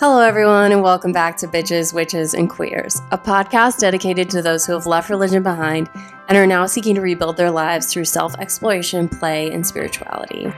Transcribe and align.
Hello, 0.00 0.20
everyone, 0.20 0.72
and 0.72 0.82
welcome 0.82 1.12
back 1.12 1.36
to 1.36 1.46
Bitches, 1.46 1.92
Witches, 1.92 2.32
and 2.32 2.48
Queers, 2.48 3.02
a 3.10 3.18
podcast 3.18 3.80
dedicated 3.80 4.30
to 4.30 4.40
those 4.40 4.64
who 4.64 4.72
have 4.72 4.86
left 4.86 5.10
religion 5.10 5.42
behind 5.42 5.90
and 6.26 6.38
are 6.38 6.46
now 6.46 6.64
seeking 6.64 6.94
to 6.94 7.02
rebuild 7.02 7.36
their 7.36 7.50
lives 7.50 7.92
through 7.92 8.06
self 8.06 8.34
exploration, 8.38 9.10
play, 9.10 9.52
and 9.52 9.66
spirituality. 9.66 10.50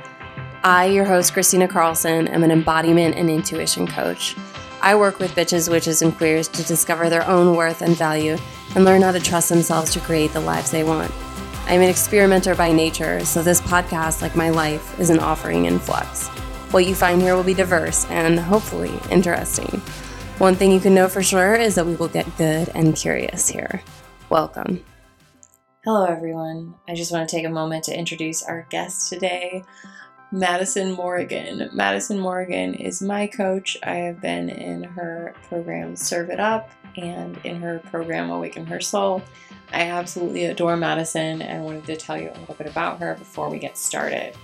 I, 0.63 0.85
your 0.85 1.05
host, 1.05 1.33
Christina 1.33 1.67
Carlson, 1.67 2.29
am 2.29 2.45
an 2.45 2.53
embodiment 2.53 3.17
and 3.17 3.29
intuition 3.29 3.89
coach. 3.89 4.37
I 4.81 4.95
work 4.95 5.19
with 5.19 5.35
bitches, 5.35 5.69
witches, 5.69 6.03
and 6.03 6.17
queers 6.17 6.47
to 6.47 6.63
discover 6.63 7.11
their 7.11 7.27
own 7.27 7.57
worth 7.57 7.83
and 7.83 7.97
value 7.97 8.39
and 8.77 8.85
learn 8.85 9.03
how 9.03 9.11
to 9.11 9.19
trust 9.19 9.49
themselves 9.49 9.93
to 9.95 9.99
create 9.99 10.33
the 10.33 10.41
lives 10.41 10.71
they 10.71 10.85
want. 10.85 11.11
I'm 11.67 11.81
an 11.81 11.89
experimenter 11.89 12.55
by 12.55 12.71
nature, 12.71 13.25
so 13.25 13.43
this 13.43 13.61
podcast, 13.61 14.23
like 14.23 14.37
my 14.37 14.51
life, 14.51 15.01
is 15.01 15.11
an 15.11 15.19
offering 15.19 15.65
in 15.65 15.81
flux. 15.81 16.31
What 16.73 16.87
you 16.87 16.95
find 16.95 17.21
here 17.21 17.37
will 17.37 17.43
be 17.43 17.53
diverse 17.53 18.07
and 18.07 18.41
hopefully 18.41 18.99
interesting. 19.11 19.83
One 20.39 20.55
thing 20.55 20.73
you 20.73 20.81
can 20.81 20.95
know 20.95 21.07
for 21.07 21.23
sure 21.23 21.55
is 21.55 21.75
that 21.75 21.85
we 21.85 21.97
will 21.97 22.09
get 22.09 22.39
good 22.39 22.71
and 22.75 22.97
curious 22.97 23.47
here. 23.47 23.83
Welcome. 24.31 24.83
Hello, 25.85 26.07
everyone. 26.07 26.75
I 26.89 26.95
just 26.95 27.13
want 27.13 27.29
to 27.29 27.37
take 27.37 27.45
a 27.45 27.51
moment 27.51 27.85
to 27.85 27.95
introduce 27.95 28.43
our 28.43 28.67
guest 28.71 29.11
today, 29.11 29.65
Madison 30.31 30.93
Morgan. 30.93 31.69
Madison 31.75 32.19
Morgan 32.19 32.73
is 32.73 33.03
my 33.03 33.27
coach. 33.27 33.77
I 33.83 33.97
have 33.97 34.23
been 34.23 34.49
in 34.49 34.83
her 34.83 35.35
program 35.49 35.95
Serve 35.95 36.31
It 36.31 36.41
Up 36.41 36.71
and 36.97 37.39
in 37.45 37.61
her 37.61 37.81
program 37.81 38.31
Awaken 38.31 38.65
Her 38.65 38.81
Soul. 38.81 39.23
I 39.75 39.89
absolutely 39.91 40.47
adore 40.47 40.79
Madison 40.79 41.43
and 41.43 41.67
wanted 41.67 41.85
to 41.85 41.97
tell 41.97 42.19
you 42.19 42.31
a 42.31 42.39
little 42.39 42.55
bit 42.55 42.67
about 42.67 42.99
her 43.01 43.15
before 43.17 43.51
we 43.51 43.59
get 43.59 43.77
started. 43.77 44.35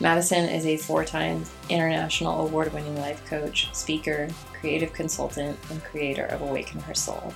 Madison 0.00 0.48
is 0.48 0.64
a 0.64 0.76
four 0.76 1.04
time 1.04 1.44
international 1.68 2.46
award 2.46 2.72
winning 2.72 2.96
life 3.00 3.24
coach, 3.26 3.68
speaker, 3.74 4.28
creative 4.52 4.92
consultant, 4.92 5.58
and 5.70 5.82
creator 5.82 6.26
of 6.26 6.40
Awaken 6.40 6.80
Her 6.80 6.94
Soul, 6.94 7.34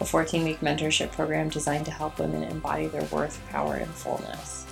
a 0.00 0.04
14 0.04 0.42
week 0.42 0.60
mentorship 0.60 1.12
program 1.12 1.48
designed 1.48 1.84
to 1.84 1.92
help 1.92 2.18
women 2.18 2.42
embody 2.42 2.88
their 2.88 3.04
worth, 3.04 3.40
power, 3.50 3.74
and 3.74 3.90
fullness. 3.90 4.66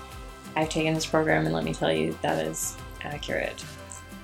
I've 0.57 0.69
taken 0.69 0.93
this 0.93 1.07
program, 1.07 1.47
and 1.47 1.55
let 1.55 1.63
me 1.63 1.73
tell 1.73 1.93
you, 1.93 2.19
that 2.23 2.45
is 2.45 2.77
accurate. 3.03 3.65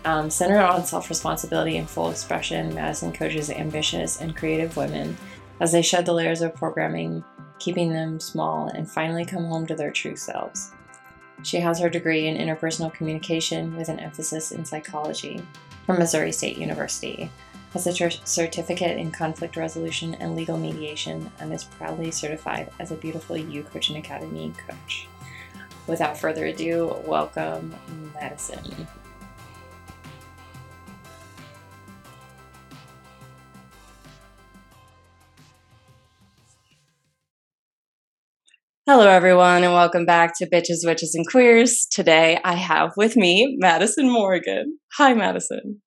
Um, 0.05 0.29
centered 0.29 0.59
on 0.59 0.84
self 0.84 1.09
responsibility 1.09 1.77
and 1.77 1.89
full 1.89 2.11
expression, 2.11 2.75
Madison 2.75 3.12
coaches 3.12 3.51
ambitious 3.51 4.21
and 4.21 4.37
creative 4.37 4.77
women 4.77 5.17
as 5.61 5.71
they 5.71 5.83
shed 5.83 6.07
the 6.07 6.12
layers 6.12 6.43
of 6.43 6.57
programming, 6.57 7.23
keeping 7.61 7.93
them 7.93 8.19
small, 8.19 8.67
and 8.69 8.91
finally 8.91 9.25
come 9.25 9.45
home 9.45 9.65
to 9.69 9.77
their 9.77 9.93
true 9.93 10.17
selves. 10.17 10.73
She 11.42 11.59
has 11.59 11.79
her 11.79 11.89
degree 11.89 12.27
in 12.27 12.37
interpersonal 12.37 12.92
communication 12.92 13.77
with 13.77 13.89
an 13.89 14.01
emphasis 14.01 14.53
in 14.53 14.65
psychology 14.65 15.43
from 15.84 15.98
Missouri 15.98 16.33
State 16.33 16.59
University, 16.59 17.31
has 17.73 17.87
a 17.87 18.11
certificate 18.25 18.98
in 18.98 19.11
conflict 19.11 19.56
resolution 19.56 20.15
and 20.15 20.34
legal 20.34 20.56
mediation, 20.56 21.31
and 21.39 21.53
is 21.53 21.65
proudly 21.65 22.11
certified 22.11 22.70
as 22.81 22.91
a 22.91 22.97
Beautiful 22.97 23.37
You 23.37 23.62
Coaching 23.65 23.98
Academy 23.98 24.53
coach. 24.67 25.09
Without 25.87 26.19
further 26.19 26.47
ado, 26.47 26.97
welcome 27.06 27.75
Madison. 28.15 28.89
Hello, 38.89 39.09
everyone, 39.09 39.65
and 39.65 39.73
welcome 39.73 40.06
back 40.06 40.39
to 40.39 40.48
Bitches, 40.48 40.84
Witches, 40.87 41.12
and 41.17 41.27
Queers. 41.27 41.89
Today 41.91 42.39
I 42.45 42.55
have 42.55 42.93
with 42.97 43.17
me 43.17 43.56
Madison 43.59 44.09
Morgan. 44.09 44.78
Hi, 44.97 45.12
Madison. 45.12 45.83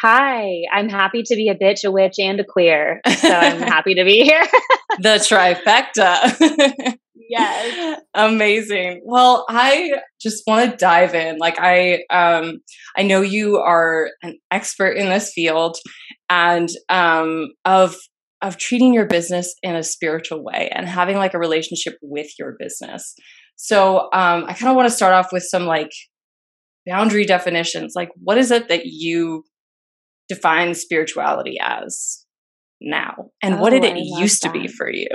Hi, 0.00 0.62
I'm 0.72 0.88
happy 0.88 1.24
to 1.24 1.34
be 1.34 1.48
a 1.48 1.56
bitch, 1.56 1.82
a 1.84 1.90
witch, 1.90 2.14
and 2.20 2.38
a 2.38 2.44
queer. 2.44 3.00
So 3.18 3.34
I'm 3.34 3.58
happy 3.62 3.96
to 3.96 4.04
be 4.04 4.22
here. 4.22 4.46
the 5.00 5.16
trifecta. 5.18 6.96
yes. 7.16 8.00
Amazing. 8.14 9.02
Well, 9.04 9.44
I 9.48 9.94
just 10.22 10.44
want 10.46 10.70
to 10.70 10.76
dive 10.76 11.16
in. 11.16 11.38
Like 11.38 11.56
I 11.58 12.04
um 12.10 12.60
I 12.96 13.02
know 13.02 13.22
you 13.22 13.56
are 13.56 14.10
an 14.22 14.38
expert 14.52 14.92
in 14.92 15.08
this 15.08 15.32
field 15.34 15.78
and 16.30 16.68
um 16.88 17.48
of 17.64 17.96
of 18.44 18.58
treating 18.58 18.92
your 18.92 19.06
business 19.06 19.54
in 19.62 19.74
a 19.74 19.82
spiritual 19.82 20.44
way 20.44 20.70
and 20.74 20.86
having 20.86 21.16
like 21.16 21.32
a 21.32 21.38
relationship 21.38 21.94
with 22.02 22.28
your 22.38 22.56
business. 22.58 23.14
So 23.56 24.10
um, 24.12 24.44
I 24.46 24.52
kind 24.52 24.68
of 24.68 24.76
want 24.76 24.88
to 24.88 24.94
start 24.94 25.14
off 25.14 25.32
with 25.32 25.44
some 25.44 25.64
like 25.64 25.90
boundary 26.86 27.24
definitions. 27.24 27.94
Like, 27.96 28.10
what 28.16 28.36
is 28.36 28.50
it 28.50 28.68
that 28.68 28.84
you 28.84 29.44
define 30.28 30.74
spirituality 30.74 31.56
as 31.60 32.24
now, 32.80 33.30
and 33.42 33.54
oh, 33.54 33.58
what 33.58 33.70
did 33.70 33.84
it 33.84 33.96
used 33.96 34.42
that. 34.42 34.52
to 34.52 34.60
be 34.60 34.68
for 34.68 34.90
you? 34.90 35.08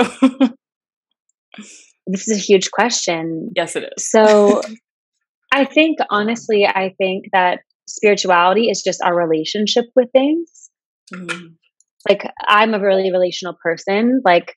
this 2.08 2.28
is 2.28 2.36
a 2.36 2.42
huge 2.42 2.72
question. 2.72 3.52
Yes, 3.56 3.76
it 3.76 3.84
is. 3.96 4.10
So 4.10 4.62
I 5.54 5.66
think 5.66 6.00
honestly, 6.10 6.66
I 6.66 6.96
think 6.98 7.26
that 7.32 7.60
spirituality 7.88 8.70
is 8.70 8.82
just 8.82 9.04
our 9.04 9.16
relationship 9.16 9.86
with 9.96 10.10
things. 10.14 10.72
Mm-hmm 11.14 11.48
like 12.08 12.24
I'm 12.48 12.74
a 12.74 12.80
really 12.80 13.12
relational 13.12 13.56
person. 13.62 14.22
Like 14.24 14.56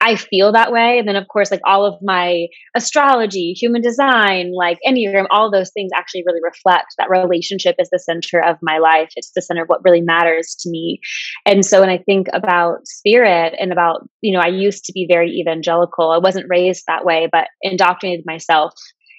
I 0.00 0.16
feel 0.16 0.52
that 0.52 0.70
way. 0.70 0.98
And 0.98 1.08
then 1.08 1.16
of 1.16 1.28
course, 1.28 1.50
like 1.50 1.62
all 1.64 1.86
of 1.86 1.94
my 2.02 2.48
astrology, 2.76 3.52
human 3.52 3.80
design, 3.80 4.52
like 4.54 4.78
Enneagram, 4.86 5.26
all 5.30 5.50
those 5.50 5.70
things 5.72 5.92
actually 5.96 6.24
really 6.26 6.40
reflect 6.42 6.88
that 6.98 7.08
relationship 7.08 7.76
is 7.78 7.88
the 7.90 7.98
center 7.98 8.38
of 8.44 8.58
my 8.60 8.78
life. 8.78 9.10
It's 9.16 9.30
the 9.34 9.40
center 9.40 9.62
of 9.62 9.68
what 9.68 9.82
really 9.82 10.02
matters 10.02 10.56
to 10.60 10.70
me. 10.70 11.00
And 11.46 11.64
so 11.64 11.80
when 11.80 11.88
I 11.88 11.98
think 11.98 12.26
about 12.34 12.86
spirit 12.86 13.54
and 13.58 13.72
about, 13.72 14.06
you 14.20 14.36
know, 14.36 14.42
I 14.44 14.48
used 14.48 14.84
to 14.86 14.92
be 14.92 15.06
very 15.10 15.30
evangelical. 15.30 16.10
I 16.10 16.18
wasn't 16.18 16.50
raised 16.50 16.84
that 16.86 17.06
way, 17.06 17.28
but 17.30 17.46
indoctrinated 17.62 18.26
myself 18.26 18.74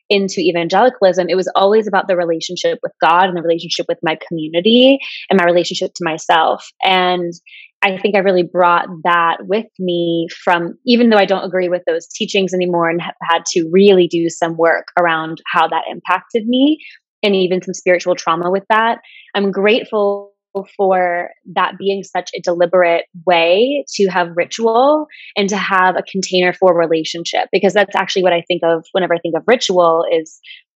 into 0.09 0.39
evangelicalism, 0.39 1.27
it 1.29 1.35
was 1.35 1.51
always 1.55 1.87
about 1.87 2.07
the 2.07 2.15
relationship 2.15 2.79
with 2.83 2.91
God 3.01 3.27
and 3.27 3.37
the 3.37 3.41
relationship 3.41 3.85
with 3.87 3.99
my 4.03 4.17
community 4.27 4.99
and 5.29 5.39
my 5.39 5.45
relationship 5.45 5.93
to 5.95 6.03
myself. 6.03 6.67
And 6.83 7.33
I 7.81 7.97
think 7.97 8.15
I 8.15 8.19
really 8.19 8.43
brought 8.43 8.87
that 9.03 9.37
with 9.41 9.67
me 9.79 10.27
from, 10.43 10.77
even 10.85 11.09
though 11.09 11.17
I 11.17 11.25
don't 11.25 11.43
agree 11.43 11.69
with 11.69 11.83
those 11.85 12.07
teachings 12.07 12.53
anymore 12.53 12.89
and 12.89 13.01
have 13.01 13.15
had 13.21 13.45
to 13.53 13.69
really 13.71 14.07
do 14.07 14.29
some 14.29 14.57
work 14.57 14.87
around 14.99 15.41
how 15.51 15.67
that 15.67 15.83
impacted 15.89 16.47
me 16.47 16.79
and 17.21 17.35
even 17.35 17.61
some 17.61 17.73
spiritual 17.73 18.15
trauma 18.15 18.51
with 18.51 18.63
that. 18.69 18.99
I'm 19.35 19.51
grateful 19.51 20.34
for 20.77 21.29
that 21.53 21.73
being 21.77 22.03
such 22.03 22.31
a 22.35 22.41
deliberate 22.41 23.05
way 23.25 23.83
to 23.95 24.07
have 24.07 24.35
ritual 24.35 25.07
and 25.35 25.49
to 25.49 25.57
have 25.57 25.95
a 25.97 26.03
container 26.03 26.53
for 26.53 26.77
relationship 26.77 27.49
because 27.51 27.73
that's 27.73 27.95
actually 27.95 28.23
what 28.23 28.33
I 28.33 28.43
think 28.47 28.61
of 28.63 28.85
whenever 28.91 29.13
I 29.13 29.19
think 29.19 29.35
of 29.35 29.43
ritual 29.47 30.05
is 30.11 30.39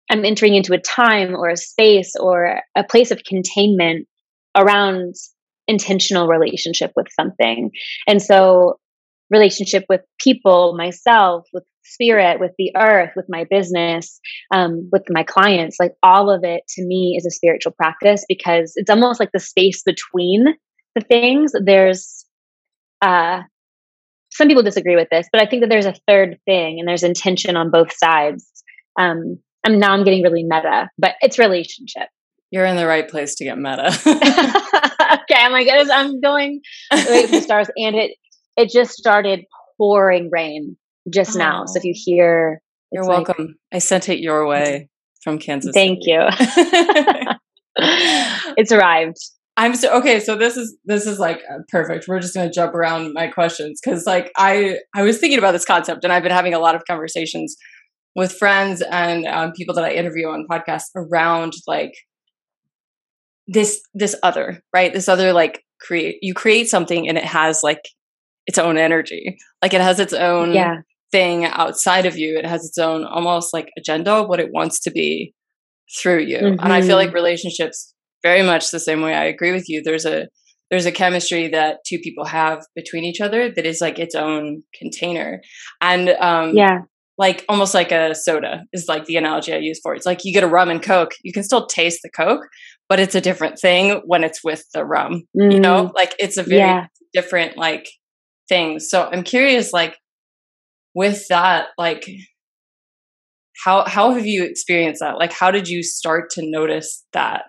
I'm 0.09 0.23
entering 0.23 0.55
into 0.55 0.73
a 0.73 0.79
time 0.79 1.35
or 1.35 1.49
a 1.49 1.57
space 1.57 2.13
or 2.19 2.61
a 2.75 2.83
place 2.83 3.11
of 3.11 3.23
containment 3.23 4.07
around 4.55 5.15
intentional 5.67 6.27
relationship 6.27 6.91
with 6.95 7.07
something. 7.19 7.71
And 8.07 8.21
so 8.21 8.79
relationship 9.31 9.85
with 9.89 10.01
people, 10.19 10.75
myself, 10.77 11.47
with 11.53 11.63
spirit, 11.85 12.39
with 12.39 12.51
the 12.57 12.73
earth, 12.75 13.11
with 13.15 13.25
my 13.29 13.45
business, 13.49 14.19
um, 14.51 14.89
with 14.91 15.03
my 15.09 15.23
clients. 15.23 15.77
Like 15.79 15.93
all 16.03 16.29
of 16.29 16.43
it 16.43 16.61
to 16.75 16.85
me 16.85 17.15
is 17.17 17.25
a 17.25 17.31
spiritual 17.31 17.71
practice 17.71 18.25
because 18.27 18.73
it's 18.75 18.89
almost 18.89 19.19
like 19.19 19.31
the 19.33 19.39
space 19.39 19.83
between 19.83 20.45
the 20.95 21.01
things. 21.01 21.53
There's, 21.63 22.25
uh, 23.01 23.41
some 24.31 24.47
people 24.47 24.63
disagree 24.63 24.95
with 24.95 25.07
this, 25.09 25.27
but 25.31 25.41
I 25.41 25.45
think 25.45 25.61
that 25.61 25.69
there's 25.69 25.85
a 25.85 25.95
third 26.07 26.39
thing 26.45 26.79
and 26.79 26.87
there's 26.87 27.03
intention 27.03 27.55
on 27.55 27.71
both 27.71 27.93
sides. 27.95 28.49
Um, 28.99 29.39
and 29.63 29.79
now 29.79 29.93
I'm 29.93 30.03
getting 30.03 30.23
really 30.23 30.43
meta, 30.43 30.89
but 30.97 31.15
it's 31.21 31.39
relationship. 31.39 32.09
You're 32.51 32.65
in 32.65 32.75
the 32.75 32.85
right 32.87 33.07
place 33.07 33.35
to 33.35 33.43
get 33.43 33.57
meta. 33.57 33.87
okay, 34.05 35.41
I'm 35.41 35.51
like, 35.51 35.67
I'm 35.71 36.21
going 36.21 36.61
wait 36.91 37.25
for 37.25 37.31
the 37.31 37.41
stars, 37.41 37.69
and 37.75 37.95
it 37.95 38.11
it 38.55 38.69
just 38.69 38.91
started 38.91 39.45
pouring 39.77 40.29
rain 40.31 40.77
just 41.11 41.35
oh. 41.35 41.39
now. 41.39 41.65
So 41.65 41.77
if 41.77 41.83
you 41.83 41.93
hear, 41.95 42.61
you're 42.91 43.07
welcome. 43.07 43.47
Like, 43.47 43.55
I 43.73 43.79
sent 43.79 44.09
it 44.09 44.19
your 44.19 44.47
way 44.47 44.89
from 45.23 45.39
Kansas. 45.39 45.71
Thank 45.73 46.03
City. 46.03 46.11
you. 46.11 46.21
it's 48.57 48.71
arrived. 48.71 49.17
I'm 49.57 49.75
so 49.75 49.97
okay. 49.97 50.19
So 50.19 50.35
this 50.35 50.57
is 50.57 50.77
this 50.85 51.05
is 51.05 51.19
like 51.19 51.41
uh, 51.49 51.59
perfect. 51.69 52.07
We're 52.07 52.19
just 52.19 52.33
gonna 52.33 52.51
jump 52.51 52.73
around 52.73 53.13
my 53.13 53.27
questions 53.27 53.79
because 53.83 54.05
like 54.05 54.31
I 54.37 54.79
I 54.93 55.03
was 55.03 55.17
thinking 55.17 55.39
about 55.39 55.51
this 55.51 55.65
concept 55.65 56.03
and 56.03 56.11
I've 56.11 56.23
been 56.23 56.31
having 56.31 56.53
a 56.53 56.59
lot 56.59 56.75
of 56.75 56.83
conversations 56.85 57.55
with 58.15 58.33
friends 58.33 58.81
and 58.81 59.25
um, 59.25 59.51
people 59.51 59.75
that 59.75 59.83
I 59.83 59.91
interview 59.91 60.27
on 60.27 60.45
podcasts 60.49 60.89
around 60.95 61.53
like 61.67 61.93
this 63.47 63.81
this 63.93 64.15
other 64.23 64.61
right 64.73 64.93
this 64.93 65.07
other 65.07 65.31
like 65.31 65.63
create 65.79 66.17
you 66.21 66.33
create 66.33 66.67
something 66.67 67.07
and 67.07 67.17
it 67.17 67.25
has 67.25 67.61
like 67.63 67.81
its 68.47 68.57
own 68.57 68.77
energy 68.77 69.37
like 69.61 69.73
it 69.73 69.81
has 69.81 69.99
its 69.99 70.13
own 70.13 70.53
yeah 70.53 70.77
thing 71.11 71.45
outside 71.45 72.05
of 72.05 72.17
you. 72.17 72.37
It 72.37 72.45
has 72.45 72.65
its 72.65 72.77
own 72.77 73.05
almost 73.05 73.53
like 73.53 73.69
agenda, 73.77 74.23
what 74.23 74.39
it 74.39 74.51
wants 74.51 74.79
to 74.81 74.91
be 74.91 75.33
through 75.99 76.21
you. 76.21 76.37
Mm-hmm. 76.37 76.63
And 76.63 76.73
I 76.73 76.81
feel 76.81 76.97
like 76.97 77.09
mm-hmm. 77.09 77.15
relationships 77.15 77.93
very 78.23 78.41
much 78.41 78.71
the 78.71 78.79
same 78.79 79.01
way. 79.01 79.13
I 79.13 79.25
agree 79.25 79.51
with 79.51 79.69
you. 79.69 79.81
There's 79.83 80.05
a 80.05 80.27
there's 80.71 80.87
a 80.87 80.91
chemistry 80.91 81.47
that 81.49 81.77
two 81.85 81.99
people 81.99 82.25
have 82.25 82.63
between 82.75 83.03
each 83.03 83.21
other 83.21 83.51
that 83.51 83.65
is 83.65 83.81
like 83.81 83.99
its 83.99 84.15
own 84.15 84.63
container. 84.73 85.41
And 85.81 86.09
um 86.09 86.55
yeah. 86.55 86.79
Like 87.17 87.45
almost 87.47 87.73
like 87.73 87.93
a 87.93 88.13
soda 88.13 88.63
is 88.73 88.89
like 88.89 89.05
the 89.05 89.15
analogy 89.15 89.53
I 89.53 89.59
use 89.59 89.79
for 89.81 89.93
it. 89.93 89.97
It's 89.97 90.05
like 90.05 90.25
you 90.25 90.33
get 90.33 90.43
a 90.43 90.49
rum 90.49 90.69
and 90.69 90.83
coke, 90.83 91.13
you 91.23 91.31
can 91.31 91.43
still 91.43 91.65
taste 91.65 92.01
the 92.03 92.09
coke, 92.09 92.41
but 92.89 92.99
it's 92.99 93.15
a 93.15 93.21
different 93.21 93.57
thing 93.57 94.01
when 94.05 94.25
it's 94.25 94.43
with 94.43 94.65
the 94.73 94.83
rum. 94.83 95.23
Mm. 95.39 95.53
You 95.53 95.59
know, 95.61 95.85
mm. 95.85 95.93
like 95.93 96.13
it's 96.19 96.35
a 96.35 96.43
very 96.43 96.59
yeah. 96.59 96.87
different 97.13 97.55
like 97.57 97.87
thing. 98.49 98.79
So 98.79 99.09
I'm 99.09 99.23
curious, 99.23 99.71
like 99.71 99.97
with 100.95 101.27
that, 101.27 101.67
like 101.77 102.07
how 103.63 103.85
how 103.85 104.13
have 104.13 104.25
you 104.25 104.43
experienced 104.43 105.01
that? 105.01 105.17
Like 105.17 105.33
how 105.33 105.51
did 105.51 105.67
you 105.67 105.83
start 105.83 106.29
to 106.31 106.41
notice 106.43 107.05
that 107.13 107.43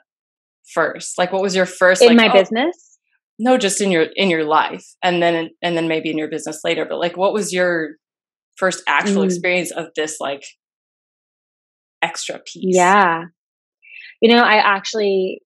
first? 0.74 1.16
Like 1.16 1.32
what 1.32 1.42
was 1.42 1.56
your 1.56 1.66
first 1.66 2.02
in 2.02 2.08
like, 2.08 2.16
my 2.16 2.28
oh, 2.28 2.32
business? 2.32 2.98
No, 3.38 3.56
just 3.56 3.80
in 3.80 3.90
your 3.90 4.06
in 4.16 4.28
your 4.28 4.44
life, 4.44 4.84
and 5.02 5.22
then 5.22 5.50
and 5.62 5.76
then 5.76 5.88
maybe 5.88 6.10
in 6.10 6.18
your 6.18 6.28
business 6.28 6.60
later. 6.64 6.84
But 6.88 6.98
like, 6.98 7.16
what 7.16 7.32
was 7.32 7.52
your 7.52 7.90
first 8.56 8.82
actual 8.88 9.22
mm. 9.22 9.26
experience 9.26 9.70
of 9.70 9.86
this 9.94 10.16
like 10.20 10.44
extra 12.02 12.38
piece? 12.38 12.74
Yeah, 12.76 13.24
you 14.20 14.34
know, 14.34 14.42
I 14.42 14.56
actually 14.56 15.42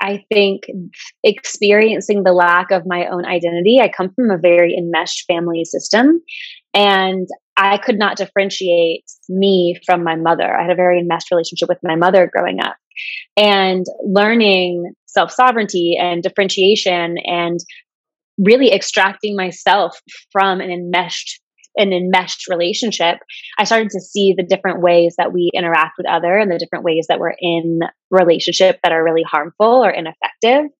I 0.00 0.24
think 0.32 0.64
experiencing 1.24 2.22
the 2.22 2.32
lack 2.32 2.70
of 2.70 2.82
my 2.86 3.06
own 3.06 3.24
identity, 3.24 3.80
I 3.80 3.88
come 3.88 4.12
from 4.14 4.30
a 4.30 4.38
very 4.38 4.74
enmeshed 4.76 5.24
family 5.26 5.64
system. 5.64 6.20
And 6.76 7.26
I 7.56 7.78
could 7.78 7.98
not 7.98 8.18
differentiate 8.18 9.04
me 9.30 9.80
from 9.86 10.04
my 10.04 10.14
mother. 10.14 10.54
I 10.54 10.62
had 10.62 10.70
a 10.70 10.76
very 10.76 11.00
enmeshed 11.00 11.30
relationship 11.30 11.68
with 11.68 11.78
my 11.82 11.96
mother 11.96 12.30
growing 12.32 12.60
up. 12.60 12.76
And 13.36 13.86
learning 14.04 14.92
self 15.06 15.32
sovereignty 15.32 15.96
and 15.98 16.22
differentiation 16.22 17.16
and 17.24 17.58
really 18.38 18.72
extracting 18.72 19.34
myself 19.34 19.98
from 20.30 20.60
an 20.60 20.70
enmeshed 20.70 21.40
an 21.78 21.92
enmeshed 21.92 22.48
relationship, 22.48 23.18
I 23.58 23.64
started 23.64 23.90
to 23.90 24.00
see 24.00 24.34
the 24.34 24.42
different 24.42 24.80
ways 24.80 25.14
that 25.18 25.32
we 25.32 25.50
interact 25.52 25.92
with 25.98 26.08
other 26.08 26.38
and 26.38 26.50
the 26.50 26.58
different 26.58 26.86
ways 26.86 27.06
that 27.10 27.20
we're 27.20 27.36
in 27.38 27.80
relationship 28.10 28.78
that 28.82 28.92
are 28.92 29.04
really 29.04 29.24
harmful 29.24 29.84
or 29.84 29.90
ineffective. 29.90 30.70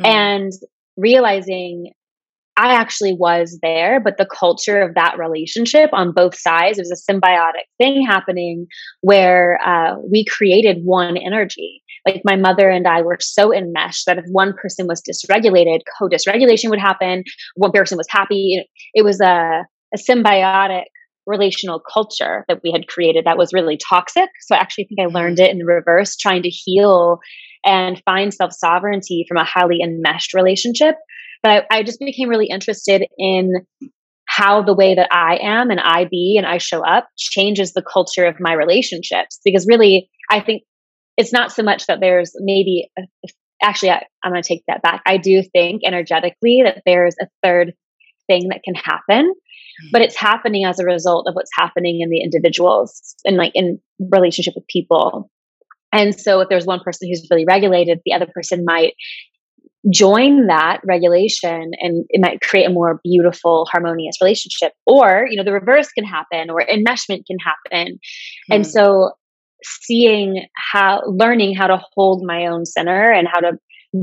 Mm. 0.00 0.06
And 0.06 0.52
realizing 0.96 1.92
I 2.56 2.74
actually 2.74 3.14
was 3.14 3.58
there, 3.62 3.98
but 3.98 4.16
the 4.16 4.26
culture 4.26 4.80
of 4.80 4.94
that 4.94 5.18
relationship 5.18 5.90
on 5.92 6.12
both 6.12 6.38
sides, 6.38 6.78
it 6.78 6.82
was 6.82 6.92
a 6.92 7.12
symbiotic 7.12 7.64
thing 7.78 8.06
happening 8.06 8.66
where 9.00 9.58
uh, 9.66 9.96
we 10.10 10.24
created 10.24 10.84
one 10.84 11.16
energy. 11.16 11.82
Like 12.06 12.22
my 12.24 12.36
mother 12.36 12.68
and 12.68 12.86
I 12.86 13.02
were 13.02 13.18
so 13.20 13.52
enmeshed 13.52 14.06
that 14.06 14.18
if 14.18 14.24
one 14.30 14.52
person 14.52 14.86
was 14.86 15.02
dysregulated, 15.02 15.80
co 15.98 16.08
dysregulation 16.08 16.70
would 16.70 16.78
happen. 16.78 17.24
One 17.56 17.72
person 17.72 17.96
was 17.98 18.06
happy. 18.10 18.64
It 18.94 19.02
was 19.02 19.20
a 19.20 19.64
a 19.94 19.98
symbiotic 19.98 20.84
relational 21.26 21.80
culture 21.80 22.44
that 22.48 22.60
we 22.62 22.70
had 22.70 22.86
created 22.86 23.24
that 23.24 23.38
was 23.38 23.52
really 23.52 23.78
toxic. 23.88 24.28
So 24.42 24.54
I 24.54 24.58
actually 24.58 24.84
think 24.84 25.00
I 25.00 25.06
learned 25.06 25.38
it 25.40 25.50
in 25.50 25.64
reverse, 25.64 26.16
trying 26.16 26.42
to 26.42 26.50
heal 26.50 27.18
and 27.64 28.02
find 28.04 28.32
self 28.32 28.52
sovereignty 28.52 29.24
from 29.26 29.38
a 29.38 29.44
highly 29.44 29.78
enmeshed 29.82 30.34
relationship. 30.34 30.96
But 31.44 31.66
I, 31.70 31.78
I, 31.78 31.82
just 31.84 32.00
became 32.00 32.28
really 32.28 32.48
interested 32.48 33.06
in 33.18 33.52
how 34.26 34.62
the 34.62 34.74
way 34.74 34.94
that 34.94 35.08
I 35.12 35.38
am 35.40 35.70
and 35.70 35.78
I 35.78 36.06
be 36.10 36.36
and 36.36 36.46
I 36.46 36.58
show 36.58 36.84
up 36.84 37.08
changes 37.16 37.72
the 37.72 37.82
culture 37.82 38.24
of 38.24 38.40
my 38.40 38.54
relationships. 38.54 39.40
Because 39.44 39.66
really, 39.68 40.10
I 40.30 40.40
think 40.40 40.62
it's 41.16 41.32
not 41.32 41.52
so 41.52 41.62
much 41.62 41.86
that 41.86 42.00
there's 42.00 42.32
maybe, 42.40 42.90
a, 42.98 43.02
actually, 43.62 43.90
I, 43.90 44.04
I'm 44.24 44.32
going 44.32 44.42
to 44.42 44.48
take 44.48 44.64
that 44.66 44.82
back. 44.82 45.02
I 45.06 45.18
do 45.18 45.42
think 45.52 45.82
energetically 45.86 46.62
that 46.64 46.82
there's 46.84 47.14
a 47.20 47.28
third 47.44 47.74
thing 48.26 48.48
that 48.48 48.62
can 48.64 48.74
happen 48.74 49.26
mm-hmm. 49.26 49.88
but 49.92 50.02
it's 50.02 50.16
happening 50.16 50.64
as 50.64 50.78
a 50.78 50.84
result 50.84 51.26
of 51.28 51.34
what's 51.34 51.50
happening 51.56 52.00
in 52.00 52.10
the 52.10 52.20
individuals 52.20 53.14
and 53.24 53.36
like 53.36 53.52
in 53.54 53.78
relationship 54.10 54.54
with 54.54 54.66
people 54.66 55.30
and 55.92 56.18
so 56.18 56.40
if 56.40 56.48
there's 56.48 56.66
one 56.66 56.80
person 56.80 57.08
who's 57.08 57.26
really 57.30 57.44
regulated 57.46 58.00
the 58.04 58.12
other 58.12 58.26
person 58.32 58.64
might 58.64 58.94
join 59.92 60.46
that 60.46 60.80
regulation 60.84 61.72
and 61.78 62.06
it 62.08 62.20
might 62.20 62.40
create 62.40 62.64
a 62.64 62.70
more 62.70 63.00
beautiful 63.04 63.66
harmonious 63.70 64.16
relationship 64.20 64.72
or 64.86 65.26
you 65.28 65.36
know 65.36 65.44
the 65.44 65.52
reverse 65.52 65.88
can 65.90 66.04
happen 66.04 66.48
or 66.50 66.62
enmeshment 66.62 67.26
can 67.26 67.36
happen 67.38 67.94
mm. 67.94 68.54
and 68.54 68.64
hmm. 68.64 68.70
so 68.70 69.10
seeing 69.62 70.46
how 70.56 71.02
learning 71.06 71.54
how 71.54 71.66
to 71.66 71.80
hold 71.94 72.22
my 72.24 72.46
own 72.46 72.64
center 72.64 73.12
and 73.12 73.28
how 73.30 73.40
to 73.40 73.52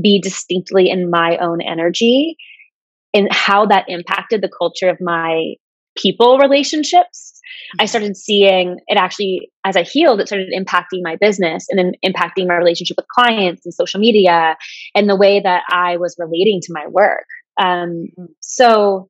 be 0.02 0.20
distinctly 0.20 0.88
in 0.88 1.10
my 1.10 1.36
own 1.38 1.60
energy 1.60 2.36
and 3.14 3.28
how 3.30 3.66
that 3.66 3.84
impacted 3.88 4.40
the 4.40 4.50
culture 4.56 4.88
of 4.88 4.96
my 5.00 5.54
people 5.96 6.38
relationships. 6.38 7.40
I 7.78 7.82
mm-hmm. 7.82 7.88
started 7.88 8.16
seeing 8.16 8.76
it 8.86 8.96
actually, 8.96 9.50
as 9.64 9.76
I 9.76 9.82
healed, 9.82 10.20
it 10.20 10.26
started 10.26 10.52
impacting 10.56 11.00
my 11.02 11.16
business 11.20 11.66
and 11.70 11.78
then 11.78 11.92
impacting 12.04 12.46
my 12.46 12.54
relationship 12.54 12.96
with 12.96 13.06
clients 13.08 13.64
and 13.64 13.74
social 13.74 14.00
media 14.00 14.56
and 14.94 15.08
the 15.08 15.16
way 15.16 15.40
that 15.40 15.62
I 15.70 15.96
was 15.96 16.16
relating 16.18 16.60
to 16.62 16.72
my 16.72 16.86
work. 16.88 17.24
Um, 17.60 18.08
mm-hmm. 18.18 18.24
so 18.40 19.08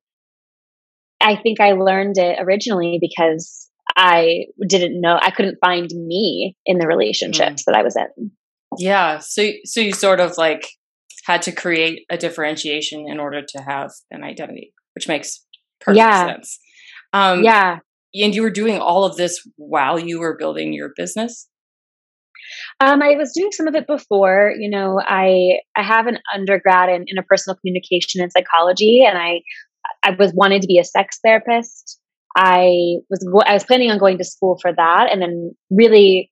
I 1.21 1.37
think 1.37 1.59
I 1.59 1.71
learned 1.71 2.17
it 2.17 2.37
originally 2.39 2.97
because 2.99 3.69
I 3.95 4.45
didn't 4.67 4.99
know, 4.99 5.17
I 5.21 5.31
couldn't 5.31 5.57
find 5.63 5.89
me 5.93 6.55
in 6.65 6.79
the 6.79 6.87
relationships 6.87 7.61
mm. 7.61 7.65
that 7.65 7.75
I 7.75 7.83
was 7.83 7.95
in. 7.95 8.31
Yeah. 8.77 9.19
So, 9.19 9.49
so 9.65 9.81
you 9.81 9.93
sort 9.93 10.19
of 10.19 10.37
like 10.37 10.67
had 11.25 11.41
to 11.43 11.51
create 11.51 12.05
a 12.09 12.17
differentiation 12.17 13.05
in 13.07 13.19
order 13.19 13.41
to 13.41 13.61
have 13.61 13.91
an 14.11 14.23
identity, 14.23 14.73
which 14.95 15.07
makes 15.07 15.45
perfect 15.79 15.97
yeah. 15.97 16.27
sense. 16.27 16.59
Um, 17.13 17.43
yeah. 17.43 17.79
And 18.15 18.35
you 18.35 18.41
were 18.41 18.51
doing 18.51 18.79
all 18.79 19.05
of 19.05 19.15
this 19.15 19.47
while 19.55 19.97
you 19.97 20.19
were 20.19 20.37
building 20.37 20.73
your 20.73 20.91
business? 20.95 21.47
Um, 22.79 23.01
I 23.01 23.15
was 23.15 23.31
doing 23.33 23.51
some 23.51 23.67
of 23.67 23.75
it 23.75 23.87
before. 23.87 24.53
You 24.57 24.69
know, 24.69 24.99
I 25.01 25.59
I 25.75 25.83
have 25.83 26.07
an 26.07 26.19
undergrad 26.33 26.89
in 26.89 27.05
interpersonal 27.05 27.55
communication 27.59 28.21
and 28.21 28.31
psychology, 28.31 29.03
and 29.07 29.17
I 29.17 29.41
I 30.03 30.11
was 30.11 30.33
wanted 30.33 30.61
to 30.61 30.67
be 30.67 30.79
a 30.79 30.83
sex 30.83 31.19
therapist. 31.23 31.99
I 32.35 32.97
was 33.09 33.25
I 33.45 33.53
was 33.53 33.63
planning 33.63 33.91
on 33.91 33.97
going 33.97 34.17
to 34.17 34.23
school 34.23 34.57
for 34.61 34.73
that, 34.73 35.09
and 35.11 35.21
then 35.21 35.55
really 35.71 36.31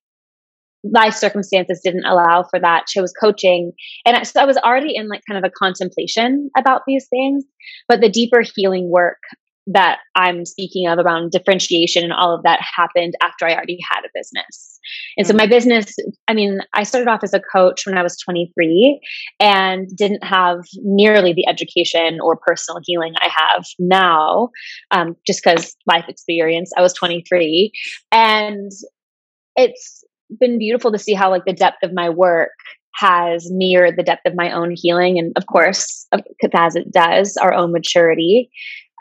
life 0.84 1.14
circumstances 1.14 1.80
didn't 1.84 2.06
allow 2.06 2.44
for 2.50 2.60
that. 2.60 2.88
Chose 2.88 3.14
coaching, 3.20 3.72
and 4.06 4.18
I, 4.18 4.24
so 4.24 4.42
I 4.42 4.46
was 4.46 4.58
already 4.58 4.96
in 4.96 5.08
like 5.08 5.22
kind 5.30 5.44
of 5.44 5.50
a 5.50 5.54
contemplation 5.54 6.50
about 6.58 6.82
these 6.88 7.08
things. 7.10 7.44
But 7.88 8.02
the 8.02 8.10
deeper 8.10 8.42
healing 8.56 8.90
work 8.90 9.20
that 9.68 10.00
I'm 10.16 10.46
speaking 10.46 10.88
of 10.88 10.98
around 10.98 11.32
differentiation 11.32 12.04
and 12.04 12.14
all 12.14 12.34
of 12.34 12.44
that 12.44 12.60
happened 12.76 13.14
after 13.22 13.46
I 13.46 13.54
already 13.54 13.78
had 13.90 14.02
a 14.02 14.10
business. 14.14 14.80
And 15.18 15.28
so 15.28 15.34
my 15.34 15.44
mm-hmm. 15.44 15.52
business, 15.52 15.96
I 16.28 16.34
mean, 16.34 16.60
I 16.74 16.84
started 16.84 17.08
off 17.08 17.24
as 17.24 17.34
a 17.34 17.40
coach 17.40 17.86
when 17.86 17.98
I 17.98 18.04
was 18.04 18.18
23 18.18 19.00
and 19.40 19.88
didn't 19.96 20.24
have 20.24 20.60
nearly 20.78 21.34
the 21.34 21.48
education 21.48 22.20
or 22.22 22.38
personal 22.38 22.82
healing 22.84 23.14
I 23.18 23.30
have 23.30 23.66
now, 23.78 24.50
um, 24.90 25.16
just 25.28 25.44
because 25.44 25.76
life 25.86 26.06
experience. 26.08 26.72
I 26.76 26.82
was 26.82 26.94
23. 26.94 27.72
And 28.12 28.72
it's 29.56 30.04
been 30.40 30.58
beautiful 30.58 30.92
to 30.92 31.00
see 31.00 31.14
how, 31.14 31.30
like, 31.30 31.46
the 31.46 31.54
depth 31.54 31.84
of 31.84 31.94
my 31.94 32.10
work 32.10 32.52
has 32.96 33.48
mirrored 33.52 33.96
the 33.98 34.04
depth 34.04 34.26
of 34.26 34.36
my 34.36 34.52
own 34.52 34.74
healing 34.76 35.18
and 35.18 35.32
of 35.38 35.46
course 35.48 36.06
as 36.54 36.76
it 36.76 36.92
does 36.92 37.38
our 37.38 37.54
own 37.54 37.72
maturity 37.72 38.50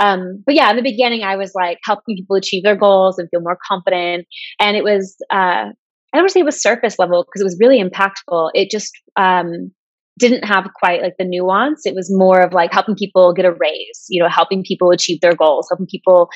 um, 0.01 0.43
but 0.47 0.55
yeah, 0.55 0.71
in 0.71 0.77
the 0.77 0.83
beginning, 0.83 1.23
I 1.23 1.37
was 1.37 1.53
like 1.55 1.79
helping 1.85 2.17
people 2.17 2.35
achieve 2.35 2.63
their 2.63 2.75
goals 2.75 3.19
and 3.19 3.29
feel 3.31 3.43
more 3.43 3.59
confident. 3.69 4.27
And 4.59 4.77
it 4.77 4.83
was, 4.83 5.15
uh, 5.31 5.69
I 5.69 5.73
don't 6.15 6.23
want 6.23 6.31
to 6.31 6.33
say 6.33 6.41
it 6.41 6.47
was 6.47 6.61
surface 6.61 6.99
level 6.99 7.23
because 7.25 7.43
it 7.43 7.45
was 7.45 7.59
really 7.61 7.83
impactful. 7.83 8.51
It 8.55 8.71
just 8.71 8.93
um, 9.17 9.71
didn't 10.19 10.45
have 10.45 10.69
quite 10.75 11.03
like 11.03 11.17
the 11.19 11.27
nuance. 11.27 11.85
It 11.85 11.95
was 11.95 12.11
more 12.11 12.41
of 12.41 12.55
like 12.55 12.73
helping 12.73 12.95
people 12.95 13.35
get 13.35 13.45
a 13.45 13.53
raise, 13.53 14.07
you 14.09 14.23
know, 14.23 14.29
helping 14.29 14.65
people 14.65 14.91
achieve 14.91 15.21
their 15.21 15.35
goals, 15.35 15.69
helping 15.71 15.87
people 15.87 16.31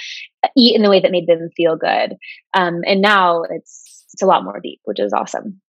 eat 0.56 0.76
in 0.76 0.82
the 0.82 0.90
way 0.90 1.00
that 1.00 1.10
made 1.10 1.26
them 1.26 1.48
feel 1.56 1.76
good. 1.76 2.16
Um, 2.52 2.80
and 2.86 3.00
now 3.00 3.42
it's 3.48 4.04
it's 4.12 4.22
a 4.22 4.26
lot 4.26 4.44
more 4.44 4.60
deep, 4.62 4.80
which 4.84 5.00
is 5.00 5.12
awesome. 5.12 5.60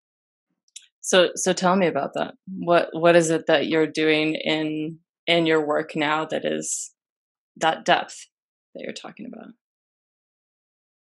So 1.02 1.30
so 1.36 1.54
tell 1.54 1.76
me 1.76 1.88
about 1.88 2.14
that. 2.16 2.34
What 2.60 2.90
what 2.92 3.16
is 3.16 3.30
it 3.30 3.48
that 3.48 3.68
you're 3.68 3.88
doing 3.88 4.36
in 4.36 5.00
in 5.28 5.46
your 5.46 5.66
work 5.66 5.96
now 5.96 6.26
that 6.26 6.46
is 6.46 6.92
that 7.58 7.86
depth 7.86 8.28
that 8.74 8.84
you're 8.84 8.94
talking 8.94 9.26
about? 9.26 9.54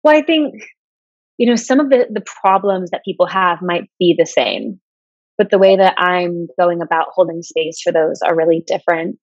Well, 0.04 0.16
I 0.16 0.22
think, 0.22 0.54
you 1.36 1.48
know, 1.48 1.56
some 1.56 1.80
of 1.80 1.90
the, 1.90 2.06
the 2.10 2.24
problems 2.40 2.90
that 2.90 3.04
people 3.04 3.26
have 3.26 3.58
might 3.62 3.90
be 3.98 4.14
the 4.16 4.26
same, 4.26 4.80
but 5.36 5.50
the 5.50 5.58
way 5.58 5.76
that 5.76 5.94
I'm 5.98 6.46
going 6.58 6.80
about 6.82 7.08
holding 7.14 7.42
space 7.42 7.80
for 7.82 7.92
those 7.92 8.20
are 8.24 8.36
really 8.36 8.62
different. 8.66 9.18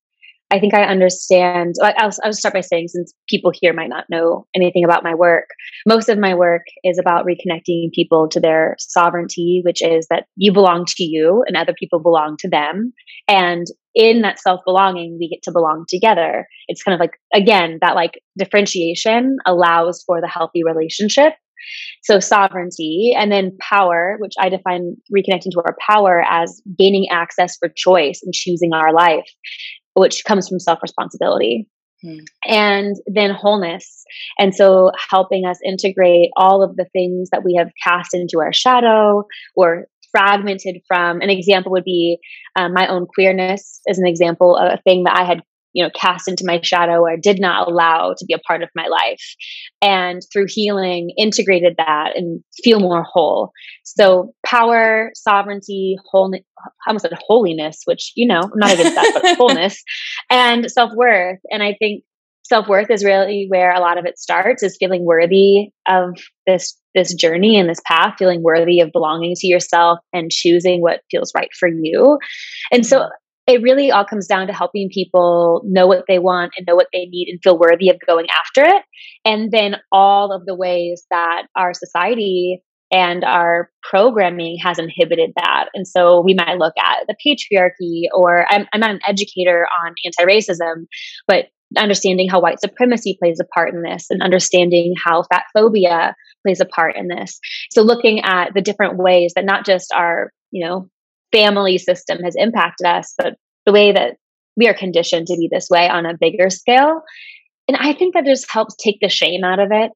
I 0.51 0.59
think 0.59 0.75
I 0.75 0.83
understand. 0.83 1.73
I'll, 1.81 2.11
I'll 2.23 2.33
start 2.33 2.53
by 2.53 2.61
saying, 2.61 2.89
since 2.89 3.13
people 3.27 3.51
here 3.59 3.73
might 3.73 3.89
not 3.89 4.05
know 4.09 4.45
anything 4.55 4.85
about 4.85 5.03
my 5.03 5.15
work, 5.15 5.49
most 5.87 6.07
of 6.07 6.19
my 6.19 6.35
work 6.35 6.61
is 6.83 6.99
about 6.99 7.25
reconnecting 7.25 7.91
people 7.93 8.29
to 8.29 8.39
their 8.39 8.75
sovereignty, 8.77 9.61
which 9.65 9.81
is 9.81 10.05
that 10.11 10.25
you 10.35 10.53
belong 10.53 10.85
to 10.85 11.03
you 11.03 11.43
and 11.47 11.57
other 11.57 11.73
people 11.77 11.99
belong 11.99 12.37
to 12.39 12.49
them. 12.49 12.93
And 13.27 13.65
in 13.95 14.21
that 14.21 14.39
self 14.39 14.61
belonging, 14.65 15.17
we 15.19 15.29
get 15.29 15.41
to 15.43 15.51
belong 15.51 15.85
together. 15.87 16.47
It's 16.67 16.83
kind 16.83 16.93
of 16.93 16.99
like, 16.99 17.17
again, 17.33 17.79
that 17.81 17.95
like 17.95 18.21
differentiation 18.37 19.37
allows 19.45 20.03
for 20.05 20.21
the 20.21 20.27
healthy 20.27 20.63
relationship. 20.63 21.33
So 22.03 22.19
sovereignty 22.19 23.15
and 23.17 23.31
then 23.31 23.57
power, 23.59 24.17
which 24.19 24.33
I 24.39 24.49
define 24.49 24.95
reconnecting 25.15 25.49
to 25.51 25.63
our 25.65 25.75
power 25.89 26.23
as 26.29 26.61
gaining 26.77 27.07
access 27.09 27.57
for 27.57 27.69
choice 27.75 28.21
and 28.23 28.33
choosing 28.35 28.71
our 28.73 28.93
life 28.93 29.25
which 29.95 30.23
comes 30.25 30.47
from 30.47 30.59
self 30.59 30.79
responsibility. 30.81 31.67
Hmm. 32.03 32.19
And 32.45 32.95
then 33.07 33.31
wholeness. 33.31 34.03
And 34.37 34.53
so 34.53 34.91
helping 35.09 35.45
us 35.45 35.57
integrate 35.65 36.29
all 36.35 36.61
of 36.61 36.75
the 36.75 36.85
things 36.93 37.29
that 37.31 37.43
we 37.43 37.55
have 37.57 37.71
cast 37.83 38.13
into 38.13 38.39
our 38.39 38.53
shadow 38.53 39.23
or 39.55 39.87
fragmented 40.15 40.81
from. 40.87 41.21
An 41.21 41.29
example 41.29 41.71
would 41.73 41.83
be 41.83 42.19
um, 42.55 42.73
my 42.73 42.87
own 42.87 43.05
queerness, 43.05 43.81
as 43.89 43.97
an 43.97 44.07
example, 44.07 44.55
of 44.55 44.73
a 44.73 44.81
thing 44.83 45.03
that 45.03 45.17
I 45.17 45.23
had 45.23 45.41
you 45.73 45.83
know 45.83 45.89
cast 45.93 46.29
into 46.29 46.45
my 46.45 46.59
shadow 46.61 47.01
or 47.01 47.17
did 47.17 47.39
not 47.39 47.67
allow 47.67 48.13
to 48.17 48.25
be 48.25 48.33
a 48.33 48.39
part 48.39 48.63
of 48.63 48.69
my 48.75 48.87
life 48.87 49.35
and 49.81 50.21
through 50.31 50.45
healing 50.47 51.11
integrated 51.17 51.75
that 51.77 52.13
and 52.15 52.41
feel 52.63 52.79
more 52.79 53.03
whole 53.03 53.51
so 53.83 54.33
power 54.45 55.11
sovereignty 55.15 55.97
wholeness 56.09 56.41
i 56.65 56.89
almost 56.89 57.03
said 57.03 57.11
holiness 57.27 57.81
which 57.83 58.13
you 58.15 58.25
know 58.25 58.39
i'm 58.39 58.51
not 58.55 58.71
against 58.71 58.95
that 58.95 59.19
but 59.21 59.35
wholeness 59.37 59.83
and 60.29 60.71
self-worth 60.71 61.39
and 61.51 61.61
i 61.61 61.75
think 61.77 62.03
self-worth 62.45 62.89
is 62.89 63.03
really 63.03 63.47
where 63.49 63.73
a 63.73 63.79
lot 63.79 63.97
of 63.97 64.05
it 64.05 64.17
starts 64.19 64.63
is 64.63 64.77
feeling 64.79 65.05
worthy 65.05 65.69
of 65.87 66.17
this 66.47 66.77
this 66.93 67.13
journey 67.13 67.57
and 67.57 67.69
this 67.69 67.81
path 67.85 68.15
feeling 68.17 68.41
worthy 68.41 68.79
of 68.79 68.91
belonging 68.93 69.33
to 69.35 69.47
yourself 69.47 69.99
and 70.13 70.31
choosing 70.31 70.81
what 70.81 71.01
feels 71.11 71.31
right 71.35 71.49
for 71.59 71.67
you 71.67 72.17
and 72.71 72.85
so 72.85 72.99
mm-hmm. 72.99 73.53
it 73.53 73.61
really 73.61 73.91
all 73.91 74.05
comes 74.05 74.27
down 74.27 74.47
to 74.47 74.53
helping 74.53 74.89
people 74.93 75.61
know 75.65 75.87
what 75.87 76.05
they 76.07 76.19
want 76.19 76.53
and 76.57 76.65
know 76.67 76.75
what 76.75 76.87
they 76.93 77.05
need 77.05 77.27
and 77.29 77.39
feel 77.43 77.57
worthy 77.57 77.89
of 77.89 77.97
going 78.07 78.27
after 78.29 78.63
it. 78.63 78.83
And 79.25 79.51
then 79.51 79.75
all 79.91 80.31
of 80.31 80.45
the 80.45 80.55
ways 80.55 81.05
that 81.09 81.47
our 81.55 81.73
society 81.73 82.61
and 82.91 83.23
our 83.23 83.69
programming 83.83 84.57
has 84.61 84.79
inhibited 84.79 85.31
that. 85.35 85.65
And 85.73 85.87
so 85.87 86.21
we 86.21 86.33
might 86.33 86.57
look 86.57 86.73
at 86.79 87.05
the 87.07 87.15
patriarchy, 87.25 88.03
or 88.15 88.45
I'm, 88.49 88.67
I'm 88.73 88.79
not 88.79 88.91
an 88.91 88.99
educator 89.07 89.67
on 89.83 89.95
anti 90.05 90.23
racism, 90.31 90.85
but 91.27 91.45
understanding 91.77 92.29
how 92.29 92.41
white 92.41 92.59
supremacy 92.59 93.17
plays 93.21 93.39
a 93.41 93.45
part 93.53 93.73
in 93.73 93.81
this 93.81 94.07
and 94.09 94.21
understanding 94.21 94.93
how 95.03 95.23
fat 95.23 95.43
phobia 95.53 96.15
plays 96.45 96.61
a 96.61 96.65
part 96.65 96.95
in 96.95 97.07
this. 97.07 97.39
So 97.71 97.81
looking 97.81 98.21
at 98.23 98.53
the 98.53 98.61
different 98.61 98.97
ways 98.97 99.33
that 99.35 99.45
not 99.45 99.65
just 99.65 99.91
our, 99.93 100.31
you 100.51 100.65
know, 100.65 100.89
family 101.31 101.77
system 101.77 102.19
has 102.23 102.35
impacted 102.37 102.87
us, 102.87 103.13
but 103.17 103.35
the 103.65 103.71
way 103.71 103.91
that 103.91 104.17
we 104.55 104.67
are 104.67 104.73
conditioned 104.73 105.27
to 105.27 105.37
be 105.37 105.49
this 105.51 105.67
way 105.69 105.89
on 105.89 106.05
a 106.05 106.17
bigger 106.19 106.49
scale. 106.49 107.01
And 107.67 107.77
I 107.77 107.93
think 107.93 108.13
that 108.13 108.25
just 108.25 108.51
helps 108.51 108.75
take 108.75 108.97
the 109.01 109.09
shame 109.09 109.43
out 109.43 109.59
of 109.59 109.69
it 109.71 109.91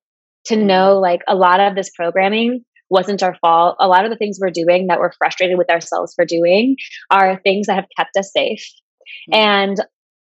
to 0.46 0.56
know 0.56 1.00
like 1.00 1.22
a 1.28 1.36
lot 1.36 1.60
of 1.60 1.76
this 1.76 1.92
programming 1.96 2.64
wasn't 2.90 3.22
our 3.22 3.36
fault. 3.40 3.76
A 3.80 3.88
lot 3.88 4.06
of 4.06 4.12
the 4.12 4.18
things 4.18 4.40
we're 4.42 4.50
doing 4.50 4.88
that 4.88 5.00
we're 5.00 5.12
frustrated 5.18 5.58
with 5.58 5.70
ourselves 5.70 6.14
for 6.16 6.26
doing 6.26 6.76
are 7.12 7.40
things 7.40 7.68
that 7.68 7.76
have 7.76 7.86
kept 7.96 8.18
us 8.18 8.32
safe. 8.36 8.66
Mm-hmm. 9.32 9.40
And 9.40 9.78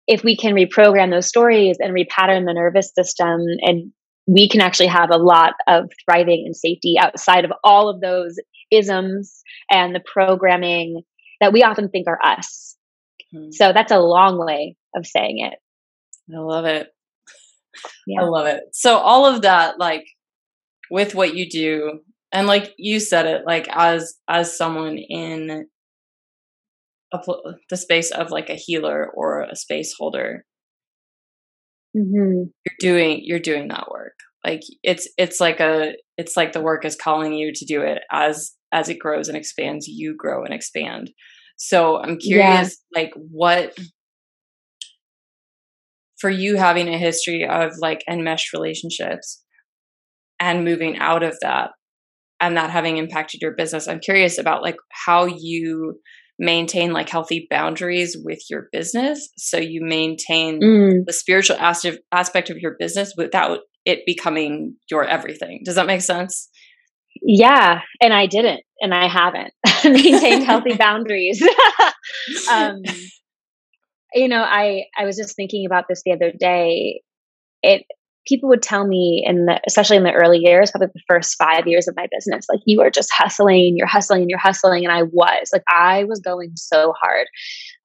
if 0.07 0.25
we 0.25 0.37
can 0.37 0.55
reprogram 0.55 1.11
those 1.11 1.29
stories 1.29 1.77
and 1.79 1.95
repattern 1.95 2.47
the 2.47 2.55
nervous 2.55 2.93
system 2.95 3.41
and 3.61 3.93
we 4.27 4.49
can 4.49 4.61
actually 4.61 4.87
have 4.87 5.11
a 5.11 5.19
lot 5.19 5.55
of 5.67 5.91
thriving 6.05 6.45
and 6.47 6.57
safety 6.57 6.97
outside 6.99 7.45
of 7.45 7.53
all 7.65 7.89
of 7.89 8.01
those 8.01 8.37
isms 8.71 9.43
and 9.71 9.95
the 9.95 10.03
programming 10.13 11.03
that 11.41 11.53
we 11.53 11.63
often 11.63 11.89
think 11.89 12.07
are 12.07 12.19
us. 12.25 12.77
Mm-hmm. 13.35 13.51
So 13.53 13.73
that's 13.73 13.93
a 13.93 13.99
long 13.99 14.39
way 14.39 14.77
of 14.95 15.07
saying 15.07 15.39
it. 15.41 15.59
I 16.35 16.39
love 16.39 16.65
it. 16.65 16.89
Yeah. 18.07 18.23
I 18.23 18.25
love 18.25 18.47
it. 18.47 18.63
So 18.73 18.97
all 18.97 19.27
of 19.27 19.43
that, 19.43 19.79
like 19.79 20.05
with 20.91 21.15
what 21.15 21.35
you 21.35 21.49
do, 21.49 22.01
and 22.31 22.47
like 22.47 22.73
you 22.79 23.01
said 23.01 23.27
it, 23.27 23.43
like 23.47 23.69
as 23.71 24.15
as 24.29 24.57
someone 24.57 24.99
in 24.99 25.67
the 27.71 27.77
space 27.77 28.11
of 28.11 28.31
like 28.31 28.49
a 28.51 28.55
healer 28.55 29.09
or 29.15 29.43
a 29.43 29.57
space 29.57 29.95
holder, 29.99 30.45
mm-hmm. 31.97 32.45
you're 32.65 32.77
doing 32.81 33.21
you're 33.23 33.39
doing 33.39 33.69
that 33.69 33.91
work. 33.91 34.15
Like 34.45 34.63
it's 34.83 35.09
it's 35.19 35.41
like 35.41 35.61
a 35.61 35.93
it's 36.19 36.37
like 36.37 36.53
the 36.53 36.63
work 36.63 36.85
is 36.85 36.97
calling 36.97 37.33
you 37.35 37.53
to 37.55 37.65
do 37.67 37.83
it 37.83 38.03
as 38.11 38.53
as 38.73 38.89
it 38.89 38.99
grows 38.99 39.29
and 39.29 39.37
expands, 39.37 39.87
you 39.87 40.17
grow 40.17 40.45
and 40.45 40.55
expand. 40.55 41.11
So 41.57 41.99
I'm 42.03 42.17
curious, 42.17 42.79
yeah. 42.95 43.03
like, 43.03 43.13
what 43.15 43.77
for 46.19 46.31
you 46.31 46.57
having 46.57 46.89
a 46.89 46.99
history 46.99 47.47
of 47.49 47.73
like 47.79 48.03
enmeshed 48.09 48.53
relationships 48.53 49.43
and 50.41 50.65
moving 50.65 50.97
out 50.99 51.23
of 51.23 51.37
that 51.43 51.71
and 52.41 52.57
that 52.57 52.71
having 52.71 52.97
impacted 52.97 53.41
your 53.43 53.55
business, 53.55 53.87
I'm 53.87 54.01
curious 54.01 54.39
about 54.39 54.63
like 54.63 54.77
how 54.91 55.27
you 55.27 56.01
maintain 56.43 56.93
like 56.93 57.09
healthy 57.09 57.47
boundaries 57.49 58.17
with 58.21 58.41
your 58.51 58.69
business 58.73 59.29
so 59.39 59.59
you 59.59 59.81
maintain 59.81 60.61
mm. 60.61 61.05
the 61.07 61.13
spiritual 61.13 61.57
aspect 61.57 62.51
of 62.51 62.59
your 62.59 62.75
business 62.81 63.15
without 63.17 63.61
it 63.85 64.01
becoming 64.07 64.75
your 64.91 65.05
everything. 65.05 65.63
Does 65.65 65.77
that 65.77 65.87
make 65.87 66.03
sense? 66.03 66.49
Yeah, 67.23 67.83
and 68.01 68.13
I 68.13 68.27
didn't, 68.27 68.63
and 68.81 68.93
I 68.93 69.07
haven't 69.07 69.53
maintained 69.85 70.45
healthy 70.45 70.75
boundaries. 70.79 71.41
um, 72.51 72.83
you 74.15 74.27
know, 74.27 74.43
I 74.43 74.85
I 74.99 75.05
was 75.05 75.17
just 75.17 75.37
thinking 75.37 75.65
about 75.65 75.85
this 75.89 76.03
the 76.05 76.13
other 76.13 76.33
day. 76.37 77.03
It 77.63 77.85
people 78.27 78.49
would 78.49 78.63
tell 78.63 78.87
me 78.87 79.25
in 79.27 79.47
the 79.47 79.61
especially 79.67 79.97
in 79.97 80.05
the 80.05 80.13
early 80.13 80.39
years, 80.39 80.71
probably 80.71 80.89
the 80.95 81.03
first 81.09 81.37
five 81.37 81.67
years 81.67 81.89
of 81.89 81.97
my 81.97 82.07
business, 82.11 82.47
like 82.49 82.61
you 82.67 82.81
are 82.81 82.91
just 82.91 83.13
hustling, 83.13 83.75
you're 83.77 83.87
hustling, 83.87 84.23
and 84.23 84.31
you're 84.31 84.39
hustling, 84.39 84.85
and 84.85 84.93
I 84.93 85.03
was 85.03 85.51
like 85.53 85.65
I 85.69 86.05
was 86.05 86.21
going 86.21 86.53
so 86.57 86.93
hard, 87.01 87.27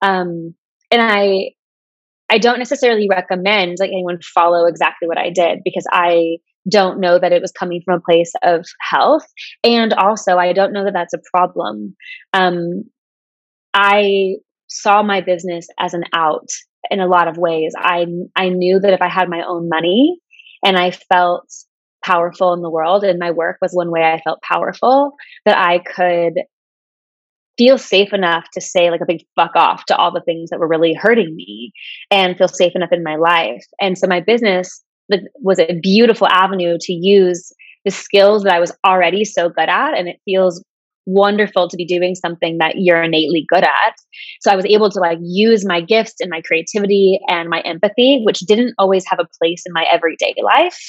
um, 0.01 0.53
and 0.91 1.01
I 1.01 1.51
I 2.29 2.37
don't 2.37 2.59
necessarily 2.59 3.07
recommend 3.09 3.77
like 3.79 3.89
anyone 3.89 4.19
follow 4.21 4.65
exactly 4.65 5.07
what 5.07 5.17
I 5.17 5.29
did 5.29 5.59
because 5.63 5.85
I 5.91 6.37
don't 6.69 6.99
know 6.99 7.17
that 7.17 7.31
it 7.31 7.41
was 7.41 7.51
coming 7.51 7.81
from 7.85 7.97
a 7.97 8.01
place 8.01 8.31
of 8.43 8.65
health. 8.81 9.25
And 9.63 9.93
also, 9.93 10.35
I 10.35 10.51
don't 10.51 10.73
know 10.73 10.83
that 10.83 10.93
that's 10.93 11.13
a 11.13 11.21
problem. 11.33 11.95
Um, 12.33 12.83
I 13.73 14.35
saw 14.67 15.03
my 15.03 15.21
business 15.21 15.67
as 15.79 15.93
an 15.93 16.03
out 16.13 16.49
in 16.89 16.99
a 16.99 17.07
lot 17.07 17.27
of 17.27 17.37
ways. 17.37 17.73
I 17.77 18.05
I 18.35 18.49
knew 18.49 18.79
that 18.79 18.93
if 18.93 19.01
I 19.01 19.09
had 19.09 19.29
my 19.29 19.43
own 19.47 19.69
money 19.69 20.19
and 20.63 20.77
I 20.77 20.91
felt 20.91 21.51
powerful 22.03 22.53
in 22.53 22.61
the 22.61 22.69
world 22.69 23.03
and 23.03 23.19
my 23.19 23.31
work 23.31 23.57
was 23.61 23.71
one 23.73 23.91
way 23.91 24.01
I 24.01 24.21
felt 24.21 24.41
powerful 24.41 25.13
that 25.45 25.57
I 25.57 25.79
could 25.79 26.33
feel 27.57 27.77
safe 27.77 28.13
enough 28.13 28.45
to 28.53 28.61
say 28.61 28.91
like 28.91 29.01
a 29.01 29.05
big 29.05 29.25
fuck 29.35 29.55
off 29.55 29.85
to 29.85 29.95
all 29.95 30.11
the 30.11 30.21
things 30.21 30.49
that 30.49 30.59
were 30.59 30.67
really 30.67 30.93
hurting 30.93 31.35
me 31.35 31.71
and 32.11 32.37
feel 32.37 32.47
safe 32.47 32.73
enough 32.75 32.91
in 32.91 33.03
my 33.03 33.15
life. 33.15 33.65
And 33.81 33.97
so 33.97 34.07
my 34.07 34.21
business 34.21 34.83
was 35.41 35.59
a 35.59 35.79
beautiful 35.81 36.27
avenue 36.27 36.77
to 36.79 36.93
use 36.93 37.51
the 37.83 37.91
skills 37.91 38.43
that 38.43 38.53
I 38.53 38.59
was 38.59 38.71
already 38.85 39.25
so 39.25 39.49
good 39.49 39.69
at. 39.69 39.97
And 39.97 40.07
it 40.07 40.17
feels 40.23 40.63
wonderful 41.07 41.67
to 41.69 41.77
be 41.77 41.85
doing 41.85 42.13
something 42.13 42.57
that 42.59 42.75
you're 42.77 43.01
innately 43.01 43.45
good 43.47 43.63
at. 43.63 43.95
So 44.41 44.51
I 44.51 44.55
was 44.55 44.65
able 44.65 44.91
to 44.91 44.99
like 44.99 45.17
use 45.21 45.65
my 45.65 45.81
gifts 45.81 46.15
and 46.19 46.29
my 46.29 46.41
creativity 46.41 47.19
and 47.27 47.49
my 47.49 47.61
empathy, 47.61 48.21
which 48.23 48.41
didn't 48.41 48.75
always 48.77 49.05
have 49.09 49.19
a 49.19 49.27
place 49.41 49.63
in 49.65 49.73
my 49.73 49.85
everyday 49.91 50.35
life. 50.43 50.79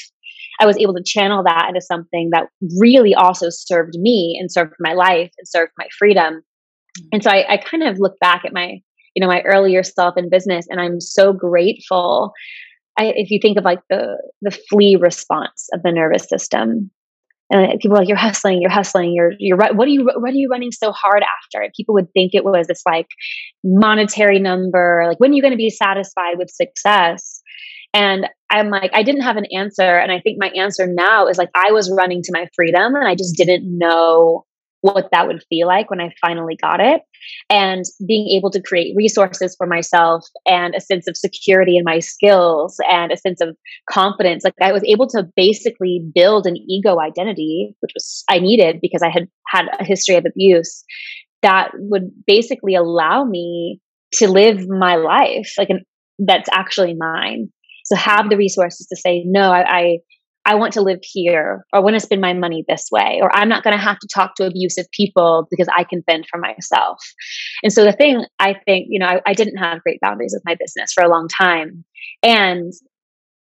I 0.60 0.66
was 0.66 0.76
able 0.76 0.94
to 0.94 1.02
channel 1.06 1.44
that 1.44 1.66
into 1.68 1.80
something 1.80 2.30
that 2.32 2.48
really 2.80 3.14
also 3.14 3.46
served 3.48 3.94
me 3.94 4.36
and 4.40 4.52
served 4.52 4.74
my 4.80 4.92
life 4.92 5.30
and 5.38 5.46
served 5.46 5.72
my 5.78 5.86
freedom. 5.96 6.34
Mm-hmm. 6.34 7.08
And 7.12 7.22
so 7.22 7.30
I, 7.30 7.54
I 7.54 7.56
kind 7.58 7.84
of 7.84 7.98
look 8.00 8.18
back 8.20 8.44
at 8.44 8.52
my, 8.52 8.80
you 9.14 9.20
know, 9.20 9.28
my 9.28 9.42
earlier 9.42 9.84
self 9.84 10.16
in 10.16 10.28
business 10.28 10.66
and 10.68 10.80
I'm 10.80 11.00
so 11.00 11.32
grateful 11.32 12.34
I, 12.98 13.12
if 13.14 13.30
you 13.30 13.38
think 13.40 13.56
of 13.56 13.64
like 13.64 13.80
the 13.88 14.20
the 14.42 14.50
flee 14.50 14.96
response 15.00 15.68
of 15.72 15.82
the 15.82 15.92
nervous 15.92 16.28
system, 16.28 16.90
and 17.50 17.78
people 17.80 17.96
are 17.96 18.00
like, 18.00 18.08
"You're 18.08 18.16
hustling, 18.16 18.60
you're 18.60 18.70
hustling, 18.70 19.12
you're 19.14 19.32
you're 19.38 19.56
what 19.56 19.86
are 19.86 19.90
you 19.90 20.04
what 20.04 20.30
are 20.30 20.36
you 20.36 20.48
running 20.50 20.72
so 20.72 20.92
hard 20.92 21.22
after?" 21.22 21.62
And 21.62 21.72
people 21.76 21.94
would 21.94 22.12
think 22.12 22.34
it 22.34 22.44
was 22.44 22.66
this 22.66 22.82
like 22.86 23.08
monetary 23.64 24.38
number, 24.38 25.04
like 25.06 25.18
when 25.18 25.30
are 25.30 25.34
you 25.34 25.42
going 25.42 25.52
to 25.52 25.58
be 25.58 25.70
satisfied 25.70 26.36
with 26.36 26.50
success? 26.50 27.42
And 27.94 28.26
I'm 28.50 28.68
like, 28.68 28.90
I 28.94 29.02
didn't 29.02 29.22
have 29.22 29.36
an 29.36 29.46
answer, 29.52 29.82
and 29.82 30.12
I 30.12 30.20
think 30.20 30.36
my 30.38 30.48
answer 30.48 30.86
now 30.86 31.26
is 31.26 31.38
like 31.38 31.50
I 31.54 31.72
was 31.72 31.92
running 31.96 32.22
to 32.22 32.32
my 32.32 32.46
freedom, 32.54 32.94
and 32.94 33.08
I 33.08 33.14
just 33.14 33.36
didn't 33.36 33.64
know 33.64 34.44
what 34.80 35.08
that 35.12 35.26
would 35.26 35.42
feel 35.48 35.66
like 35.66 35.90
when 35.90 36.00
I 36.00 36.12
finally 36.20 36.56
got 36.60 36.80
it. 36.80 37.02
And 37.50 37.84
being 38.06 38.28
able 38.36 38.50
to 38.50 38.62
create 38.62 38.94
resources 38.96 39.54
for 39.56 39.66
myself 39.66 40.24
and 40.46 40.74
a 40.74 40.80
sense 40.80 41.06
of 41.08 41.16
security 41.16 41.76
in 41.76 41.84
my 41.84 41.98
skills 41.98 42.76
and 42.88 43.10
a 43.10 43.16
sense 43.16 43.40
of 43.40 43.56
confidence. 43.90 44.44
Like 44.44 44.54
I 44.60 44.72
was 44.72 44.84
able 44.84 45.08
to 45.08 45.26
basically 45.36 46.00
build 46.14 46.46
an 46.46 46.56
ego 46.56 47.00
identity, 47.00 47.74
which 47.80 47.92
was 47.94 48.24
I 48.28 48.38
needed 48.38 48.78
because 48.80 49.02
I 49.02 49.10
had 49.10 49.28
had 49.48 49.66
a 49.80 49.84
history 49.84 50.16
of 50.16 50.24
abuse 50.26 50.84
that 51.42 51.70
would 51.74 52.10
basically 52.26 52.74
allow 52.74 53.24
me 53.24 53.80
to 54.14 54.28
live 54.28 54.68
my 54.68 54.96
life 54.96 55.52
like 55.58 55.70
an, 55.70 55.84
that's 56.18 56.48
actually 56.52 56.94
mine. 56.98 57.48
So 57.84 57.96
have 57.96 58.28
the 58.28 58.36
resources 58.36 58.86
to 58.88 58.96
say, 58.96 59.24
no, 59.26 59.50
I, 59.52 59.64
I 59.64 59.98
I 60.48 60.54
want 60.54 60.72
to 60.72 60.80
live 60.80 61.00
here 61.02 61.66
or 61.74 61.78
I 61.78 61.82
want 61.82 61.94
to 61.94 62.00
spend 62.00 62.22
my 62.22 62.32
money 62.32 62.64
this 62.66 62.86
way 62.90 63.18
or 63.20 63.30
I'm 63.36 63.50
not 63.50 63.62
going 63.62 63.76
to 63.76 63.82
have 63.82 63.98
to 63.98 64.08
talk 64.12 64.34
to 64.36 64.46
abusive 64.46 64.86
people 64.92 65.46
because 65.50 65.68
I 65.68 65.84
can 65.84 66.02
fend 66.04 66.24
for 66.26 66.40
myself. 66.40 66.98
And 67.62 67.70
so 67.70 67.84
the 67.84 67.92
thing 67.92 68.24
I 68.40 68.54
think, 68.64 68.86
you 68.88 68.98
know, 68.98 69.06
I, 69.06 69.20
I 69.26 69.34
didn't 69.34 69.58
have 69.58 69.82
great 69.82 70.00
boundaries 70.00 70.32
with 70.34 70.42
my 70.46 70.56
business 70.58 70.94
for 70.94 71.04
a 71.04 71.10
long 71.10 71.28
time. 71.28 71.84
And 72.22 72.72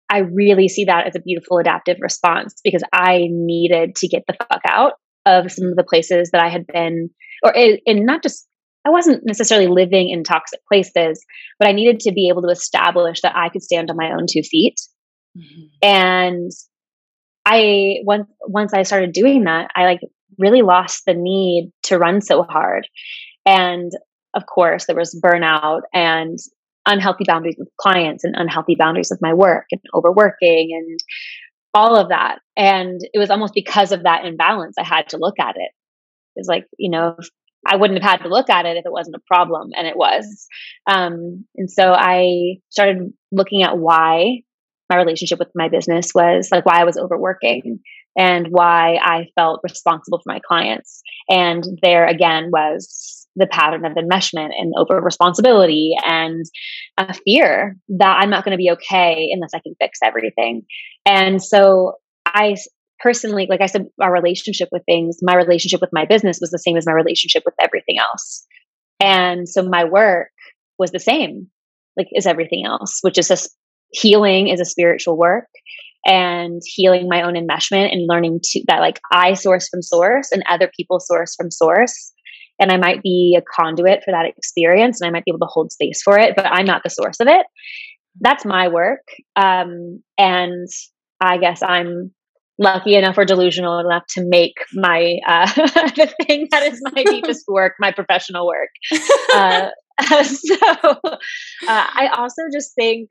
I 0.09 0.19
really 0.19 0.69
see 0.69 0.85
that 0.85 1.05
as 1.05 1.15
a 1.17 1.19
beautiful 1.19 1.57
adaptive 1.57 1.97
response 1.99 2.55
because 2.63 2.83
I 2.93 3.27
needed 3.29 3.95
to 3.97 4.07
get 4.07 4.23
the 4.25 4.37
fuck 4.39 4.61
out 4.65 4.93
of 5.25 5.51
some 5.51 5.67
of 5.67 5.75
the 5.75 5.83
places 5.83 6.29
that 6.31 6.41
I 6.41 6.47
had 6.47 6.65
been, 6.67 7.09
or 7.43 7.51
in 7.53 8.05
not 8.05 8.23
just, 8.23 8.47
I 8.85 8.91
wasn't 8.91 9.23
necessarily 9.25 9.67
living 9.67 10.09
in 10.09 10.23
toxic 10.23 10.61
places, 10.71 11.21
but 11.59 11.67
I 11.67 11.73
needed 11.73 11.99
to 12.01 12.13
be 12.13 12.29
able 12.29 12.43
to 12.43 12.49
establish 12.49 13.19
that 13.23 13.35
I 13.35 13.49
could 13.49 13.63
stand 13.63 13.89
on 13.89 13.97
my 13.97 14.11
own 14.11 14.25
two 14.29 14.43
feet. 14.43 14.79
Mm-hmm. 15.37 15.65
And 15.81 16.51
I 17.45 17.97
once 18.03 18.27
once 18.41 18.73
I 18.73 18.83
started 18.83 19.11
doing 19.11 19.43
that, 19.45 19.69
I 19.75 19.85
like 19.85 19.99
really 20.37 20.61
lost 20.61 21.03
the 21.05 21.13
need 21.13 21.71
to 21.83 21.97
run 21.97 22.21
so 22.21 22.43
hard. 22.43 22.87
And 23.45 23.91
of 24.33 24.45
course, 24.45 24.85
there 24.85 24.95
was 24.95 25.19
burnout 25.23 25.81
and 25.93 26.37
unhealthy 26.85 27.23
boundaries 27.25 27.55
with 27.57 27.69
clients 27.79 28.23
and 28.23 28.35
unhealthy 28.35 28.75
boundaries 28.77 29.09
with 29.09 29.21
my 29.21 29.33
work 29.33 29.65
and 29.71 29.81
overworking 29.93 30.69
and 30.73 30.99
all 31.73 31.97
of 31.97 32.09
that. 32.09 32.39
And 32.57 32.99
it 33.13 33.19
was 33.19 33.29
almost 33.29 33.53
because 33.53 33.91
of 33.91 34.03
that 34.03 34.25
imbalance 34.25 34.75
I 34.77 34.83
had 34.83 35.09
to 35.09 35.17
look 35.17 35.39
at 35.39 35.55
it. 35.55 35.71
It 36.35 36.39
was 36.39 36.47
like, 36.47 36.65
you 36.77 36.89
know, 36.89 37.15
I 37.65 37.77
wouldn't 37.77 38.01
have 38.01 38.09
had 38.09 38.23
to 38.23 38.29
look 38.29 38.49
at 38.49 38.65
it 38.65 38.77
if 38.77 38.85
it 38.85 38.91
wasn't 38.91 39.15
a 39.15 39.33
problem, 39.33 39.69
and 39.75 39.87
it 39.87 39.95
was. 39.95 40.47
Um, 40.87 41.45
and 41.55 41.71
so 41.71 41.93
I 41.93 42.57
started 42.69 43.13
looking 43.31 43.63
at 43.63 43.77
why 43.77 44.41
my 44.93 45.01
relationship 45.01 45.39
with 45.39 45.49
my 45.55 45.69
business 45.69 46.11
was 46.13 46.49
like 46.51 46.65
why 46.65 46.79
I 46.79 46.83
was 46.83 46.97
overworking 46.97 47.79
and 48.17 48.47
why 48.49 48.99
I 49.01 49.27
felt 49.35 49.61
responsible 49.63 50.19
for 50.19 50.31
my 50.31 50.39
clients. 50.45 51.01
And 51.29 51.63
there 51.81 52.05
again 52.05 52.49
was 52.51 53.27
the 53.35 53.47
pattern 53.47 53.85
of 53.85 53.93
enmeshment 53.93 54.51
and 54.57 54.73
over 54.77 55.01
responsibility 55.01 55.93
and 56.05 56.45
a 56.97 57.13
fear 57.25 57.75
that 57.89 58.19
I'm 58.19 58.29
not 58.29 58.45
going 58.45 58.51
to 58.51 58.61
be 58.61 58.69
okay 58.71 59.29
unless 59.33 59.55
I 59.55 59.59
can 59.59 59.73
fix 59.81 59.99
everything. 60.03 60.63
And 61.05 61.41
so 61.41 61.93
I 62.25 62.55
personally, 62.99 63.47
like 63.49 63.61
I 63.61 63.65
said, 63.65 63.87
our 63.99 64.13
relationship 64.13 64.69
with 64.71 64.83
things, 64.85 65.17
my 65.23 65.35
relationship 65.35 65.81
with 65.81 65.89
my 65.91 66.05
business 66.05 66.37
was 66.39 66.51
the 66.51 66.59
same 66.59 66.77
as 66.77 66.85
my 66.85 66.93
relationship 66.93 67.41
with 67.45 67.55
everything 67.59 67.97
else. 67.97 68.45
And 68.99 69.49
so 69.49 69.67
my 69.67 69.85
work 69.85 70.29
was 70.77 70.91
the 70.91 70.99
same, 70.99 71.47
like 71.97 72.07
as 72.15 72.27
everything 72.27 72.65
else, 72.65 72.99
which 73.01 73.17
is 73.17 73.27
just 73.27 73.49
healing 73.93 74.47
is 74.47 74.59
a 74.59 74.65
spiritual 74.65 75.17
work 75.17 75.47
and 76.05 76.61
healing 76.65 77.07
my 77.07 77.21
own 77.21 77.35
enmeshment 77.35 77.91
and 77.91 78.07
learning 78.07 78.39
to 78.43 78.63
that 78.67 78.79
like 78.79 78.99
I 79.11 79.33
source 79.33 79.69
from 79.69 79.81
source 79.81 80.31
and 80.31 80.43
other 80.49 80.69
people 80.75 80.99
source 80.99 81.35
from 81.35 81.49
source. 81.49 82.11
And 82.59 82.71
I 82.71 82.77
might 82.77 83.01
be 83.01 83.37
a 83.37 83.43
conduit 83.55 84.03
for 84.03 84.11
that 84.11 84.25
experience 84.25 84.99
and 84.99 85.07
I 85.07 85.11
might 85.11 85.25
be 85.25 85.31
able 85.31 85.39
to 85.39 85.51
hold 85.51 85.71
space 85.71 86.01
for 86.03 86.19
it, 86.19 86.35
but 86.35 86.45
I'm 86.45 86.65
not 86.65 86.83
the 86.83 86.89
source 86.89 87.19
of 87.19 87.27
it. 87.27 87.45
That's 88.19 88.45
my 88.45 88.67
work. 88.67 89.01
Um, 89.35 90.03
and 90.17 90.67
I 91.19 91.37
guess 91.37 91.63
I'm 91.63 92.11
lucky 92.59 92.95
enough 92.95 93.17
or 93.17 93.25
delusional 93.25 93.79
enough 93.79 94.03
to 94.09 94.23
make 94.23 94.53
my 94.73 95.17
uh, 95.27 95.47
the 95.55 96.13
thing 96.27 96.47
that 96.51 96.63
is 96.71 96.81
my 96.93 97.03
deepest 97.09 97.45
work 97.47 97.73
my 97.79 97.91
professional 97.91 98.45
work 98.45 98.69
uh, 99.33 99.69
so 100.23 100.55
uh, 100.61 101.07
i 101.67 102.09
also 102.15 102.43
just 102.51 102.75
think 102.75 103.09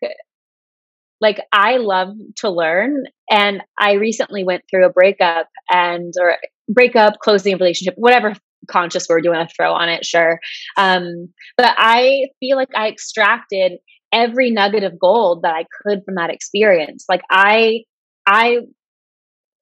like 1.22 1.40
I 1.52 1.76
love 1.76 2.08
to 2.38 2.50
learn 2.50 3.04
and 3.30 3.62
I 3.78 3.92
recently 3.92 4.42
went 4.44 4.64
through 4.68 4.84
a 4.84 4.92
breakup 4.92 5.48
and 5.70 6.12
or 6.20 6.36
breakup, 6.68 7.20
closing 7.20 7.54
a 7.54 7.56
relationship, 7.56 7.94
whatever 7.96 8.34
conscious 8.68 9.08
word 9.08 9.24
you 9.24 9.30
want 9.30 9.48
to 9.48 9.54
throw 9.54 9.72
on 9.72 9.88
it, 9.88 10.04
sure. 10.04 10.40
Um, 10.76 11.28
but 11.56 11.74
I 11.78 12.26
feel 12.40 12.56
like 12.56 12.68
I 12.76 12.88
extracted 12.88 13.72
every 14.12 14.50
nugget 14.50 14.82
of 14.82 14.98
gold 14.98 15.42
that 15.42 15.54
I 15.54 15.64
could 15.82 16.00
from 16.04 16.16
that 16.16 16.30
experience. 16.30 17.04
Like 17.08 17.22
I 17.30 17.84
I 18.26 18.58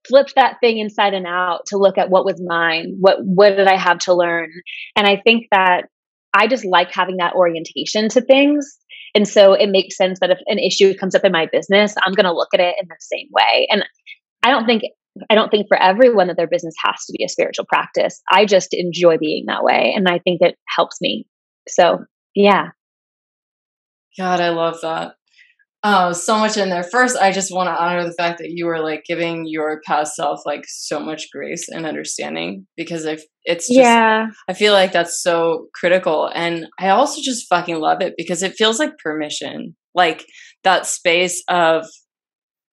flipped 0.09 0.35
that 0.37 0.57
thing 0.61 0.79
inside 0.79 1.12
and 1.12 1.27
out 1.27 1.66
to 1.66 1.77
look 1.77 1.99
at 1.99 2.09
what 2.09 2.25
was 2.25 2.42
mine, 2.42 2.96
what 2.99 3.18
what 3.20 3.51
did 3.51 3.68
I 3.68 3.77
have 3.77 3.99
to 4.01 4.14
learn. 4.14 4.49
And 4.96 5.07
I 5.07 5.20
think 5.23 5.46
that 5.53 5.88
I 6.33 6.46
just 6.46 6.64
like 6.64 6.90
having 6.90 7.18
that 7.18 7.35
orientation 7.35 8.09
to 8.11 8.23
things 8.23 8.80
and 9.14 9.27
so 9.27 9.53
it 9.55 9.68
makes 9.68 9.96
sense 9.96 10.18
that 10.20 10.31
if 10.31 10.38
an 10.46 10.59
issue 10.59 10.94
comes 10.94 11.14
up 11.14 11.25
in 11.25 11.33
my 11.33 11.46
business, 11.51 11.94
I'm 12.05 12.12
going 12.12 12.25
to 12.25 12.33
look 12.33 12.49
at 12.55 12.61
it 12.61 12.77
in 12.81 12.88
the 12.88 12.96
same 13.01 13.29
way. 13.33 13.66
And 13.70 13.85
I 14.42 14.51
don't 14.51 14.66
think 14.66 14.83
I 15.29 15.35
don't 15.35 15.51
think 15.51 15.66
for 15.68 15.77
everyone 15.77 16.29
that 16.29 16.37
their 16.37 16.46
business 16.46 16.75
has 16.85 17.05
to 17.07 17.12
be 17.16 17.25
a 17.25 17.29
spiritual 17.29 17.66
practice. 17.68 18.23
I 18.31 18.46
just 18.46 18.68
enjoy 18.73 19.18
being 19.18 19.44
that 19.46 19.64
way 19.64 19.92
and 19.94 20.09
I 20.09 20.20
think 20.20 20.40
it 20.40 20.57
helps 20.77 21.01
me. 21.01 21.27
So, 21.68 22.05
yeah. 22.35 22.68
God, 24.16 24.40
I 24.40 24.51
love 24.51 24.79
that. 24.83 25.14
Oh, 25.83 26.12
so 26.12 26.38
much 26.38 26.59
in 26.59 26.69
there. 26.69 26.83
First, 26.83 27.16
I 27.16 27.33
just 27.33 27.55
want 27.55 27.69
to 27.69 27.83
honor 27.83 28.05
the 28.05 28.12
fact 28.12 28.38
that 28.38 28.51
you 28.51 28.66
were 28.66 28.81
like 28.81 29.03
giving 29.07 29.45
your 29.47 29.81
past 29.87 30.14
self 30.14 30.40
like 30.45 30.64
so 30.69 31.01
much 31.01 31.31
grace 31.33 31.69
and 31.71 31.87
understanding 31.87 32.66
because 32.77 33.07
if 33.07 33.23
it's 33.45 33.66
just, 33.66 33.79
yeah, 33.79 34.27
I 34.47 34.53
feel 34.53 34.75
like 34.75 34.93
that's 34.93 35.23
so 35.23 35.69
critical. 35.75 36.31
And 36.35 36.66
I 36.79 36.90
also 36.90 37.23
just 37.23 37.49
fucking 37.49 37.81
love 37.81 38.03
it 38.03 38.12
because 38.19 38.43
it 38.43 38.57
feels 38.59 38.79
like 38.79 38.99
permission, 38.99 39.75
like 39.95 40.27
that 40.64 40.85
space 40.85 41.43
of 41.49 41.87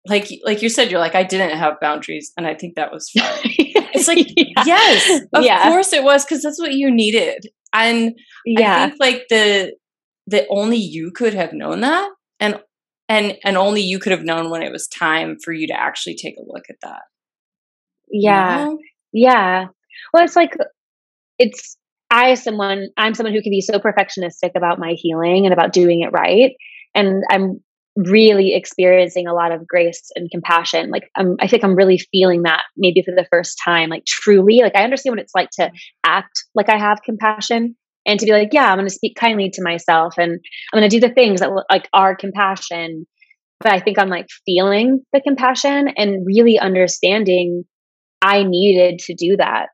like 0.09 0.29
like 0.45 0.61
you 0.62 0.69
said, 0.69 0.90
you're 0.90 1.01
like 1.01 1.14
I 1.14 1.23
didn't 1.23 1.57
have 1.57 1.81
boundaries, 1.81 2.33
and 2.37 2.45
I 2.45 2.55
think 2.55 2.75
that 2.75 2.92
was 2.92 3.09
fun. 3.11 3.25
it's 3.45 4.09
like 4.09 4.27
yeah. 4.37 4.64
yes, 4.66 5.23
of 5.33 5.45
yeah. 5.45 5.69
course 5.69 5.92
it 5.92 6.03
was 6.03 6.25
because 6.25 6.42
that's 6.42 6.61
what 6.61 6.73
you 6.73 6.90
needed, 6.90 7.47
and 7.73 8.14
yeah, 8.45 8.85
I 8.85 8.88
think 8.88 9.01
like 9.01 9.23
the 9.31 9.77
the 10.27 10.45
only 10.49 10.79
you 10.79 11.12
could 11.12 11.35
have 11.35 11.53
known 11.53 11.83
that 11.83 12.11
and 12.40 12.61
and 13.09 13.37
and 13.45 13.57
only 13.57 13.81
you 13.81 13.99
could 13.99 14.12
have 14.12 14.25
known 14.25 14.51
when 14.51 14.62
it 14.62 14.73
was 14.73 14.87
time 14.88 15.37
for 15.42 15.53
you 15.53 15.66
to 15.69 15.79
actually 15.79 16.16
take 16.16 16.37
a 16.37 16.45
look 16.47 16.64
at 16.69 16.77
that. 16.83 17.03
Yeah. 18.11 18.59
You 18.59 18.64
know? 18.64 18.79
yeah. 19.12 19.66
Well 20.12 20.25
it's 20.25 20.37
like 20.37 20.55
it's 21.38 21.77
i 22.11 22.31
as 22.31 22.42
someone 22.42 22.88
i'm 22.97 23.14
someone 23.14 23.35
who 23.35 23.42
can 23.42 23.51
be 23.51 23.61
so 23.61 23.79
perfectionistic 23.79 24.53
about 24.55 24.79
my 24.79 24.92
healing 24.97 25.45
and 25.45 25.53
about 25.53 25.73
doing 25.73 26.03
it 26.03 26.12
right 26.12 26.53
and 26.95 27.23
i'm 27.31 27.61
really 27.97 28.55
experiencing 28.55 29.27
a 29.27 29.33
lot 29.33 29.53
of 29.53 29.66
grace 29.66 30.11
and 30.14 30.31
compassion. 30.31 30.90
Like 30.90 31.11
I'm, 31.16 31.37
i 31.40 31.49
think 31.49 31.64
i'm 31.64 31.75
really 31.75 31.99
feeling 31.99 32.42
that 32.42 32.62
maybe 32.77 33.03
for 33.03 33.12
the 33.12 33.27
first 33.31 33.59
time 33.64 33.88
like 33.88 34.05
truly. 34.07 34.61
Like 34.62 34.77
i 34.77 34.85
understand 34.85 35.12
what 35.12 35.21
it's 35.21 35.35
like 35.35 35.51
to 35.53 35.71
act 36.05 36.45
like 36.55 36.69
i 36.69 36.79
have 36.79 37.03
compassion 37.03 37.77
and 38.07 38.19
to 38.21 38.27
be 38.27 38.33
like, 38.33 38.51
yeah, 38.53 38.71
I'm 38.71 38.79
going 38.79 38.88
to 38.88 38.95
speak 38.95 39.16
kindly 39.19 39.51
to 39.51 39.62
myself 39.62 40.14
and 40.16 40.38
I'm 40.73 40.81
going 40.81 40.88
to 40.88 41.01
do 41.01 41.07
the 41.07 41.12
things 41.12 41.40
that 41.40 41.51
like 41.71 41.88
are 41.92 42.16
compassion. 42.16 43.07
But 43.61 43.73
I 43.73 43.81
think 43.81 43.99
I'm 43.99 44.09
like 44.09 44.27
feeling 44.45 45.01
the 45.12 45.21
compassion 45.21 45.88
and 45.97 46.27
really 46.27 46.59
understanding 46.59 47.64
I 48.23 48.45
needed 48.45 49.01
to 49.01 49.14
do 49.14 49.37
that. 49.38 49.69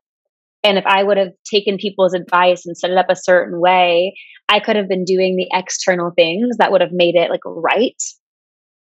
And 0.63 0.77
if 0.77 0.85
I 0.85 1.03
would 1.03 1.17
have 1.17 1.33
taken 1.51 1.77
people's 1.77 2.13
advice 2.13 2.65
and 2.65 2.77
set 2.77 2.89
it 2.89 2.97
up 2.97 3.07
a 3.09 3.15
certain 3.15 3.59
way, 3.59 4.15
I 4.49 4.59
could 4.59 4.77
have 4.77 4.87
been 4.87 5.03
doing 5.03 5.35
the 5.35 5.49
external 5.51 6.11
things 6.15 6.57
that 6.57 6.71
would 6.71 6.81
have 6.81 6.91
made 6.93 7.15
it 7.15 7.29
like 7.29 7.41
right. 7.45 8.01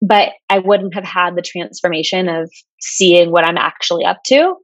But 0.02 0.30
I 0.50 0.60
wouldn't 0.60 0.94
have 0.96 1.06
had 1.06 1.36
the 1.36 1.42
transformation 1.42 2.28
of 2.28 2.52
seeing 2.82 3.32
what 3.32 3.46
I'm 3.46 3.58
actually 3.58 4.04
up 4.04 4.18
to 4.28 4.56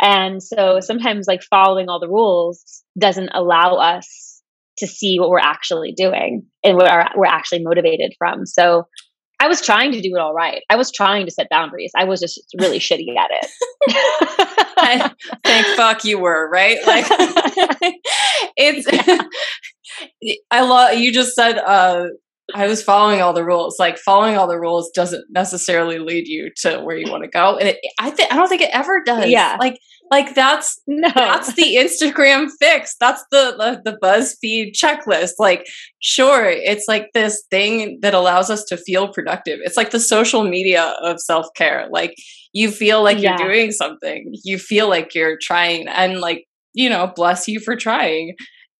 and 0.00 0.42
so 0.42 0.80
sometimes 0.80 1.26
like 1.26 1.42
following 1.42 1.88
all 1.88 2.00
the 2.00 2.08
rules 2.08 2.82
doesn't 2.98 3.30
allow 3.32 3.76
us 3.76 4.42
to 4.78 4.86
see 4.86 5.18
what 5.20 5.28
we're 5.28 5.38
actually 5.38 5.92
doing 5.92 6.46
and 6.64 6.76
what 6.76 6.90
are, 6.90 7.10
we're 7.16 7.26
actually 7.26 7.62
motivated 7.62 8.14
from. 8.18 8.46
So 8.46 8.86
I 9.38 9.48
was 9.48 9.60
trying 9.62 9.92
to 9.92 10.00
do 10.00 10.14
it 10.14 10.20
all 10.20 10.34
right. 10.34 10.62
I 10.68 10.76
was 10.76 10.92
trying 10.92 11.24
to 11.26 11.32
set 11.32 11.48
boundaries. 11.50 11.92
I 11.96 12.04
was 12.04 12.20
just 12.20 12.40
really 12.58 12.78
shitty 12.78 13.16
at 13.16 13.30
it. 13.30 13.50
I, 14.76 15.12
thank 15.44 15.66
fuck 15.76 16.04
you 16.04 16.18
were, 16.18 16.48
right? 16.50 16.78
Like 16.86 17.06
it's 18.56 18.86
yeah. 20.20 20.34
I 20.50 20.62
love 20.62 20.98
you 20.98 21.12
just 21.12 21.34
said 21.34 21.58
uh 21.58 22.06
I 22.54 22.66
was 22.66 22.82
following 22.82 23.20
all 23.20 23.32
the 23.32 23.44
rules. 23.44 23.78
Like 23.78 23.98
following 23.98 24.36
all 24.36 24.48
the 24.48 24.58
rules 24.58 24.90
doesn't 24.90 25.24
necessarily 25.30 25.98
lead 25.98 26.26
you 26.26 26.50
to 26.62 26.80
where 26.80 26.96
you 26.96 27.10
want 27.10 27.24
to 27.24 27.30
go, 27.30 27.56
and 27.56 27.68
it, 27.68 27.78
I 27.98 28.10
think 28.10 28.32
I 28.32 28.36
don't 28.36 28.48
think 28.48 28.62
it 28.62 28.70
ever 28.72 29.02
does. 29.04 29.28
Yeah, 29.28 29.56
like 29.60 29.78
Like 30.10 30.34
that's 30.34 30.80
no. 30.88 31.08
that's 31.14 31.54
the 31.54 31.76
Instagram 31.76 32.48
fix. 32.58 32.96
That's 32.98 33.24
the, 33.30 33.54
the 33.56 33.92
the 33.92 33.98
BuzzFeed 34.02 34.72
checklist. 34.72 35.34
Like, 35.38 35.66
sure, 36.00 36.46
it's 36.46 36.86
like 36.88 37.10
this 37.14 37.44
thing 37.48 38.00
that 38.02 38.12
allows 38.12 38.50
us 38.50 38.64
to 38.64 38.76
feel 38.76 39.12
productive. 39.12 39.60
It's 39.62 39.76
like 39.76 39.90
the 39.90 40.00
social 40.00 40.42
media 40.42 40.94
of 41.00 41.20
self 41.20 41.46
care. 41.54 41.86
Like, 41.92 42.16
you 42.52 42.72
feel 42.72 43.04
like 43.04 43.20
yeah. 43.20 43.38
you're 43.38 43.48
doing 43.48 43.70
something. 43.70 44.32
You 44.42 44.58
feel 44.58 44.88
like 44.88 45.14
you're 45.14 45.38
trying, 45.40 45.86
and 45.86 46.20
like 46.20 46.44
you 46.72 46.90
know, 46.90 47.12
bless 47.14 47.46
you 47.46 47.60
for 47.60 47.76
trying. 47.76 48.34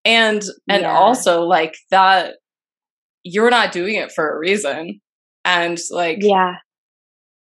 And 0.05 0.43
and 0.69 0.83
yeah. 0.83 0.97
also 0.97 1.43
like 1.43 1.77
that, 1.91 2.37
you're 3.23 3.51
not 3.51 3.73
doing 3.73 3.97
it 3.97 4.13
for 4.13 4.31
a 4.31 4.39
reason. 4.39 5.01
And 5.45 5.79
like, 5.91 6.19
yeah, 6.21 6.57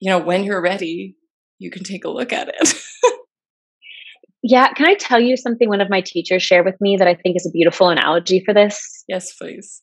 you 0.01 0.11
know, 0.11 0.19
when 0.19 0.45
you're 0.45 0.63
ready, 0.63 1.17
you 1.59 1.71
can 1.71 1.85
take 1.85 2.05
a 2.05 2.11
look 2.11 2.33
at 2.33 2.49
it. 2.49 2.75
yeah. 4.43 4.73
Can 4.73 4.87
I 4.87 4.95
tell 4.95 5.21
you 5.21 5.37
something 5.37 5.69
one 5.69 5.81
of 5.81 5.91
my 5.91 6.01
teachers 6.01 6.43
shared 6.43 6.67
with 6.67 6.81
me 6.81 6.97
that 6.97 7.09
I 7.09 7.15
think 7.15 7.37
is 7.37 7.47
a 7.47 7.51
beautiful 7.51 7.89
analogy 7.89 8.43
for 8.45 8.53
this? 8.53 9.05
Yes, 9.09 9.33
please. 9.35 9.83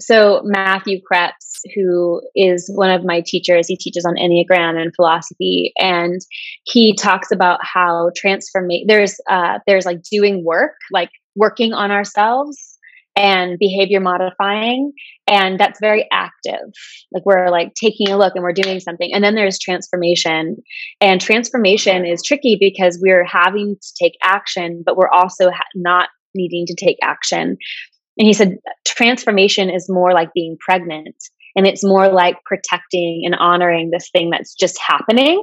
So, 0.00 0.42
Matthew 0.44 1.00
Krebs, 1.04 1.60
who 1.74 2.22
is 2.36 2.70
one 2.72 2.90
of 2.90 3.04
my 3.04 3.20
teachers, 3.26 3.66
he 3.66 3.76
teaches 3.76 4.04
on 4.04 4.14
Enneagram 4.14 4.80
and 4.80 4.94
philosophy, 4.94 5.72
and 5.76 6.20
he 6.64 6.94
talks 6.94 7.32
about 7.32 7.58
how 7.62 8.10
transformation 8.16 8.86
there's 8.86 9.16
uh, 9.28 9.58
there's 9.66 9.86
like 9.86 10.02
doing 10.10 10.44
work, 10.44 10.74
like 10.92 11.10
working 11.34 11.72
on 11.72 11.90
ourselves, 11.90 12.67
and 13.18 13.58
behavior 13.58 13.98
modifying 13.98 14.92
and 15.26 15.58
that's 15.58 15.80
very 15.80 16.06
active. 16.12 16.70
Like 17.12 17.26
we're 17.26 17.50
like 17.50 17.74
taking 17.74 18.08
a 18.10 18.16
look 18.16 18.34
and 18.36 18.44
we're 18.44 18.52
doing 18.52 18.78
something 18.78 19.12
and 19.12 19.24
then 19.24 19.34
there's 19.34 19.58
transformation. 19.58 20.56
And 21.00 21.20
transformation 21.20 22.06
is 22.06 22.22
tricky 22.24 22.56
because 22.58 22.98
we're 23.02 23.24
having 23.24 23.74
to 23.74 23.88
take 24.00 24.16
action 24.22 24.82
but 24.86 24.96
we're 24.96 25.10
also 25.10 25.50
ha- 25.50 25.64
not 25.74 26.08
needing 26.34 26.64
to 26.66 26.74
take 26.74 26.96
action. 27.02 27.56
And 28.16 28.26
he 28.26 28.32
said 28.32 28.56
transformation 28.86 29.68
is 29.68 29.86
more 29.88 30.12
like 30.12 30.32
being 30.32 30.56
pregnant 30.60 31.16
and 31.56 31.66
it's 31.66 31.84
more 31.84 32.08
like 32.08 32.36
protecting 32.44 33.22
and 33.24 33.34
honoring 33.34 33.90
this 33.90 34.10
thing 34.10 34.30
that's 34.30 34.54
just 34.54 34.78
happening 34.80 35.42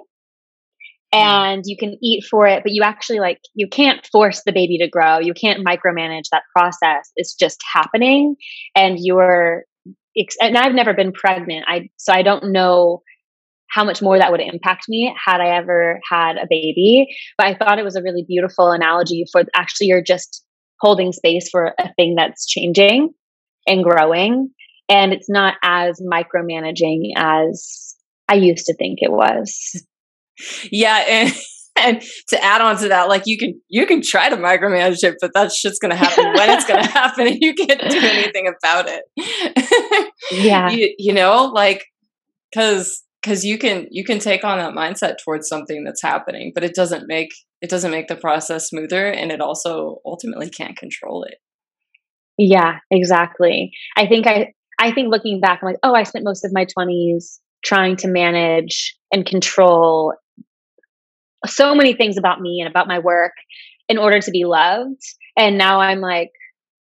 Mm. 1.14 1.20
and 1.20 1.64
you 1.66 1.78
can 1.78 1.98
eat 2.02 2.26
for 2.30 2.48
it 2.48 2.64
but 2.64 2.72
you 2.72 2.82
actually 2.84 3.20
like 3.20 3.40
you 3.54 3.68
can't 3.68 4.06
force 4.12 4.42
the 4.46 4.52
baby 4.52 4.78
to 4.80 4.90
grow. 4.90 5.20
You 5.20 5.34
can't 5.34 5.66
micromanage 5.66 6.30
that 6.32 6.44
process. 6.56 7.12
It's 7.16 7.36
just 7.36 7.62
happening 7.74 8.36
and 8.76 8.98
you're 9.00 9.64
and 10.42 10.58
i've 10.58 10.74
never 10.74 10.94
been 10.94 11.12
pregnant. 11.12 11.66
I 11.68 11.90
so 11.98 12.14
i 12.14 12.22
don't 12.22 12.52
know 12.52 13.02
how 13.70 13.84
much 13.84 14.02
more 14.02 14.18
that 14.18 14.32
would 14.32 14.42
impact 14.42 14.86
me 14.88 15.14
had 15.24 15.42
i 15.42 15.50
ever 15.58 16.00
had 16.10 16.38
a 16.38 16.48
baby 16.50 17.08
but 17.38 17.48
i 17.48 17.54
thought 17.56 17.80
it 17.80 17.84
was 17.84 17.96
a 17.96 18.02
really 18.02 18.24
beautiful 18.28 18.72
analogy 18.72 19.26
for 19.32 19.44
actually 19.54 19.88
you're 19.88 20.02
just 20.02 20.44
holding 20.80 21.12
space 21.12 21.50
for 21.50 21.74
a 21.80 21.94
thing 21.96 22.16
that's 22.16 22.46
changing 22.46 23.10
and 23.68 23.84
growing 23.84 24.50
and 24.88 25.14
it's 25.14 25.30
not 25.30 25.56
as 25.64 26.02
micromanaging 26.02 27.12
as 27.18 27.96
i 28.30 28.36
used 28.36 28.66
to 28.68 28.76
think 28.76 29.00
it 29.02 29.12
was 29.12 29.84
yeah, 30.72 31.04
and 31.08 31.34
and 31.78 32.02
to 32.30 32.44
add 32.44 32.62
on 32.62 32.78
to 32.78 32.88
that, 32.90 33.10
like 33.10 33.24
you 33.26 33.38
can 33.38 33.60
you 33.68 33.86
can 33.86 34.02
try 34.02 34.30
to 34.30 34.38
micromanage 34.38 35.04
it, 35.04 35.16
but 35.22 35.34
that 35.34 35.52
shit's 35.52 35.80
gonna 35.80 35.96
happen 35.96 36.26
when 36.34 36.50
it's 36.50 36.66
gonna 36.66 36.88
happen, 36.92 37.28
and 37.28 37.38
you 37.42 37.54
can't 37.54 37.82
do 37.90 38.00
anything 38.00 38.48
about 38.48 38.88
it. 38.88 39.04
yeah, 40.32 40.70
you, 40.72 40.94
you 40.98 41.14
know, 41.14 41.46
like 41.54 41.86
because 42.52 43.04
because 43.22 43.44
you 43.44 43.58
can 43.58 43.88
you 43.90 44.04
can 44.04 44.20
take 44.20 44.44
on 44.44 44.58
that 44.60 44.74
mindset 44.74 45.16
towards 45.24 45.48
something 45.48 45.84
that's 45.84 46.02
happening, 46.02 46.52
but 46.54 46.64
it 46.64 46.76
doesn't 46.76 47.08
make 47.08 47.34
it 47.62 47.70
doesn't 47.70 47.92
make 47.92 48.08
the 48.08 48.16
process 48.16 48.70
smoother, 48.70 49.08
and 49.08 49.32
it 49.32 49.42
also 49.42 50.00
ultimately 50.06 50.50
can't 50.50 50.78
control 50.78 51.24
it. 51.24 51.36
Yeah, 52.38 52.80
exactly. 52.92 53.72
I 53.98 54.08
think 54.08 54.28
I 54.28 54.54
I 54.80 54.92
think 54.92 55.10
looking 55.10 55.40
back, 55.40 55.60
I'm 55.62 55.68
like, 55.68 55.80
oh, 55.84 55.94
I 55.94 56.04
spent 56.04 56.26
most 56.26 56.46
of 56.46 56.52
my 56.54 56.66
20s 56.66 57.40
trying 57.64 57.96
to 57.98 58.08
manage 58.08 58.96
and 59.12 59.26
control 59.26 60.14
so 61.46 61.76
many 61.76 61.94
things 61.94 62.18
about 62.18 62.42
me 62.42 62.60
and 62.62 62.70
about 62.70 62.88
my 62.88 63.00
work 63.00 63.34
in 63.88 63.98
order 63.98 64.20
to 64.20 64.32
be 64.32 64.46
loved. 64.46 65.02
And 65.38 65.58
now 65.58 65.80
I'm 65.80 66.02
like, 66.02 66.32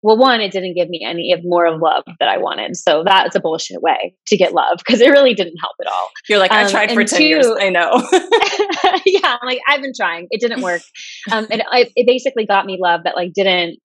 well, 0.04 0.18
one, 0.18 0.42
it 0.42 0.52
didn't 0.52 0.76
give 0.76 0.90
me 0.90 1.04
any 1.06 1.34
of 1.34 1.42
more 1.44 1.66
of 1.66 1.82
love 1.82 2.04
that 2.20 2.30
I 2.30 2.38
wanted. 2.38 2.78
So 2.78 3.04
that's 3.04 3.36
a 3.36 3.40
bullshit 3.40 3.82
way 3.82 4.16
to 4.28 4.38
get 4.38 4.54
love 4.54 4.78
because 4.78 5.02
it 5.02 5.10
really 5.10 5.34
didn't 5.34 5.58
help 5.60 5.74
at 5.82 5.88
all. 5.88 6.10
You're 6.30 6.40
like, 6.40 6.52
I 6.52 6.64
um, 6.64 6.70
tried 6.70 6.92
for 6.92 7.04
10 7.04 7.20
two, 7.20 7.26
years. 7.26 7.48
I 7.48 7.70
know. 7.70 7.92
yeah. 9.06 9.38
I'm 9.42 9.48
like, 9.48 9.60
I've 9.68 9.82
been 9.82 9.94
trying. 9.96 10.28
It 10.30 10.40
didn't 10.40 10.62
work. 10.62 10.82
Um, 11.32 11.48
and 11.50 11.64
it, 11.74 11.92
it 11.96 12.08
basically 12.08 12.46
got 12.46 12.66
me 12.66 12.78
love 12.80 13.02
that 13.06 13.16
like 13.16 13.34
didn't, 13.34 13.80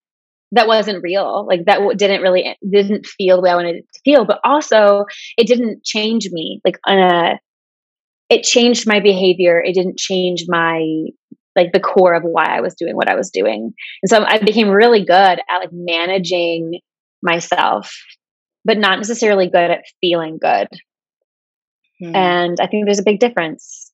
that 0.53 0.67
wasn't 0.67 1.03
real. 1.03 1.47
Like 1.47 1.65
that 1.65 1.81
didn't 1.97 2.21
really, 2.21 2.57
didn't 2.71 3.07
feel 3.07 3.37
the 3.37 3.43
way 3.43 3.51
I 3.51 3.57
wanted 3.57 3.77
it 3.77 3.87
to 3.95 4.01
feel. 4.05 4.27
But 4.27 4.39
also 4.45 5.07
it 5.39 5.47
didn't 5.47 5.83
change 5.83 6.29
me 6.31 6.61
like 6.65 6.79
on 6.87 6.99
a, 6.99 7.41
it 8.33 8.45
changed 8.45 8.87
my 8.87 8.99
behavior. 8.99 9.63
It 9.63 9.75
didn't 9.75 9.99
change 9.99 10.45
my 10.49 10.81
like 11.55 11.73
the 11.73 11.81
core 11.81 12.15
of 12.15 12.23
why 12.23 12.47
I 12.47 12.63
was 12.63 12.75
doing 12.75 12.97
what 12.97 13.11
I 13.11 13.15
was 13.15 13.31
doing. 13.31 13.75
And 14.03 14.09
so 14.09 14.25
I 14.25 14.39
became 14.39 14.71
really 14.71 15.05
good 15.05 15.13
at 15.39 15.59
like 15.59 15.69
managing 15.71 16.81
myself, 17.23 17.93
but 18.65 18.79
not 18.79 18.97
necessarily 18.97 19.51
good 19.51 19.71
at 19.71 19.85
feeling 20.01 20.39
good. 20.41 20.67
Hmm. 22.01 22.17
And 22.17 22.57
I 22.59 22.69
think 22.69 22.87
there's 22.87 23.01
a 23.01 23.05
big 23.05 23.21
difference. 23.21 23.93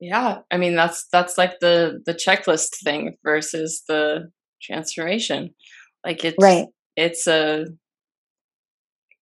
Yeah. 0.00 0.38
I 0.50 0.56
mean 0.56 0.74
that's 0.74 1.06
that's 1.12 1.38
like 1.38 1.60
the 1.60 2.00
the 2.04 2.12
checklist 2.12 2.82
thing 2.82 3.16
versus 3.24 3.84
the 3.86 4.32
transformation. 4.60 5.54
Like 6.04 6.24
it's 6.24 6.36
right. 6.40 6.66
it's 6.96 7.28
a 7.28 7.66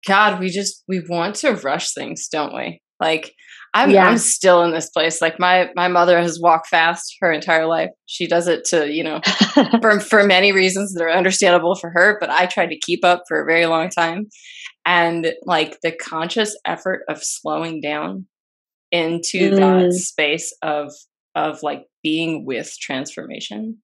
God, 0.06 0.38
we 0.38 0.50
just 0.50 0.84
we 0.86 1.02
want 1.08 1.34
to 1.36 1.54
rush 1.54 1.94
things, 1.94 2.28
don't 2.28 2.54
we? 2.54 2.80
Like 3.02 3.34
I'm 3.74 3.90
yeah. 3.90 4.06
I'm 4.06 4.18
still 4.18 4.62
in 4.62 4.70
this 4.70 4.88
place. 4.90 5.20
Like 5.20 5.40
my 5.40 5.70
my 5.74 5.88
mother 5.88 6.20
has 6.20 6.38
walked 6.40 6.68
fast 6.68 7.16
her 7.20 7.32
entire 7.32 7.66
life. 7.66 7.90
She 8.06 8.26
does 8.28 8.46
it 8.46 8.64
to, 8.66 8.88
you 8.88 9.02
know, 9.02 9.20
for 9.82 9.98
for 9.98 10.24
many 10.24 10.52
reasons 10.52 10.94
that 10.94 11.02
are 11.02 11.10
understandable 11.10 11.74
for 11.74 11.90
her, 11.90 12.16
but 12.20 12.30
I 12.30 12.46
tried 12.46 12.68
to 12.68 12.78
keep 12.78 13.04
up 13.04 13.24
for 13.26 13.42
a 13.42 13.46
very 13.46 13.66
long 13.66 13.90
time. 13.90 14.28
And 14.86 15.32
like 15.44 15.78
the 15.82 15.92
conscious 15.92 16.56
effort 16.64 17.02
of 17.08 17.22
slowing 17.22 17.80
down 17.80 18.26
into 18.92 19.50
mm. 19.50 19.56
that 19.56 19.92
space 19.94 20.54
of 20.62 20.92
of 21.34 21.62
like 21.62 21.84
being 22.02 22.46
with 22.46 22.72
transformation 22.80 23.78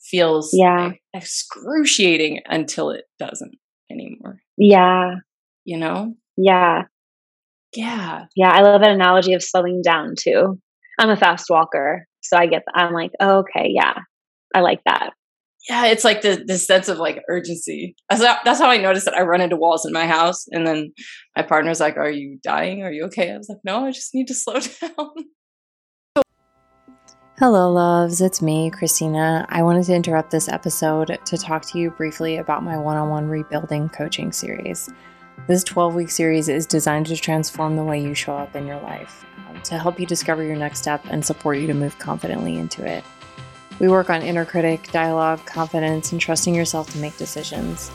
feels 0.00 0.50
yeah 0.52 0.92
excruciating 1.14 2.40
until 2.46 2.90
it 2.90 3.04
doesn't 3.18 3.56
anymore. 3.90 4.40
Yeah. 4.56 5.16
You 5.64 5.78
know? 5.78 6.14
Yeah. 6.36 6.82
Yeah. 7.74 8.24
Yeah. 8.34 8.50
I 8.50 8.62
love 8.62 8.80
that 8.80 8.90
analogy 8.90 9.34
of 9.34 9.42
slowing 9.42 9.82
down 9.82 10.14
too. 10.18 10.58
I'm 10.98 11.10
a 11.10 11.16
fast 11.16 11.46
walker. 11.50 12.06
So 12.20 12.36
I 12.36 12.46
get, 12.46 12.62
I'm 12.74 12.92
like, 12.92 13.12
oh, 13.20 13.38
okay. 13.38 13.70
Yeah. 13.70 13.94
I 14.54 14.60
like 14.60 14.80
that. 14.84 15.10
Yeah. 15.68 15.86
It's 15.86 16.04
like 16.04 16.22
the, 16.22 16.42
the 16.46 16.58
sense 16.58 16.88
of 16.88 16.98
like 16.98 17.22
urgency. 17.28 17.94
That's 18.08 18.24
how, 18.24 18.38
that's 18.44 18.60
how 18.60 18.70
I 18.70 18.78
noticed 18.78 19.04
that 19.04 19.16
I 19.16 19.22
run 19.22 19.40
into 19.40 19.56
walls 19.56 19.84
in 19.84 19.92
my 19.92 20.06
house. 20.06 20.46
And 20.50 20.66
then 20.66 20.92
my 21.36 21.42
partner's 21.42 21.80
like, 21.80 21.96
are 21.96 22.10
you 22.10 22.38
dying? 22.42 22.82
Are 22.82 22.92
you 22.92 23.04
okay? 23.04 23.32
I 23.32 23.36
was 23.36 23.48
like, 23.48 23.58
no, 23.64 23.84
I 23.84 23.92
just 23.92 24.14
need 24.14 24.28
to 24.28 24.34
slow 24.34 24.60
down. 24.60 25.14
Hello, 27.38 27.70
loves. 27.70 28.20
It's 28.20 28.42
me, 28.42 28.68
Christina. 28.68 29.46
I 29.48 29.62
wanted 29.62 29.84
to 29.84 29.94
interrupt 29.94 30.32
this 30.32 30.48
episode 30.48 31.16
to 31.24 31.38
talk 31.38 31.64
to 31.66 31.78
you 31.78 31.92
briefly 31.92 32.38
about 32.38 32.64
my 32.64 32.76
one 32.76 32.96
on 32.96 33.10
one 33.10 33.28
rebuilding 33.28 33.90
coaching 33.90 34.32
series. 34.32 34.90
This 35.48 35.64
12 35.64 35.94
week 35.94 36.10
series 36.10 36.50
is 36.50 36.66
designed 36.66 37.06
to 37.06 37.16
transform 37.16 37.74
the 37.74 37.82
way 37.82 38.02
you 38.02 38.12
show 38.12 38.36
up 38.36 38.54
in 38.54 38.66
your 38.66 38.78
life, 38.80 39.24
um, 39.48 39.58
to 39.62 39.78
help 39.78 39.98
you 39.98 40.04
discover 40.04 40.42
your 40.42 40.56
next 40.56 40.80
step 40.80 41.02
and 41.08 41.24
support 41.24 41.56
you 41.56 41.66
to 41.68 41.72
move 41.72 41.98
confidently 41.98 42.56
into 42.56 42.84
it. 42.84 43.02
We 43.78 43.88
work 43.88 44.10
on 44.10 44.20
inner 44.20 44.44
critic, 44.44 44.92
dialogue, 44.92 45.42
confidence, 45.46 46.12
and 46.12 46.20
trusting 46.20 46.54
yourself 46.54 46.90
to 46.90 46.98
make 46.98 47.16
decisions. 47.16 47.90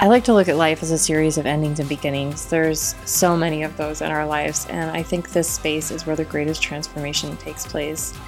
I 0.00 0.08
like 0.08 0.24
to 0.24 0.34
look 0.34 0.48
at 0.48 0.56
life 0.56 0.82
as 0.82 0.90
a 0.90 0.98
series 0.98 1.38
of 1.38 1.46
endings 1.46 1.78
and 1.78 1.88
beginnings. 1.88 2.46
There's 2.46 2.96
so 3.04 3.36
many 3.36 3.62
of 3.62 3.76
those 3.76 4.00
in 4.00 4.10
our 4.10 4.26
lives, 4.26 4.66
and 4.66 4.90
I 4.90 5.04
think 5.04 5.30
this 5.30 5.48
space 5.48 5.92
is 5.92 6.06
where 6.06 6.16
the 6.16 6.24
greatest 6.24 6.60
transformation 6.60 7.36
takes 7.36 7.64
place. 7.64 8.18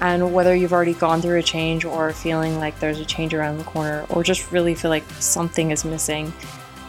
And 0.00 0.34
whether 0.34 0.56
you've 0.56 0.72
already 0.72 0.94
gone 0.94 1.22
through 1.22 1.38
a 1.38 1.42
change 1.44 1.84
or 1.84 2.12
feeling 2.14 2.58
like 2.58 2.80
there's 2.80 2.98
a 2.98 3.04
change 3.04 3.32
around 3.32 3.58
the 3.58 3.64
corner, 3.64 4.06
or 4.08 4.24
just 4.24 4.50
really 4.50 4.74
feel 4.74 4.90
like 4.90 5.08
something 5.20 5.70
is 5.70 5.84
missing, 5.84 6.32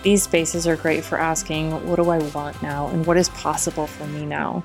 these 0.03 0.23
spaces 0.23 0.67
are 0.67 0.75
great 0.75 1.03
for 1.03 1.19
asking, 1.19 1.71
what 1.87 1.97
do 1.97 2.09
I 2.09 2.17
want 2.29 2.61
now 2.61 2.87
and 2.87 3.05
what 3.05 3.17
is 3.17 3.29
possible 3.29 3.85
for 3.85 4.07
me 4.07 4.25
now? 4.25 4.63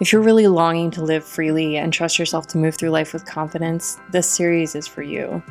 If 0.00 0.12
you're 0.12 0.22
really 0.22 0.46
longing 0.46 0.92
to 0.92 1.02
live 1.02 1.24
freely 1.24 1.76
and 1.76 1.92
trust 1.92 2.18
yourself 2.18 2.46
to 2.48 2.58
move 2.58 2.76
through 2.76 2.90
life 2.90 3.12
with 3.12 3.26
confidence, 3.26 3.98
this 4.10 4.28
series 4.28 4.76
is 4.76 4.86
for 4.86 5.02
you. 5.02 5.42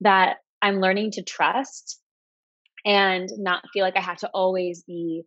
that 0.00 0.36
I'm 0.60 0.80
learning 0.80 1.12
to 1.12 1.22
trust 1.22 2.00
and 2.84 3.28
not 3.38 3.64
feel 3.72 3.82
like 3.82 3.96
I 3.96 4.00
have 4.00 4.18
to 4.18 4.30
always 4.32 4.82
be 4.82 5.22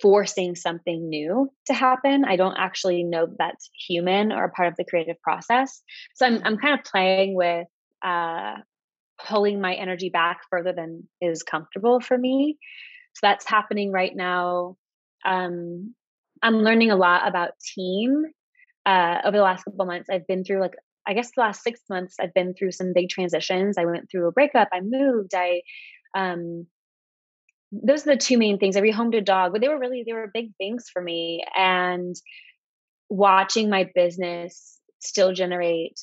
forcing 0.00 0.54
something 0.54 1.08
new 1.08 1.50
to 1.66 1.74
happen. 1.74 2.24
I 2.24 2.36
don't 2.36 2.56
actually 2.56 3.02
know 3.02 3.26
that's 3.38 3.70
human 3.88 4.32
or 4.32 4.52
part 4.54 4.68
of 4.68 4.76
the 4.76 4.84
creative 4.84 5.20
process. 5.22 5.82
So 6.14 6.26
I'm 6.26 6.40
I'm 6.44 6.56
kind 6.56 6.78
of 6.78 6.84
playing 6.84 7.34
with 7.34 7.66
uh, 8.02 8.56
pulling 9.26 9.60
my 9.60 9.74
energy 9.74 10.08
back 10.10 10.40
further 10.50 10.72
than 10.72 11.08
is 11.20 11.42
comfortable 11.42 12.00
for 12.00 12.16
me. 12.16 12.58
So 13.14 13.20
that's 13.22 13.46
happening 13.46 13.92
right 13.92 14.14
now. 14.14 14.76
Um, 15.24 15.94
I'm 16.42 16.58
learning 16.58 16.90
a 16.90 16.96
lot 16.96 17.28
about 17.28 17.58
team. 17.74 18.24
Uh, 18.86 19.18
over 19.24 19.36
the 19.36 19.42
last 19.42 19.64
couple 19.64 19.84
months, 19.84 20.08
I've 20.10 20.26
been 20.26 20.44
through 20.44 20.60
like 20.60 20.74
I 21.06 21.14
guess 21.14 21.30
the 21.34 21.40
last 21.40 21.62
six 21.62 21.80
months, 21.88 22.16
I've 22.20 22.34
been 22.34 22.54
through 22.54 22.72
some 22.72 22.92
big 22.92 23.08
transitions. 23.08 23.78
I 23.78 23.84
went 23.84 24.10
through 24.10 24.28
a 24.28 24.32
breakup. 24.32 24.68
I 24.72 24.80
moved. 24.80 25.34
I 25.34 25.62
um, 26.14 26.66
those 27.72 28.06
are 28.06 28.12
the 28.12 28.16
two 28.16 28.38
main 28.38 28.58
things. 28.58 28.76
I 28.76 28.80
rehomed 28.80 29.16
a 29.16 29.20
dog, 29.20 29.52
but 29.52 29.60
they 29.60 29.68
were 29.68 29.78
really 29.78 30.02
they 30.06 30.12
were 30.12 30.30
big 30.32 30.54
things 30.56 30.88
for 30.92 31.02
me. 31.02 31.44
And 31.56 32.16
watching 33.08 33.70
my 33.70 33.90
business 33.94 34.78
still 35.00 35.32
generate 35.32 35.98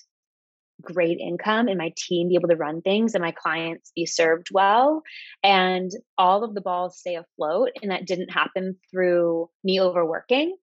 great 0.82 1.20
income 1.20 1.68
and 1.68 1.78
my 1.78 1.92
team 1.98 2.30
be 2.30 2.36
able 2.36 2.50
to 2.50 2.56
run 2.56 2.82
things 2.82 3.14
and 3.14 3.22
my 3.22 3.32
clients 3.32 3.92
be 3.96 4.06
served 4.06 4.50
well 4.52 5.02
and 5.44 5.92
all 6.18 6.44
of 6.44 6.54
the 6.54 6.62
balls 6.62 7.00
stay 7.00 7.16
afloat 7.16 7.70
and 7.82 7.92
that 7.92 8.06
didn't 8.06 8.30
happen 8.30 8.76
through 8.92 9.50
me 9.64 9.82
overworking 9.82 10.56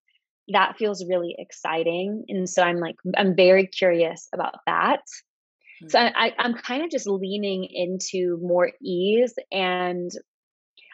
that 0.49 0.77
feels 0.79 1.05
really 1.09 1.35
exciting 1.39 2.25
and 2.29 2.49
so 2.49 2.63
i'm 2.63 2.79
like 2.79 2.97
i'm 3.17 3.35
very 3.35 3.67
curious 3.67 4.29
about 4.33 4.55
that 4.67 5.01
mm-hmm. 5.83 5.89
so 5.89 5.99
I, 5.99 6.33
i'm 6.39 6.55
kind 6.55 6.85
of 6.85 6.91
just 6.91 7.09
leaning 7.09 7.65
into 7.65 8.39
more 8.41 8.73
ease 8.81 9.35
and 9.51 10.11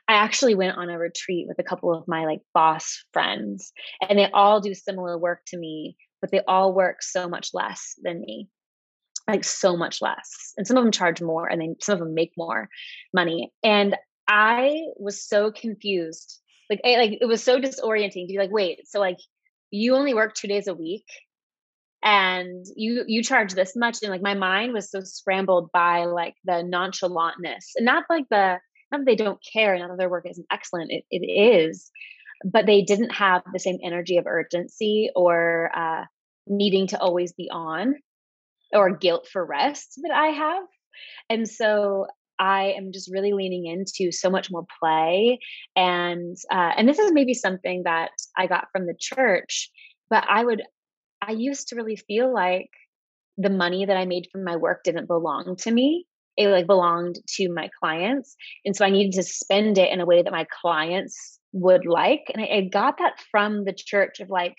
I 0.09 0.15
actually 0.15 0.57
went 0.57 0.77
on 0.77 0.91
a 0.91 0.99
retreat 0.99 1.47
with 1.47 1.61
a 1.61 1.63
couple 1.63 1.95
of 1.95 2.09
my 2.09 2.25
like 2.25 2.41
boss 2.53 3.05
friends 3.13 3.73
and 4.09 4.19
they 4.19 4.29
all 4.33 4.61
do 4.61 4.75
similar 4.75 5.17
work 5.17 5.43
to 5.49 5.57
me, 5.57 5.97
but 6.21 6.33
they 6.33 6.41
all 6.49 6.75
work 6.75 7.01
so 7.01 7.29
much 7.29 7.51
less 7.55 7.95
than 8.03 8.23
me 8.23 8.49
like 9.31 9.45
so 9.45 9.77
much 9.77 10.01
less 10.01 10.53
and 10.57 10.67
some 10.67 10.77
of 10.77 10.85
them 10.85 10.93
charge 10.93 11.21
more 11.21 11.47
and 11.47 11.61
then 11.61 11.77
some 11.81 11.95
of 11.95 11.99
them 12.01 12.15
make 12.15 12.33
more 12.37 12.69
money 13.15 13.53
and 13.63 13.97
i 14.29 14.81
was 14.97 15.27
so 15.27 15.51
confused 15.53 16.41
like 16.69 16.81
I, 16.85 16.97
like 16.97 17.19
it 17.21 17.27
was 17.27 17.43
so 17.43 17.61
disorienting 17.61 18.27
to 18.27 18.33
be 18.33 18.39
like 18.39 18.53
wait 18.53 18.87
so 18.87 19.01
like 19.01 19.19
you 19.71 19.95
only 19.95 20.15
work 20.15 20.35
two 20.35 20.49
days 20.49 20.67
a 20.67 20.75
week 20.75 21.07
and 22.03 22.65
you 22.77 23.05
you 23.07 23.23
charge 23.23 23.55
this 23.55 23.77
much? 23.77 23.99
And 24.03 24.11
like 24.11 24.23
my 24.23 24.35
mind 24.35 24.73
was 24.73 24.91
so 24.91 25.01
scrambled 25.01 25.71
by 25.73 26.07
like 26.07 26.35
the 26.45 26.63
nonchalantness 26.65 27.73
and 27.77 27.85
not 27.85 28.05
like 28.09 28.25
the 28.31 28.59
not 28.91 28.99
that 28.99 29.07
they 29.07 29.17
don't 29.17 29.39
care 29.53 29.79
not 29.79 29.89
that 29.89 29.99
their 29.99 30.09
work 30.09 30.27
isn't 30.29 30.47
excellent 30.51 30.91
it, 30.91 31.05
it 31.11 31.25
is 31.25 31.91
but 32.45 32.65
they 32.65 32.83
didn't 32.83 33.11
have 33.11 33.43
the 33.53 33.59
same 33.59 33.79
energy 33.85 34.17
of 34.17 34.27
urgency 34.27 35.11
or 35.15 35.71
uh, 35.77 36.05
needing 36.47 36.87
to 36.87 36.99
always 36.99 37.35
be 37.35 37.51
on 37.53 37.95
or 38.73 38.97
guilt 38.97 39.29
for 39.33 39.45
rest 39.45 39.99
that 40.03 40.13
I 40.13 40.29
have. 40.29 40.63
And 41.29 41.49
so 41.49 42.07
I 42.39 42.73
am 42.77 42.93
just 42.93 43.13
really 43.13 43.33
leaning 43.33 43.67
into 43.67 44.13
so 44.13 44.31
much 44.31 44.51
more 44.51 44.65
play, 44.81 45.39
and 45.77 46.37
uh, 46.51 46.73
and 46.77 46.89
this 46.89 46.99
is 46.99 47.13
maybe 47.13 47.35
something 47.35 47.83
that 47.85 48.13
I 48.37 48.47
got 48.47 48.69
from 48.73 48.87
the 48.87 48.97
church. 48.99 49.71
But 50.09 50.25
I 50.29 50.43
would, 50.43 50.63
I 51.21 51.33
used 51.33 51.69
to 51.69 51.77
really 51.77 51.97
feel 51.97 52.33
like 52.33 52.71
the 53.37 53.51
money 53.51 53.85
that 53.85 53.97
I 53.97 54.07
made 54.07 54.29
from 54.33 54.43
my 54.43 54.57
work 54.57 54.85
didn't 54.85 55.07
belong 55.07 55.57
to 55.61 55.71
me. 55.71 56.07
It 56.37 56.49
like 56.49 56.67
belonged 56.67 57.17
to 57.37 57.53
my 57.53 57.69
clients, 57.79 58.35
and 58.65 58.75
so 58.75 58.87
I 58.87 58.91
needed 58.91 59.13
to 59.17 59.23
spend 59.23 59.77
it 59.77 59.93
in 59.93 60.01
a 60.01 60.07
way 60.07 60.23
that 60.23 60.33
my 60.33 60.47
clients 60.63 61.39
would 61.53 61.85
like. 61.85 62.23
And 62.33 62.43
I, 62.43 62.47
I 62.47 62.61
got 62.63 62.97
that 62.99 63.21
from 63.31 63.65
the 63.65 63.75
church 63.75 64.21
of 64.21 64.31
like, 64.31 64.55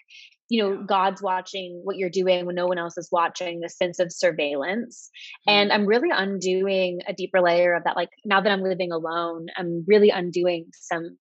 you 0.52 0.62
know 0.62 0.84
god's 0.84 1.22
watching 1.22 1.80
what 1.86 1.96
you're 1.96 2.10
doing 2.10 2.46
when 2.46 2.56
no 2.56 2.68
one 2.68 2.78
else 2.78 2.98
is 2.98 3.08
watching 3.10 3.62
the 3.62 3.70
sense 3.70 4.00
of 4.00 4.12
surveillance 4.12 5.10
mm-hmm. 5.48 5.58
and 5.58 5.72
i'm 5.72 5.86
really 5.86 6.10
undoing 6.12 7.00
a 7.08 7.14
deeper 7.14 7.40
layer 7.42 7.74
of 7.74 7.86
that 7.86 7.96
like 7.96 8.10
now 8.26 8.42
that 8.42 8.52
i'm 8.52 8.62
living 8.62 8.92
alone 8.92 9.48
i'm 9.56 9.86
really 9.88 10.10
undoing 10.10 10.66
some 10.74 11.18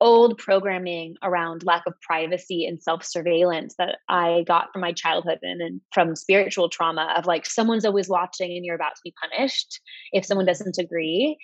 old 0.00 0.38
programming 0.38 1.14
around 1.22 1.62
lack 1.64 1.82
of 1.86 1.94
privacy 2.00 2.66
and 2.66 2.82
self-surveillance 2.82 3.76
that 3.78 3.98
i 4.08 4.42
got 4.48 4.72
from 4.72 4.80
my 4.80 4.92
childhood 4.92 5.38
and, 5.42 5.60
and 5.62 5.80
from 5.92 6.16
spiritual 6.16 6.68
trauma 6.68 7.14
of 7.16 7.26
like 7.26 7.46
someone's 7.46 7.84
always 7.84 8.08
watching 8.08 8.56
and 8.56 8.64
you're 8.64 8.74
about 8.74 8.96
to 8.96 9.00
be 9.04 9.14
punished 9.22 9.80
if 10.10 10.26
someone 10.26 10.46
doesn't 10.46 10.78
agree 10.78 11.38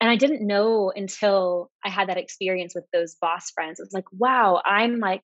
and 0.00 0.08
I 0.08 0.14
didn't 0.14 0.46
know 0.46 0.92
until 0.94 1.72
I 1.84 1.90
had 1.90 2.08
that 2.08 2.18
experience 2.18 2.72
with 2.72 2.84
those 2.92 3.16
boss 3.20 3.50
friends. 3.50 3.80
It 3.80 3.82
was 3.82 3.92
like, 3.92 4.04
wow, 4.12 4.62
I'm 4.64 5.00
like 5.00 5.22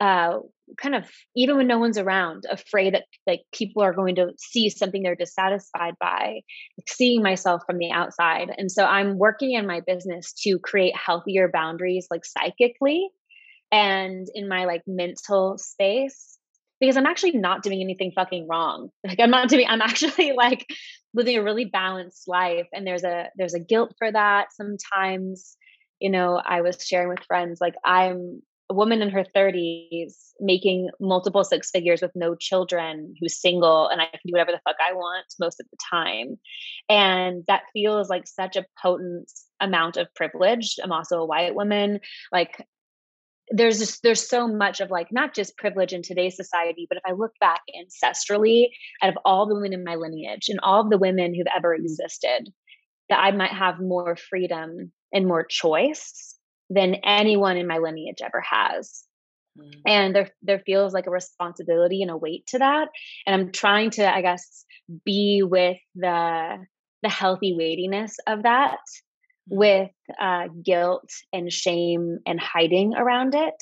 uh, 0.00 0.38
kind 0.78 0.94
of 0.94 1.08
even 1.36 1.56
when 1.56 1.66
no 1.66 1.78
one's 1.78 1.98
around 1.98 2.44
afraid 2.50 2.94
that 2.94 3.04
like 3.26 3.42
people 3.52 3.82
are 3.82 3.92
going 3.92 4.14
to 4.14 4.32
see 4.38 4.70
something 4.70 5.02
they're 5.02 5.14
dissatisfied 5.14 5.94
by 6.00 6.40
like, 6.78 6.88
seeing 6.88 7.22
myself 7.22 7.62
from 7.66 7.78
the 7.78 7.90
outside. 7.90 8.50
And 8.56 8.70
so 8.70 8.84
i'm 8.84 9.18
working 9.18 9.52
in 9.52 9.66
my 9.66 9.80
business 9.80 10.32
to 10.44 10.58
create 10.58 10.94
healthier 10.96 11.48
boundaries 11.52 12.08
like 12.10 12.24
psychically 12.24 13.08
and 13.72 14.26
in 14.34 14.48
my 14.48 14.64
like 14.64 14.82
mental 14.86 15.58
space 15.58 16.38
because 16.80 16.96
i'm 16.96 17.06
actually 17.06 17.32
not 17.32 17.62
doing 17.62 17.80
anything 17.80 18.12
fucking 18.14 18.48
wrong. 18.48 18.90
Like 19.06 19.20
i'm 19.20 19.30
not 19.30 19.48
doing 19.48 19.66
i'm 19.68 19.82
actually 19.82 20.32
like 20.36 20.66
living 21.12 21.36
a 21.36 21.42
really 21.42 21.64
balanced 21.64 22.28
life 22.28 22.68
and 22.72 22.86
there's 22.86 23.04
a 23.04 23.28
there's 23.36 23.54
a 23.54 23.60
guilt 23.60 23.94
for 23.98 24.10
that 24.10 24.48
sometimes. 24.52 25.56
You 25.98 26.08
know 26.08 26.40
i 26.42 26.62
was 26.62 26.82
sharing 26.82 27.10
with 27.10 27.26
friends 27.28 27.60
like 27.60 27.74
i'm 27.84 28.40
a 28.70 28.74
woman 28.74 29.02
in 29.02 29.10
her 29.10 29.24
30s 29.36 30.14
making 30.38 30.88
multiple 31.00 31.42
six 31.42 31.70
figures 31.70 32.00
with 32.00 32.12
no 32.14 32.36
children 32.36 33.14
who's 33.20 33.40
single 33.40 33.88
and 33.88 34.00
I 34.00 34.06
can 34.06 34.20
do 34.24 34.32
whatever 34.32 34.52
the 34.52 34.60
fuck 34.64 34.76
I 34.80 34.92
want 34.92 35.26
most 35.40 35.60
of 35.60 35.66
the 35.70 35.76
time. 35.90 36.38
And 36.88 37.42
that 37.48 37.64
feels 37.72 38.08
like 38.08 38.28
such 38.28 38.56
a 38.56 38.64
potent 38.80 39.30
amount 39.60 39.96
of 39.96 40.14
privilege. 40.14 40.76
I'm 40.82 40.92
also 40.92 41.20
a 41.20 41.26
white 41.26 41.56
woman. 41.56 41.98
Like 42.32 42.64
there's 43.50 43.80
just 43.80 44.04
there's 44.04 44.26
so 44.26 44.46
much 44.46 44.80
of 44.80 44.92
like 44.92 45.08
not 45.10 45.34
just 45.34 45.58
privilege 45.58 45.92
in 45.92 46.02
today's 46.02 46.36
society, 46.36 46.86
but 46.88 46.96
if 46.96 47.02
I 47.04 47.12
look 47.12 47.32
back 47.40 47.62
ancestrally, 47.76 48.68
out 49.02 49.10
of 49.10 49.18
all 49.24 49.46
the 49.46 49.56
women 49.56 49.72
in 49.72 49.82
my 49.82 49.96
lineage 49.96 50.48
and 50.48 50.60
all 50.62 50.80
of 50.80 50.90
the 50.90 50.98
women 50.98 51.34
who've 51.34 51.46
ever 51.54 51.74
existed, 51.74 52.52
that 53.08 53.18
I 53.18 53.32
might 53.32 53.50
have 53.50 53.80
more 53.80 54.16
freedom 54.16 54.92
and 55.12 55.26
more 55.26 55.44
choice 55.44 56.36
than 56.70 56.94
anyone 57.04 57.56
in 57.56 57.66
my 57.66 57.78
lineage 57.78 58.22
ever 58.24 58.40
has. 58.40 59.04
Mm. 59.58 59.80
And 59.86 60.14
there 60.14 60.30
there 60.42 60.62
feels 60.64 60.94
like 60.94 61.06
a 61.06 61.10
responsibility 61.10 62.02
and 62.02 62.10
a 62.10 62.16
weight 62.16 62.46
to 62.48 62.58
that. 62.58 62.88
And 63.26 63.34
I'm 63.34 63.52
trying 63.52 63.90
to, 63.90 64.14
I 64.14 64.22
guess, 64.22 64.64
be 65.04 65.42
with 65.44 65.78
the 65.94 66.58
the 67.02 67.08
healthy 67.08 67.54
weightiness 67.56 68.16
of 68.26 68.44
that 68.44 68.78
mm. 69.50 69.56
with 69.56 69.90
uh, 70.20 70.48
guilt 70.64 71.10
and 71.32 71.52
shame 71.52 72.18
and 72.26 72.40
hiding 72.40 72.94
around 72.94 73.34
it 73.34 73.54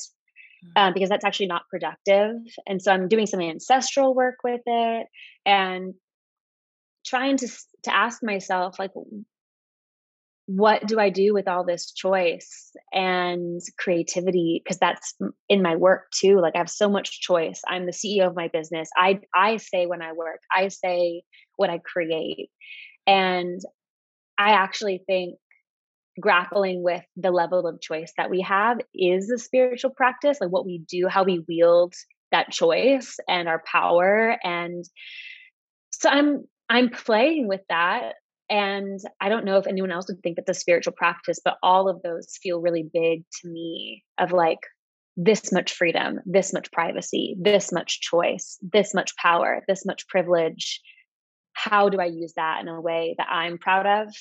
mm. 0.64 0.80
um, 0.80 0.92
because 0.92 1.08
that's 1.08 1.24
actually 1.24 1.46
not 1.46 1.62
productive 1.70 2.34
and 2.66 2.82
so 2.82 2.92
i'm 2.92 3.08
doing 3.08 3.26
some 3.26 3.40
ancestral 3.40 4.14
work 4.14 4.36
with 4.42 4.60
it 4.66 5.06
and 5.46 5.94
trying 7.06 7.36
to 7.36 7.48
to 7.84 7.94
ask 7.94 8.22
myself 8.22 8.78
like 8.78 8.90
what 10.48 10.86
do 10.86 10.98
I 10.98 11.10
do 11.10 11.34
with 11.34 11.46
all 11.46 11.62
this 11.62 11.92
choice 11.92 12.72
and 12.90 13.60
creativity? 13.78 14.62
Because 14.64 14.78
that's 14.78 15.14
in 15.50 15.60
my 15.60 15.76
work 15.76 16.10
too. 16.10 16.40
Like 16.40 16.54
I 16.54 16.58
have 16.58 16.70
so 16.70 16.88
much 16.88 17.20
choice. 17.20 17.60
I'm 17.68 17.84
the 17.84 17.92
CEO 17.92 18.26
of 18.26 18.34
my 18.34 18.48
business. 18.48 18.88
I 18.96 19.20
I 19.34 19.58
say 19.58 19.84
when 19.84 20.00
I 20.00 20.14
work. 20.14 20.40
I 20.50 20.68
say 20.68 21.22
what 21.56 21.68
I 21.68 21.80
create. 21.84 22.48
And 23.06 23.60
I 24.38 24.52
actually 24.52 25.02
think 25.06 25.34
grappling 26.18 26.82
with 26.82 27.04
the 27.14 27.30
level 27.30 27.66
of 27.66 27.82
choice 27.82 28.14
that 28.16 28.30
we 28.30 28.40
have 28.40 28.78
is 28.94 29.30
a 29.30 29.36
spiritual 29.36 29.90
practice, 29.90 30.38
like 30.40 30.50
what 30.50 30.64
we 30.64 30.82
do, 30.88 31.08
how 31.08 31.24
we 31.24 31.44
wield 31.46 31.92
that 32.32 32.50
choice 32.50 33.18
and 33.28 33.50
our 33.50 33.62
power. 33.70 34.38
And 34.42 34.82
so 35.90 36.08
I'm 36.08 36.44
I'm 36.70 36.88
playing 36.88 37.48
with 37.48 37.60
that 37.68 38.14
and 38.50 38.98
I 39.20 39.28
don't 39.28 39.44
know 39.44 39.58
if 39.58 39.66
anyone 39.66 39.90
else 39.90 40.06
would 40.08 40.22
think 40.22 40.36
that's 40.36 40.48
a 40.48 40.60
spiritual 40.60 40.94
practice, 40.94 41.38
but 41.44 41.58
all 41.62 41.88
of 41.88 42.02
those 42.02 42.38
feel 42.42 42.60
really 42.60 42.88
big 42.92 43.24
to 43.40 43.48
me 43.48 44.04
of 44.18 44.32
like 44.32 44.60
this 45.16 45.52
much 45.52 45.72
freedom, 45.72 46.20
this 46.24 46.52
much 46.52 46.70
privacy, 46.72 47.36
this 47.40 47.72
much 47.72 48.00
choice, 48.00 48.58
this 48.62 48.94
much 48.94 49.16
power, 49.16 49.62
this 49.68 49.84
much 49.84 50.06
privilege. 50.08 50.80
How 51.52 51.88
do 51.88 52.00
I 52.00 52.06
use 52.06 52.34
that 52.36 52.60
in 52.60 52.68
a 52.68 52.80
way 52.80 53.16
that 53.18 53.28
I'm 53.28 53.58
proud 53.58 53.86
of? 53.86 54.14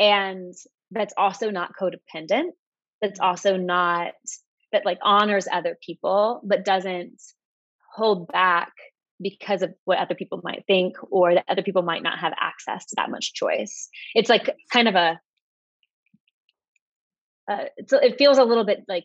And 0.00 0.52
that's 0.90 1.14
also 1.16 1.50
not 1.50 1.72
codependent. 1.80 2.50
That's 3.00 3.20
mm. 3.20 3.24
also 3.24 3.56
not 3.56 4.12
that 4.72 4.84
like 4.84 4.98
honors 5.02 5.46
other 5.50 5.76
people, 5.84 6.42
but 6.44 6.64
doesn't 6.64 7.22
hold 7.94 8.28
back 8.28 8.72
because 9.20 9.62
of 9.62 9.74
what 9.84 9.98
other 9.98 10.14
people 10.14 10.40
might 10.44 10.64
think 10.66 10.96
or 11.10 11.34
that 11.34 11.44
other 11.48 11.62
people 11.62 11.82
might 11.82 12.02
not 12.02 12.18
have 12.18 12.32
access 12.38 12.84
to 12.86 12.96
that 12.96 13.10
much 13.10 13.32
choice. 13.32 13.88
It's 14.14 14.28
like 14.28 14.54
kind 14.72 14.88
of 14.88 14.94
a 14.94 15.20
uh, 17.48 17.64
it 17.78 18.18
feels 18.18 18.38
a 18.38 18.44
little 18.44 18.64
bit 18.64 18.84
like 18.88 19.04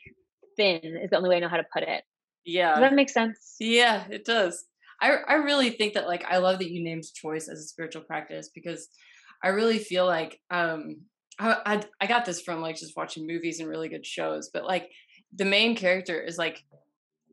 thin 0.57 0.79
is 0.83 1.11
the 1.11 1.17
only 1.17 1.29
way 1.29 1.37
i 1.37 1.39
know 1.39 1.47
how 1.47 1.57
to 1.57 1.65
put 1.71 1.83
it. 1.83 2.03
Yeah. 2.43 2.71
does 2.71 2.81
that 2.81 2.93
make 2.93 3.09
sense? 3.09 3.55
Yeah 3.59 4.05
it 4.09 4.25
does. 4.25 4.65
I 4.99 5.17
i 5.27 5.33
really 5.35 5.71
think 5.71 5.93
that 5.93 6.07
like 6.07 6.25
i 6.29 6.37
love 6.37 6.59
that 6.59 6.71
you 6.71 6.83
named 6.83 7.03
choice 7.13 7.47
as 7.47 7.59
a 7.59 7.67
spiritual 7.67 8.03
practice 8.03 8.49
because 8.53 8.87
i 9.43 9.49
really 9.49 9.79
feel 9.79 10.05
like 10.05 10.39
um 10.49 11.01
I, 11.39 11.57
I 11.65 11.83
i 12.01 12.07
got 12.07 12.25
this 12.25 12.41
from 12.41 12.61
like 12.61 12.75
just 12.75 12.97
watching 12.97 13.25
movies 13.25 13.59
and 13.59 13.69
really 13.69 13.89
good 13.89 14.05
shows 14.05 14.49
but 14.53 14.65
like 14.65 14.89
the 15.33 15.45
main 15.45 15.75
character 15.75 16.19
is 16.19 16.37
like 16.37 16.63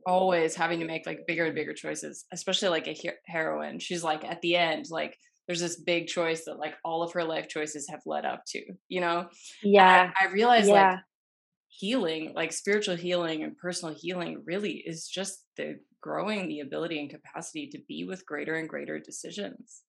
always 0.07 0.55
having 0.55 0.81
to 0.81 0.87
make 0.87 1.07
like 1.07 1.27
bigger 1.27 1.47
and 1.47 1.55
bigger 1.55 1.75
choices, 1.75 2.25
especially 2.33 2.69
like 2.69 2.89
a 2.89 2.97
heroine. 3.27 3.79
She's 3.79 4.05
like 4.05 4.25
at 4.25 4.41
the 4.41 4.57
end, 4.57 4.87
like 4.91 5.17
there's 5.47 5.61
this 5.61 5.81
big 5.81 6.07
choice 6.07 6.45
that 6.45 6.59
like 6.59 6.75
all 6.85 7.03
of 7.03 7.13
her 7.13 7.25
life 7.25 7.49
choices 7.49 7.89
have 7.89 8.01
led 8.05 8.25
up 8.25 8.43
to, 8.49 8.63
you 8.89 9.01
know? 9.01 9.29
Yeah. 9.63 10.11
I, 10.21 10.27
I 10.27 10.31
realized 10.31 10.69
yeah. 10.69 10.91
like 10.91 10.99
healing, 11.69 12.33
like 12.35 12.53
spiritual 12.53 12.97
healing 12.97 13.43
and 13.43 13.57
personal 13.57 13.95
healing 13.95 14.43
really 14.45 14.83
is 14.87 15.09
just 15.09 15.45
the 15.57 15.79
growing 16.01 16.49
the 16.49 16.61
ability 16.61 17.01
and 17.01 17.11
capacity 17.11 17.69
to 17.69 17.79
be 17.89 18.05
with 18.05 18.27
greater 18.27 18.55
and 18.55 18.69
greater 18.69 18.99
decisions. 18.99 19.83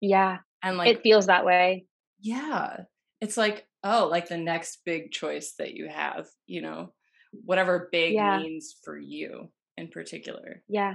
Yeah. 0.00 0.38
And 0.62 0.78
like 0.78 0.88
it 0.88 1.02
feels 1.02 1.26
that 1.26 1.44
way. 1.44 1.86
Yeah. 2.20 2.82
It's 3.20 3.36
like, 3.36 3.66
oh, 3.82 4.08
like 4.10 4.28
the 4.28 4.38
next 4.38 4.78
big 4.84 5.10
choice 5.10 5.54
that 5.58 5.74
you 5.74 5.88
have, 5.88 6.26
you 6.46 6.62
know? 6.62 6.92
Whatever 7.32 7.88
big 7.90 8.14
yeah. 8.14 8.38
means 8.38 8.76
for 8.84 8.98
you 8.98 9.48
in 9.76 9.88
particular. 9.88 10.62
Yeah. 10.68 10.94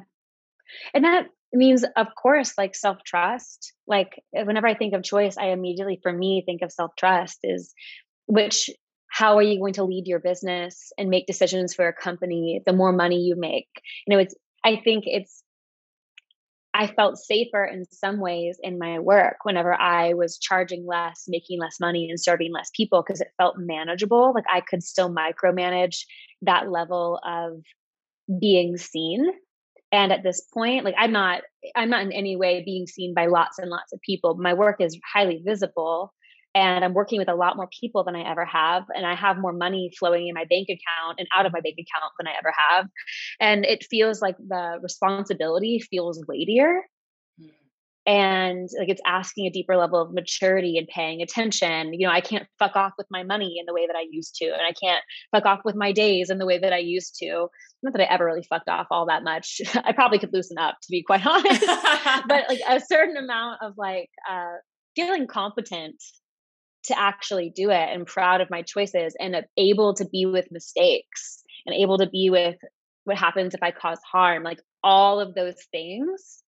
And 0.94 1.04
that 1.04 1.28
means, 1.52 1.86
of 1.96 2.08
course, 2.16 2.54
like 2.58 2.76
self 2.76 3.04
trust. 3.06 3.74
Like, 3.88 4.22
eh, 4.36 4.44
whenever 4.44 4.68
I 4.68 4.76
think 4.76 4.94
of 4.94 5.04
choice, 5.04 5.38
I 5.38 5.48
immediately, 5.48 6.00
for 6.02 6.12
me, 6.12 6.44
think 6.46 6.62
of 6.62 6.72
self 6.72 6.92
trust 6.98 7.40
is 7.44 7.74
which, 8.26 8.70
how 9.08 9.38
are 9.38 9.44
you 9.44 9.60
going 9.60 9.74
to 9.74 9.84
lead 9.84 10.08
your 10.08 10.20
business 10.20 10.92
and 10.98 11.10
make 11.10 11.28
decisions 11.28 11.74
for 11.74 11.88
a 11.88 11.94
company 11.94 12.62
the 12.66 12.74
more 12.74 12.92
money 12.92 13.22
you 13.22 13.36
make? 13.38 13.68
You 14.08 14.16
know, 14.16 14.22
it's, 14.22 14.34
I 14.64 14.78
think 14.84 15.04
it's 15.06 15.43
I 16.74 16.88
felt 16.88 17.18
safer 17.18 17.64
in 17.64 17.86
some 17.92 18.20
ways 18.20 18.58
in 18.62 18.80
my 18.80 19.00
work 19.00 19.38
whenever 19.44 19.74
I 19.74 20.14
was 20.14 20.40
charging 20.40 20.86
less, 20.88 21.26
making 21.28 21.60
less 21.60 21.80
money, 21.80 22.10
and 22.10 22.20
serving 22.20 22.52
less 22.52 22.72
people 22.76 23.04
because 23.06 23.22
it 23.22 23.28
felt 23.38 23.56
manageable. 23.58 24.34
Like 24.34 24.46
I 24.52 24.62
could 24.62 24.82
still 24.82 25.14
micromanage 25.14 26.06
that 26.42 26.72
level 26.72 27.20
of 27.24 27.62
being 28.40 28.78
seen. 28.78 29.28
And 29.92 30.12
at 30.12 30.24
this 30.24 30.42
point, 30.52 30.84
like 30.86 30.96
I'm 30.98 31.12
not, 31.12 31.42
I'm 31.76 31.92
not 31.92 32.02
in 32.02 32.12
any 32.12 32.36
way 32.36 32.64
being 32.66 32.88
seen 32.88 33.14
by 33.14 33.28
lots 33.28 33.60
and 33.60 33.70
lots 33.70 33.94
of 33.94 34.02
people. 34.02 34.36
My 34.36 34.56
work 34.56 34.82
is 34.82 35.00
highly 35.14 35.44
visible 35.46 36.12
and 36.56 36.86
I'm 36.86 36.94
working 36.94 37.20
with 37.20 37.30
a 37.30 37.36
lot 37.36 37.58
more 37.58 37.68
people 37.80 38.04
than 38.04 38.16
I 38.16 38.30
ever 38.30 38.46
have. 38.46 38.84
And 38.96 39.06
I 39.06 39.16
have 39.16 39.38
more 39.38 39.54
money 39.54 39.92
flowing 39.98 40.28
in 40.28 40.36
my 40.36 40.46
bank 40.46 40.68
account 40.70 41.20
and 41.20 41.28
out 41.36 41.46
of 41.46 41.54
my 41.54 41.62
bank 41.62 41.76
account 41.76 42.12
than 42.20 42.28
I 42.28 42.34
ever 42.38 42.54
have. 42.70 42.88
And 43.40 43.66
it 43.66 43.86
feels 43.90 44.22
like 44.22 44.38
the 44.38 44.80
responsibility 44.82 45.80
feels 45.80 46.24
weightier. 46.28 46.82
Mm. 47.42 47.50
And 48.06 48.70
like 48.78 48.90
it's 48.90 49.02
asking 49.04 49.48
a 49.48 49.50
deeper 49.50 49.76
level 49.76 50.00
of 50.00 50.14
maturity 50.14 50.78
and 50.78 50.88
paying 50.88 51.24
attention. 51.24 51.94
You 51.94 52.06
know, 52.08 52.14
I 52.14 52.22
can't 52.22 52.46
fuck 52.60 52.76
off 52.76 52.94
with 53.00 53.08
my 53.10 53.24
money 53.24 53.56
in 53.60 53.66
the 53.66 53.74
way 53.74 53.88
that 53.88 53.96
I 53.96 54.06
used 54.08 54.36
to, 54.36 54.46
and 54.46 54.62
I 54.62 54.74
can't 54.74 55.02
fuck 55.32 55.46
off 55.46 55.62
with 55.66 55.76
my 55.76 55.92
days 55.92 56.30
in 56.30 56.38
the 56.38 56.46
way 56.46 56.60
that 56.60 56.74
I 56.74 56.80
used 56.80 57.16
to. 57.20 57.48
Not 57.82 57.94
that 57.94 58.02
I 58.02 58.14
ever 58.14 58.26
really 58.26 58.46
fucked 58.48 58.70
off 58.70 58.88
all 58.92 59.08
that 59.08 59.24
much. 59.24 59.60
I 59.84 59.94
probably 59.94 60.20
could 60.20 60.34
loosen 60.34 60.60
up, 60.60 60.76
to 60.84 60.88
be 60.92 61.02
quite 61.02 61.26
honest. 61.26 61.66
but 62.28 62.44
like 62.48 62.60
a 62.70 62.80
certain 62.80 63.18
amount 63.18 63.62
of 63.64 63.74
like 63.78 64.10
uh, 64.30 64.58
feeling 64.96 65.26
competent 65.26 65.96
to 66.86 67.00
actually 67.00 67.50
do 67.50 67.70
it 67.70 67.90
and 67.92 68.06
proud 68.06 68.42
of 68.42 68.50
my 68.50 68.62
choices 68.62 69.16
and 69.20 69.36
able 69.58 69.94
to 69.96 70.06
be 70.06 70.26
with 70.26 70.52
mistakes 70.52 71.44
and 71.66 71.76
able 71.76 71.98
to 71.98 72.10
be 72.10 72.30
with 72.30 72.58
what 73.06 73.18
happens 73.18 73.54
if 73.54 73.64
I 73.64 73.72
cause 73.72 74.00
harm. 74.10 74.44
Like 74.44 74.60
all 74.84 75.20
of 75.20 75.34
those 75.34 75.56
things, 75.72 76.44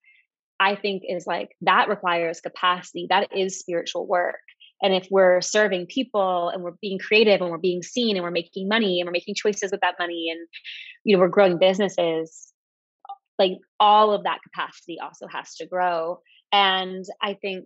I 0.59 0.75
think 0.75 1.03
is 1.07 1.25
like 1.25 1.55
that 1.61 1.89
requires 1.89 2.41
capacity. 2.41 3.07
That 3.09 3.35
is 3.35 3.59
spiritual 3.59 4.07
work. 4.07 4.39
And 4.81 4.93
if 4.93 5.07
we're 5.09 5.41
serving 5.41 5.87
people 5.87 6.49
and 6.49 6.61
we're 6.61 6.75
being 6.81 6.99
creative 6.99 7.41
and 7.41 7.49
we're 7.49 7.57
being 7.57 7.81
seen 7.81 8.17
and 8.17 8.23
we're 8.23 8.31
making 8.31 8.67
money 8.67 8.99
and 8.99 9.07
we're 9.07 9.13
making 9.13 9.35
choices 9.35 9.71
with 9.71 9.81
that 9.81 9.95
money 9.99 10.29
and 10.29 10.47
you 11.05 11.15
know 11.15 11.21
we're 11.21 11.29
growing 11.29 11.57
businesses, 11.57 12.51
like 13.39 13.53
all 13.79 14.11
of 14.11 14.23
that 14.23 14.39
capacity 14.43 14.97
also 15.01 15.27
has 15.27 15.55
to 15.55 15.65
grow. 15.65 16.19
And 16.51 17.05
I 17.21 17.35
think 17.35 17.65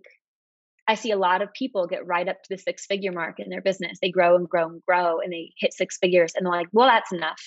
I 0.90 0.94
see 0.96 1.12
a 1.12 1.16
lot 1.16 1.40
of 1.40 1.52
people 1.52 1.86
get 1.86 2.04
right 2.04 2.28
up 2.28 2.42
to 2.42 2.48
the 2.48 2.58
six 2.58 2.84
figure 2.84 3.12
mark 3.12 3.38
in 3.38 3.48
their 3.48 3.60
business. 3.60 3.98
They 4.02 4.10
grow 4.10 4.34
and 4.34 4.48
grow 4.48 4.68
and 4.68 4.82
grow 4.84 5.20
and 5.20 5.32
they 5.32 5.52
hit 5.56 5.72
six 5.72 5.96
figures 5.98 6.32
and 6.34 6.44
they're 6.44 6.52
like, 6.52 6.66
well, 6.72 6.88
that's 6.88 7.12
enough. 7.12 7.40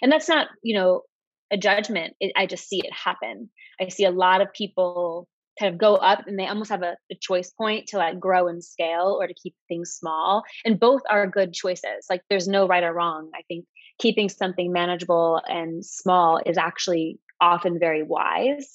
And 0.00 0.12
that's 0.12 0.28
not, 0.28 0.46
you 0.62 0.76
know, 0.76 1.02
a 1.50 1.56
judgment. 1.56 2.14
It, 2.20 2.32
I 2.36 2.46
just 2.46 2.68
see 2.68 2.78
it 2.78 2.92
happen. 2.92 3.50
I 3.80 3.88
see 3.88 4.04
a 4.04 4.12
lot 4.12 4.40
of 4.40 4.52
people 4.52 5.26
kind 5.58 5.74
of 5.74 5.80
go 5.80 5.96
up 5.96 6.28
and 6.28 6.38
they 6.38 6.46
almost 6.46 6.70
have 6.70 6.84
a, 6.84 6.96
a, 7.10 7.16
choice 7.20 7.50
point 7.50 7.88
to 7.88 7.96
like 7.96 8.20
grow 8.20 8.46
and 8.46 8.62
scale 8.62 9.18
or 9.20 9.26
to 9.26 9.34
keep 9.34 9.56
things 9.66 9.90
small. 9.90 10.44
And 10.64 10.78
both 10.78 11.02
are 11.10 11.26
good 11.26 11.52
choices. 11.52 12.06
Like 12.08 12.22
there's 12.30 12.46
no 12.46 12.68
right 12.68 12.84
or 12.84 12.94
wrong. 12.94 13.28
I 13.34 13.42
think 13.48 13.64
keeping 13.98 14.28
something 14.28 14.72
manageable 14.72 15.42
and 15.48 15.84
small 15.84 16.40
is 16.46 16.58
actually 16.58 17.18
often 17.40 17.80
very 17.80 18.04
wise. 18.04 18.68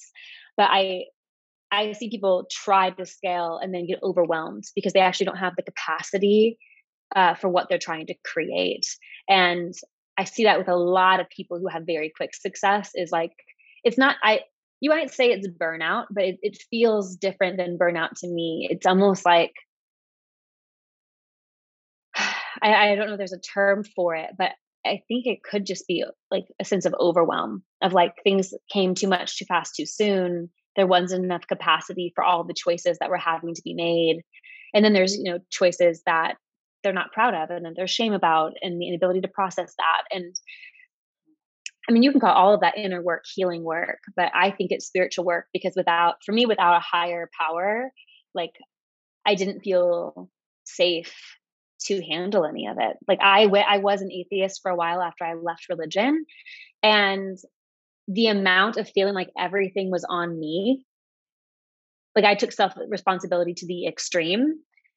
But 0.58 0.68
I 0.70 1.04
I 1.72 1.92
see 1.92 2.10
people 2.10 2.46
try 2.50 2.90
to 2.90 3.06
scale 3.06 3.58
and 3.62 3.72
then 3.72 3.86
get 3.86 4.02
overwhelmed 4.02 4.64
because 4.74 4.92
they 4.92 5.00
actually 5.00 5.26
don't 5.26 5.36
have 5.36 5.54
the 5.56 5.62
capacity 5.62 6.58
uh, 7.14 7.34
for 7.34 7.48
what 7.48 7.68
they're 7.68 7.78
trying 7.78 8.06
to 8.06 8.14
create. 8.24 8.86
And 9.28 9.74
I 10.16 10.24
see 10.24 10.44
that 10.44 10.58
with 10.58 10.68
a 10.68 10.76
lot 10.76 11.20
of 11.20 11.28
people 11.30 11.58
who 11.58 11.68
have 11.68 11.84
very 11.86 12.12
quick 12.14 12.34
success. 12.34 12.90
Is 12.94 13.10
like 13.10 13.32
it's 13.84 13.98
not 13.98 14.16
I. 14.22 14.40
You 14.80 14.90
might 14.90 15.12
say 15.12 15.26
it's 15.30 15.46
burnout, 15.46 16.06
but 16.10 16.24
it, 16.24 16.38
it 16.42 16.58
feels 16.70 17.16
different 17.16 17.58
than 17.58 17.78
burnout 17.78 18.10
to 18.20 18.28
me. 18.28 18.66
It's 18.70 18.86
almost 18.86 19.26
like 19.26 19.52
I, 22.16 22.92
I 22.92 22.94
don't 22.94 23.08
know 23.08 23.16
there's 23.16 23.32
a 23.32 23.40
term 23.40 23.84
for 23.84 24.14
it, 24.14 24.30
but 24.36 24.52
I 24.84 25.02
think 25.08 25.26
it 25.26 25.42
could 25.42 25.66
just 25.66 25.86
be 25.86 26.04
like 26.30 26.46
a 26.60 26.64
sense 26.64 26.86
of 26.86 26.94
overwhelm 26.98 27.62
of 27.82 27.92
like 27.92 28.14
things 28.24 28.54
came 28.72 28.94
too 28.94 29.08
much 29.08 29.36
too 29.38 29.44
fast 29.44 29.74
too 29.76 29.86
soon. 29.86 30.50
There 30.76 30.86
wasn't 30.86 31.24
enough 31.24 31.46
capacity 31.46 32.12
for 32.14 32.24
all 32.24 32.44
the 32.44 32.54
choices 32.54 32.98
that 32.98 33.10
were 33.10 33.16
having 33.16 33.54
to 33.54 33.62
be 33.62 33.74
made. 33.74 34.22
And 34.72 34.84
then 34.84 34.92
there's, 34.92 35.16
you 35.16 35.24
know, 35.24 35.38
choices 35.50 36.02
that 36.06 36.36
they're 36.82 36.92
not 36.92 37.12
proud 37.12 37.34
of 37.34 37.50
and 37.50 37.66
there's 37.76 37.90
shame 37.90 38.12
about 38.12 38.52
and 38.62 38.80
the 38.80 38.88
inability 38.88 39.20
to 39.20 39.28
process 39.28 39.74
that. 39.76 40.02
And 40.10 40.34
I 41.88 41.92
mean, 41.92 42.02
you 42.02 42.12
can 42.12 42.20
call 42.20 42.32
all 42.32 42.54
of 42.54 42.60
that 42.60 42.78
inner 42.78 43.02
work 43.02 43.24
healing 43.34 43.64
work, 43.64 43.98
but 44.16 44.30
I 44.34 44.50
think 44.50 44.70
it's 44.70 44.86
spiritual 44.86 45.24
work 45.24 45.46
because 45.52 45.74
without, 45.76 46.16
for 46.24 46.32
me, 46.32 46.46
without 46.46 46.76
a 46.76 46.80
higher 46.80 47.28
power, 47.38 47.90
like 48.34 48.52
I 49.26 49.34
didn't 49.34 49.60
feel 49.60 50.30
safe 50.64 51.14
to 51.86 52.02
handle 52.02 52.44
any 52.44 52.66
of 52.66 52.76
it. 52.78 52.96
Like 53.08 53.20
I, 53.22 53.44
I 53.44 53.78
was 53.78 54.02
an 54.02 54.12
atheist 54.12 54.60
for 54.62 54.70
a 54.70 54.76
while 54.76 55.02
after 55.02 55.24
I 55.24 55.34
left 55.34 55.68
religion, 55.68 56.24
and 56.82 57.38
the 58.12 58.26
amount 58.26 58.76
of 58.76 58.88
feeling 58.88 59.14
like 59.14 59.30
everything 59.38 59.90
was 59.90 60.04
on 60.08 60.38
me, 60.38 60.84
like 62.16 62.24
I 62.24 62.34
took 62.34 62.50
self 62.50 62.72
responsibility 62.88 63.54
to 63.54 63.66
the 63.66 63.86
extreme, 63.86 64.54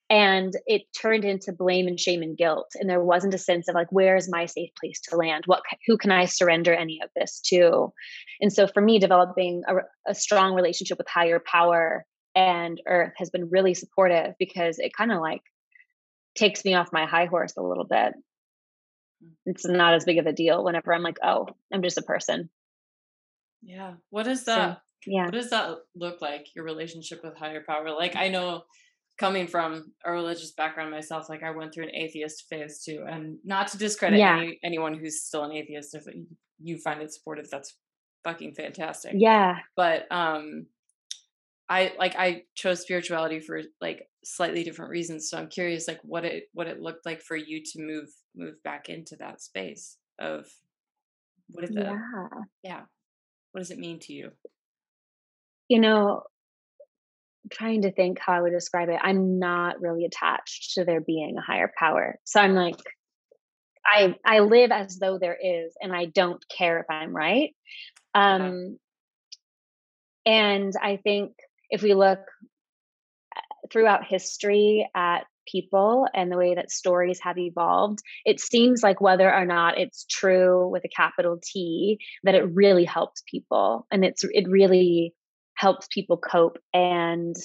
and 0.09 0.53
it 0.65 0.81
turned 0.99 1.23
into 1.23 1.53
blame 1.53 1.87
and 1.87 1.99
shame 1.99 2.23
and 2.23 2.35
guilt. 2.35 2.71
And 2.75 2.89
there 2.89 3.03
wasn't 3.03 3.35
a 3.35 3.37
sense 3.37 3.67
of 3.67 3.75
like, 3.75 3.91
where 3.91 4.15
is 4.15 4.29
my 4.29 4.47
safe 4.47 4.71
place 4.79 4.99
to 5.09 5.15
land? 5.15 5.43
What, 5.45 5.61
who 5.85 5.97
can 5.97 6.11
I 6.11 6.25
surrender 6.25 6.73
any 6.73 6.99
of 7.03 7.09
this 7.15 7.39
to? 7.45 7.93
And 8.41 8.51
so 8.51 8.65
for 8.65 8.81
me, 8.81 8.97
developing 8.97 9.61
a, 9.67 9.75
a 10.09 10.15
strong 10.15 10.55
relationship 10.55 10.97
with 10.97 11.07
higher 11.07 11.39
power 11.39 12.05
and 12.35 12.81
earth 12.87 13.13
has 13.17 13.29
been 13.29 13.49
really 13.49 13.75
supportive 13.75 14.33
because 14.39 14.79
it 14.79 14.91
kind 14.97 15.11
of 15.11 15.21
like 15.21 15.41
takes 16.35 16.65
me 16.65 16.73
off 16.73 16.91
my 16.91 17.05
high 17.05 17.27
horse 17.27 17.53
a 17.57 17.63
little 17.63 17.85
bit. 17.85 18.13
Mm. 19.23 19.33
It's 19.45 19.67
not 19.67 19.93
as 19.93 20.05
big 20.05 20.17
of 20.17 20.25
a 20.25 20.33
deal 20.33 20.63
whenever 20.63 20.91
I'm 20.91 21.03
like, 21.03 21.19
oh, 21.23 21.47
I'm 21.71 21.83
just 21.83 21.99
a 21.99 22.03
person. 22.03 22.49
Yeah. 23.63 23.93
What 24.09 24.23
does 24.23 24.45
that? 24.45 24.77
So, 24.77 25.11
yeah. 25.11 25.25
What 25.25 25.33
does 25.33 25.49
that 25.49 25.77
look 25.95 26.21
like? 26.21 26.47
Your 26.55 26.65
relationship 26.65 27.21
with 27.23 27.37
higher 27.37 27.63
power? 27.67 27.91
Like, 27.91 28.15
I 28.15 28.29
know 28.29 28.63
coming 29.19 29.47
from 29.47 29.91
a 30.05 30.11
religious 30.11 30.51
background 30.51 30.91
myself, 30.91 31.29
like 31.29 31.43
I 31.43 31.51
went 31.51 31.73
through 31.73 31.85
an 31.85 31.95
atheist 31.95 32.45
phase 32.49 32.83
too, 32.83 33.05
and 33.07 33.37
not 33.43 33.67
to 33.69 33.77
discredit 33.77 34.19
yeah. 34.19 34.37
any, 34.37 34.59
anyone 34.63 34.93
who's 34.93 35.23
still 35.23 35.43
an 35.43 35.51
atheist. 35.51 35.93
If 35.95 36.05
you 36.61 36.77
find 36.77 37.01
it 37.01 37.13
supportive, 37.13 37.49
that's 37.49 37.75
fucking 38.23 38.53
fantastic. 38.55 39.13
Yeah. 39.15 39.57
But 39.75 40.11
um, 40.11 40.67
I 41.69 41.93
like 41.97 42.15
I 42.17 42.43
chose 42.55 42.81
spirituality 42.81 43.39
for 43.39 43.61
like 43.81 44.07
slightly 44.23 44.63
different 44.63 44.91
reasons. 44.91 45.29
So 45.29 45.37
I'm 45.37 45.47
curious, 45.47 45.87
like 45.87 45.99
what 46.03 46.25
it 46.25 46.45
what 46.53 46.67
it 46.67 46.79
looked 46.79 47.05
like 47.05 47.21
for 47.21 47.35
you 47.35 47.61
to 47.63 47.81
move 47.81 48.09
move 48.35 48.61
back 48.63 48.89
into 48.89 49.15
that 49.17 49.41
space 49.41 49.97
of 50.19 50.47
what 51.49 51.63
is 51.65 51.71
that? 51.71 51.85
Yeah. 51.85 52.27
yeah. 52.63 52.81
What 53.53 53.61
does 53.61 53.71
it 53.71 53.79
mean 53.79 53.99
to 53.99 54.13
you? 54.13 54.31
You 55.69 55.79
know, 55.79 56.23
trying 57.51 57.83
to 57.83 57.91
think 57.91 58.19
how 58.19 58.33
I 58.33 58.41
would 58.41 58.51
describe 58.51 58.89
it. 58.89 58.99
I'm 59.01 59.39
not 59.39 59.79
really 59.79 60.05
attached 60.05 60.73
to 60.73 60.83
there 60.83 61.01
being 61.01 61.37
a 61.37 61.41
higher 61.41 61.71
power. 61.77 62.19
So 62.25 62.41
I'm 62.41 62.55
like, 62.55 62.75
I 63.85 64.15
I 64.25 64.39
live 64.39 64.71
as 64.71 64.97
though 64.97 65.17
there 65.19 65.37
is, 65.41 65.73
and 65.81 65.93
I 65.95 66.05
don't 66.05 66.43
care 66.49 66.79
if 66.79 66.85
I'm 66.89 67.15
right. 67.15 67.55
Um. 68.13 68.77
And 70.25 70.73
I 70.81 70.97
think 70.97 71.33
if 71.69 71.81
we 71.81 71.93
look 71.93 72.19
uh, 73.35 73.67
throughout 73.71 74.05
history 74.05 74.89
at 74.95 75.25
people 75.49 76.07
and 76.13 76.31
the 76.31 76.37
way 76.37 76.55
that 76.55 76.71
stories 76.71 77.19
have 77.21 77.37
evolved, 77.37 77.99
it 78.25 78.39
seems 78.39 78.83
like 78.83 79.01
whether 79.01 79.33
or 79.33 79.45
not 79.45 79.77
it's 79.77 80.05
true 80.09 80.67
with 80.69 80.83
a 80.85 80.89
capital 80.89 81.39
T, 81.43 81.99
that 82.23 82.35
it 82.35 82.53
really 82.53 82.85
helps 82.85 83.23
people 83.29 83.87
and 83.91 84.03
it's 84.03 84.23
it 84.23 84.47
really 84.47 85.13
helps 85.55 85.87
people 85.87 86.17
cope 86.17 86.57
and 86.73 87.35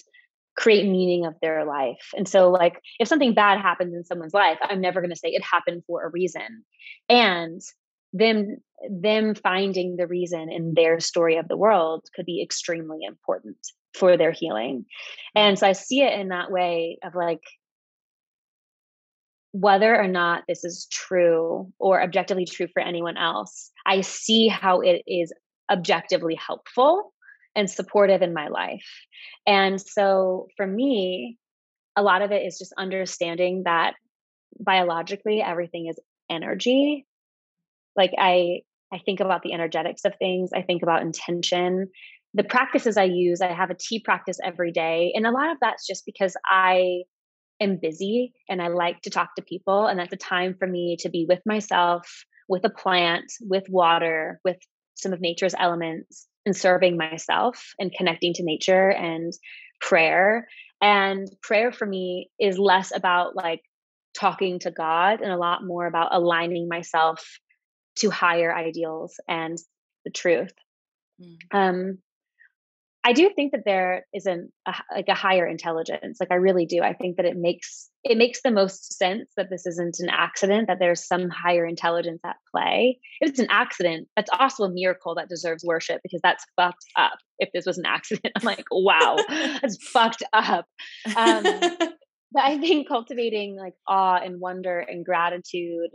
create 0.56 0.88
meaning 0.88 1.24
of 1.24 1.34
their 1.40 1.64
life. 1.64 2.10
And 2.16 2.26
so 2.26 2.50
like 2.50 2.80
if 2.98 3.06
something 3.06 3.34
bad 3.34 3.60
happens 3.60 3.94
in 3.94 4.04
someone's 4.04 4.34
life, 4.34 4.58
I'm 4.62 4.80
never 4.80 5.00
going 5.00 5.10
to 5.10 5.16
say 5.16 5.28
it 5.28 5.44
happened 5.44 5.84
for 5.86 6.04
a 6.04 6.10
reason. 6.10 6.64
And 7.08 7.60
them 8.12 8.56
them 8.88 9.34
finding 9.34 9.96
the 9.96 10.06
reason 10.06 10.50
in 10.50 10.72
their 10.74 11.00
story 11.00 11.36
of 11.36 11.48
the 11.48 11.56
world 11.56 12.06
could 12.14 12.26
be 12.26 12.42
extremely 12.42 13.00
important 13.06 13.58
for 13.94 14.16
their 14.16 14.32
healing. 14.32 14.84
Mm. 15.36 15.40
And 15.40 15.58
so 15.58 15.66
I 15.66 15.72
see 15.72 16.02
it 16.02 16.18
in 16.18 16.28
that 16.28 16.50
way 16.50 16.98
of 17.02 17.14
like, 17.14 17.42
whether 19.60 19.98
or 19.98 20.06
not 20.06 20.44
this 20.46 20.64
is 20.64 20.86
true 20.92 21.72
or 21.78 22.00
objectively 22.00 22.44
true 22.44 22.68
for 22.72 22.80
anyone 22.80 23.16
else, 23.16 23.72
I 23.84 24.02
see 24.02 24.46
how 24.46 24.80
it 24.80 25.02
is 25.06 25.32
objectively 25.70 26.36
helpful 26.36 27.12
and 27.56 27.68
supportive 27.68 28.22
in 28.22 28.32
my 28.32 28.48
life. 28.48 28.88
And 29.46 29.80
so 29.80 30.46
for 30.56 30.66
me, 30.66 31.38
a 31.96 32.02
lot 32.02 32.22
of 32.22 32.30
it 32.30 32.46
is 32.46 32.58
just 32.58 32.72
understanding 32.78 33.62
that 33.64 33.94
biologically 34.60 35.42
everything 35.42 35.88
is 35.88 35.98
energy. 36.30 37.04
Like 37.96 38.12
I 38.16 38.60
I 38.92 38.98
think 39.04 39.20
about 39.20 39.42
the 39.42 39.52
energetics 39.52 40.04
of 40.04 40.14
things, 40.18 40.50
I 40.54 40.62
think 40.62 40.82
about 40.82 41.02
intention, 41.02 41.88
the 42.32 42.44
practices 42.44 42.96
I 42.96 43.04
use, 43.04 43.40
I 43.40 43.52
have 43.52 43.70
a 43.70 43.76
tea 43.78 44.00
practice 44.00 44.38
every 44.42 44.70
day. 44.70 45.12
And 45.14 45.26
a 45.26 45.32
lot 45.32 45.50
of 45.50 45.58
that's 45.60 45.86
just 45.86 46.06
because 46.06 46.36
I 46.46 47.02
am 47.60 47.78
busy 47.80 48.32
and 48.48 48.62
I 48.62 48.68
like 48.68 49.00
to 49.02 49.10
talk 49.10 49.34
to 49.34 49.42
people. 49.42 49.86
And 49.86 49.98
that's 49.98 50.12
a 50.12 50.16
time 50.16 50.54
for 50.58 50.66
me 50.66 50.96
to 51.00 51.08
be 51.08 51.26
with 51.28 51.40
myself, 51.46 52.24
with 52.48 52.64
a 52.64 52.70
plant, 52.70 53.32
with 53.40 53.64
water, 53.68 54.40
with 54.44 54.58
some 54.94 55.12
of 55.12 55.20
nature's 55.20 55.54
elements, 55.58 56.26
and 56.46 56.56
serving 56.56 56.96
myself 56.96 57.74
and 57.78 57.92
connecting 57.92 58.32
to 58.34 58.42
nature 58.42 58.90
and 58.90 59.32
prayer. 59.80 60.48
And 60.80 61.28
prayer 61.42 61.72
for 61.72 61.86
me 61.86 62.30
is 62.40 62.58
less 62.58 62.94
about 62.94 63.36
like 63.36 63.60
talking 64.18 64.58
to 64.60 64.70
God 64.70 65.20
and 65.20 65.30
a 65.30 65.36
lot 65.36 65.64
more 65.64 65.86
about 65.86 66.14
aligning 66.14 66.68
myself 66.68 67.38
to 67.98 68.10
higher 68.10 68.54
ideals 68.54 69.20
and 69.28 69.58
the 70.04 70.10
truth. 70.10 70.52
Mm. 71.20 71.36
Um, 71.52 71.98
I 73.08 73.14
do 73.14 73.30
think 73.34 73.52
that 73.52 73.64
there 73.64 74.04
is 74.12 74.26
an 74.26 74.52
a, 74.66 74.74
like 74.94 75.08
a 75.08 75.14
higher 75.14 75.46
intelligence. 75.46 76.18
Like 76.20 76.30
I 76.30 76.34
really 76.34 76.66
do. 76.66 76.82
I 76.82 76.92
think 76.92 77.16
that 77.16 77.24
it 77.24 77.38
makes 77.38 77.88
it 78.04 78.18
makes 78.18 78.42
the 78.42 78.50
most 78.50 78.98
sense 78.98 79.30
that 79.38 79.48
this 79.48 79.64
isn't 79.64 79.96
an 80.00 80.10
accident. 80.10 80.66
That 80.66 80.78
there's 80.78 81.06
some 81.06 81.30
higher 81.30 81.64
intelligence 81.64 82.20
at 82.26 82.36
play. 82.54 82.98
If 83.22 83.30
it's 83.30 83.38
an 83.38 83.46
accident, 83.48 84.08
that's 84.14 84.28
also 84.38 84.64
a 84.64 84.70
miracle 84.70 85.14
that 85.14 85.30
deserves 85.30 85.64
worship 85.64 86.02
because 86.02 86.20
that's 86.22 86.44
fucked 86.54 86.84
up. 86.96 87.16
If 87.38 87.48
this 87.54 87.64
was 87.64 87.78
an 87.78 87.86
accident, 87.86 88.30
I'm 88.36 88.44
like, 88.44 88.66
wow, 88.70 89.16
that's 89.28 89.82
fucked 89.88 90.22
up. 90.34 90.66
Um, 91.16 91.44
but 92.30 92.42
I 92.42 92.58
think 92.58 92.88
cultivating 92.88 93.56
like 93.56 93.74
awe 93.88 94.20
and 94.22 94.38
wonder 94.38 94.80
and 94.80 95.02
gratitude 95.02 95.92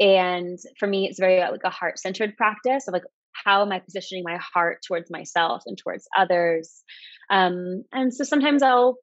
and 0.00 0.58
for 0.78 0.88
me 0.88 1.06
it's 1.06 1.20
very 1.20 1.38
like 1.38 1.60
a 1.64 1.70
heart 1.70 1.98
centered 1.98 2.36
practice 2.36 2.88
of 2.88 2.94
like 2.94 3.04
how 3.44 3.62
am 3.62 3.72
I 3.72 3.78
positioning 3.78 4.24
my 4.24 4.38
heart 4.38 4.78
towards 4.86 5.10
myself 5.10 5.62
and 5.66 5.76
towards 5.76 6.06
others? 6.16 6.82
Um, 7.30 7.84
and 7.92 8.12
so 8.12 8.24
sometimes 8.24 8.62
I'll 8.62 8.96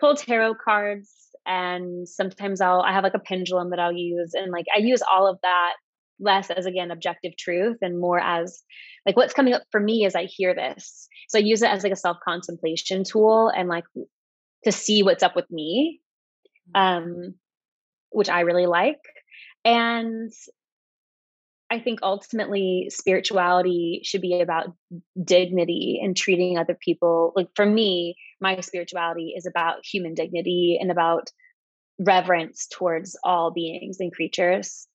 pull 0.00 0.16
tarot 0.16 0.54
cards 0.64 1.12
and 1.46 2.08
sometimes 2.08 2.60
I'll 2.60 2.80
I 2.80 2.92
have 2.92 3.04
like 3.04 3.14
a 3.14 3.18
pendulum 3.18 3.70
that 3.70 3.78
I'll 3.78 3.92
use 3.92 4.32
and 4.34 4.50
like 4.50 4.66
I 4.74 4.78
use 4.80 5.02
all 5.02 5.28
of 5.28 5.38
that 5.42 5.74
less 6.20 6.50
as 6.50 6.66
again 6.66 6.90
objective 6.90 7.36
truth 7.36 7.78
and 7.82 8.00
more 8.00 8.20
as 8.20 8.62
like 9.04 9.16
what's 9.16 9.34
coming 9.34 9.52
up 9.52 9.62
for 9.70 9.80
me 9.80 10.06
as 10.06 10.14
I 10.14 10.24
hear 10.24 10.54
this. 10.54 11.08
So 11.28 11.38
I 11.38 11.42
use 11.42 11.62
it 11.62 11.70
as 11.70 11.82
like 11.82 11.92
a 11.92 11.96
self 11.96 12.16
contemplation 12.24 13.04
tool 13.04 13.48
and 13.54 13.68
like 13.68 13.84
to 14.64 14.72
see 14.72 15.02
what's 15.02 15.22
up 15.22 15.36
with 15.36 15.50
me, 15.50 16.00
mm-hmm. 16.74 16.80
um, 16.80 17.34
which 18.10 18.28
I 18.28 18.40
really 18.40 18.66
like. 18.66 19.00
And 19.64 20.32
I 21.70 21.80
think 21.80 22.00
ultimately 22.02 22.88
spirituality 22.90 24.02
should 24.04 24.20
be 24.20 24.40
about 24.40 24.74
dignity 25.22 26.00
and 26.02 26.16
treating 26.16 26.58
other 26.58 26.76
people. 26.78 27.32
Like 27.34 27.48
for 27.56 27.66
me, 27.66 28.16
my 28.40 28.60
spirituality 28.60 29.34
is 29.36 29.46
about 29.46 29.84
human 29.84 30.14
dignity 30.14 30.78
and 30.80 30.90
about 30.90 31.30
reverence 31.98 32.66
towards 32.66 33.16
all 33.24 33.50
beings 33.50 33.98
and 34.00 34.12
creatures. 34.12 34.86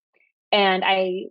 And 0.52 0.84
I 0.86 1.26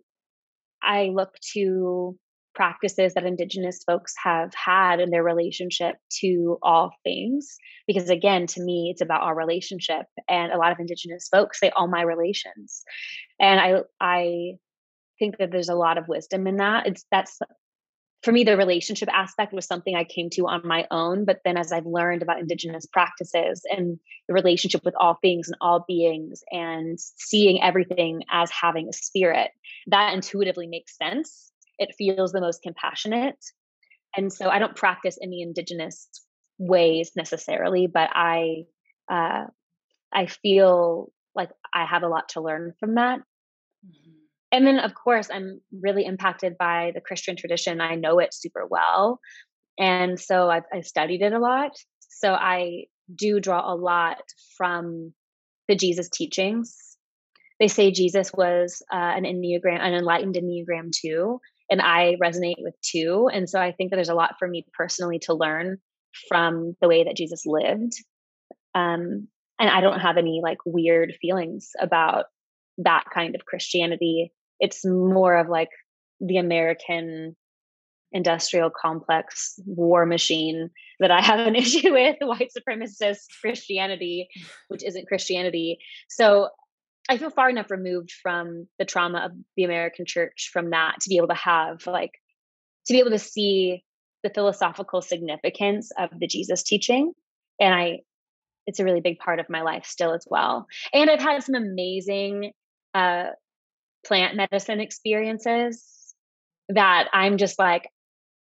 I 0.82 1.06
look 1.06 1.34
to 1.54 2.16
practices 2.54 3.14
that 3.14 3.24
indigenous 3.24 3.84
folks 3.84 4.14
have 4.22 4.52
had 4.52 4.98
in 4.98 5.10
their 5.10 5.22
relationship 5.22 5.94
to 6.20 6.58
all 6.60 6.90
things 7.04 7.56
because 7.86 8.10
again 8.10 8.48
to 8.48 8.60
me 8.60 8.90
it's 8.90 9.00
about 9.00 9.22
our 9.22 9.34
relationship 9.36 10.06
and 10.28 10.52
a 10.52 10.58
lot 10.58 10.72
of 10.72 10.80
indigenous 10.80 11.28
folks 11.30 11.60
say 11.60 11.70
all 11.76 11.86
my 11.86 12.02
relations 12.02 12.82
and 13.38 13.60
i 13.60 13.74
i 14.00 14.54
think 15.18 15.38
that 15.38 15.50
there's 15.50 15.68
a 15.68 15.74
lot 15.74 15.98
of 15.98 16.08
wisdom 16.08 16.46
in 16.46 16.56
that. 16.56 16.86
It's 16.86 17.04
that's 17.10 17.38
for 18.22 18.32
me, 18.32 18.42
the 18.42 18.56
relationship 18.56 19.08
aspect 19.12 19.52
was 19.52 19.66
something 19.66 19.94
I 19.94 20.04
came 20.04 20.28
to 20.30 20.48
on 20.48 20.66
my 20.66 20.86
own. 20.90 21.24
But 21.24 21.40
then 21.44 21.56
as 21.56 21.72
I've 21.72 21.86
learned 21.86 22.22
about 22.22 22.40
Indigenous 22.40 22.86
practices 22.86 23.62
and 23.70 23.98
the 24.26 24.34
relationship 24.34 24.84
with 24.84 24.94
all 24.98 25.18
things 25.22 25.48
and 25.48 25.56
all 25.60 25.84
beings 25.86 26.42
and 26.50 26.98
seeing 26.98 27.62
everything 27.62 28.24
as 28.30 28.50
having 28.50 28.88
a 28.88 28.92
spirit, 28.92 29.50
that 29.86 30.14
intuitively 30.14 30.66
makes 30.66 30.96
sense. 30.96 31.52
It 31.78 31.94
feels 31.96 32.32
the 32.32 32.40
most 32.40 32.62
compassionate. 32.62 33.38
And 34.16 34.32
so 34.32 34.48
I 34.48 34.58
don't 34.58 34.74
practice 34.74 35.16
any 35.22 35.42
Indigenous 35.42 36.08
ways 36.58 37.12
necessarily, 37.14 37.86
but 37.86 38.10
I, 38.12 38.64
uh, 39.08 39.44
I 40.12 40.26
feel 40.26 41.12
like 41.36 41.50
I 41.72 41.84
have 41.84 42.02
a 42.02 42.08
lot 42.08 42.30
to 42.30 42.40
learn 42.40 42.74
from 42.80 42.96
that. 42.96 43.20
And 44.50 44.66
then 44.66 44.78
of 44.78 44.94
course 44.94 45.28
i'm 45.30 45.60
really 45.82 46.04
impacted 46.04 46.56
by 46.58 46.92
the 46.94 47.00
christian 47.00 47.36
tradition. 47.36 47.80
I 47.80 47.94
know 47.94 48.18
it 48.18 48.34
super 48.34 48.66
well 48.66 49.20
and 49.78 50.18
so 50.18 50.50
i've, 50.50 50.64
I've 50.72 50.86
studied 50.86 51.22
it 51.22 51.32
a 51.32 51.38
lot. 51.38 51.72
So 52.08 52.32
i 52.32 52.84
do 53.14 53.40
draw 53.40 53.72
a 53.72 53.74
lot 53.74 54.22
from 54.56 55.12
the 55.68 55.76
jesus 55.76 56.08
teachings. 56.08 56.76
They 57.60 57.68
say 57.68 57.90
jesus 57.90 58.32
was 58.32 58.82
uh, 58.92 58.96
an 58.96 59.24
enneagram 59.24 59.80
an 59.80 59.94
enlightened 59.94 60.36
enneagram 60.36 60.90
two 60.92 61.40
and 61.70 61.82
i 61.82 62.16
resonate 62.22 62.56
with 62.62 62.74
two 62.82 63.28
and 63.32 63.48
so 63.48 63.60
i 63.60 63.72
think 63.72 63.90
that 63.90 63.96
there's 63.96 64.08
a 64.08 64.14
lot 64.14 64.36
for 64.38 64.48
me 64.48 64.64
personally 64.76 65.18
to 65.20 65.34
learn 65.34 65.78
from 66.28 66.74
the 66.80 66.88
way 66.88 67.04
that 67.04 67.16
jesus 67.16 67.42
lived. 67.46 67.92
Um, 68.74 69.28
and 69.58 69.68
i 69.68 69.80
don't 69.80 70.00
have 70.00 70.16
any 70.16 70.40
like 70.42 70.58
weird 70.64 71.14
feelings 71.20 71.70
about 71.80 72.26
that 72.78 73.04
kind 73.12 73.34
of 73.34 73.44
christianity 73.44 74.32
it's 74.60 74.84
more 74.84 75.36
of 75.36 75.48
like 75.48 75.70
the 76.20 76.38
American 76.38 77.36
industrial 78.12 78.70
complex 78.70 79.58
war 79.66 80.06
machine 80.06 80.70
that 81.00 81.10
I 81.10 81.20
have 81.20 81.40
an 81.40 81.54
issue 81.56 81.92
with, 81.92 82.16
white 82.20 82.50
supremacist 82.56 83.24
Christianity, 83.40 84.28
which 84.68 84.84
isn't 84.84 85.08
Christianity. 85.08 85.78
So 86.08 86.48
I 87.08 87.16
feel 87.16 87.30
far 87.30 87.48
enough 87.48 87.70
removed 87.70 88.12
from 88.22 88.66
the 88.78 88.84
trauma 88.84 89.18
of 89.26 89.32
the 89.56 89.64
American 89.64 90.04
church 90.06 90.50
from 90.52 90.70
that 90.70 90.96
to 91.00 91.08
be 91.08 91.16
able 91.16 91.28
to 91.28 91.34
have 91.34 91.86
like 91.86 92.12
to 92.86 92.92
be 92.92 92.98
able 92.98 93.10
to 93.10 93.18
see 93.18 93.84
the 94.22 94.30
philosophical 94.30 95.00
significance 95.00 95.90
of 95.98 96.10
the 96.18 96.26
Jesus 96.26 96.62
teaching. 96.62 97.12
And 97.60 97.74
I 97.74 98.00
it's 98.66 98.80
a 98.80 98.84
really 98.84 99.00
big 99.00 99.18
part 99.18 99.40
of 99.40 99.48
my 99.48 99.62
life 99.62 99.86
still 99.86 100.12
as 100.12 100.26
well. 100.30 100.66
And 100.92 101.08
I've 101.08 101.20
had 101.20 101.42
some 101.42 101.54
amazing 101.54 102.52
uh 102.94 103.28
plant 104.06 104.36
medicine 104.36 104.80
experiences 104.80 106.14
that 106.68 107.08
I'm 107.12 107.36
just 107.36 107.58
like, 107.58 107.88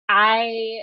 I 0.09 0.79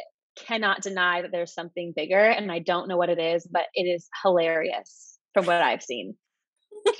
cannot 0.47 0.83
deny 0.83 1.23
that 1.23 1.33
there's 1.33 1.53
something 1.53 1.93
bigger 1.95 2.19
and 2.19 2.51
I 2.51 2.61
don't 2.61 2.89
know 2.89 2.97
what 2.97 3.11
it 3.11 3.19
is, 3.19 3.47
but 3.51 3.67
it 3.75 3.83
is 3.83 4.09
hilarious 4.23 5.19
from 5.35 5.47
what 5.47 5.63
I've 5.63 5.83
seen. 5.83 6.15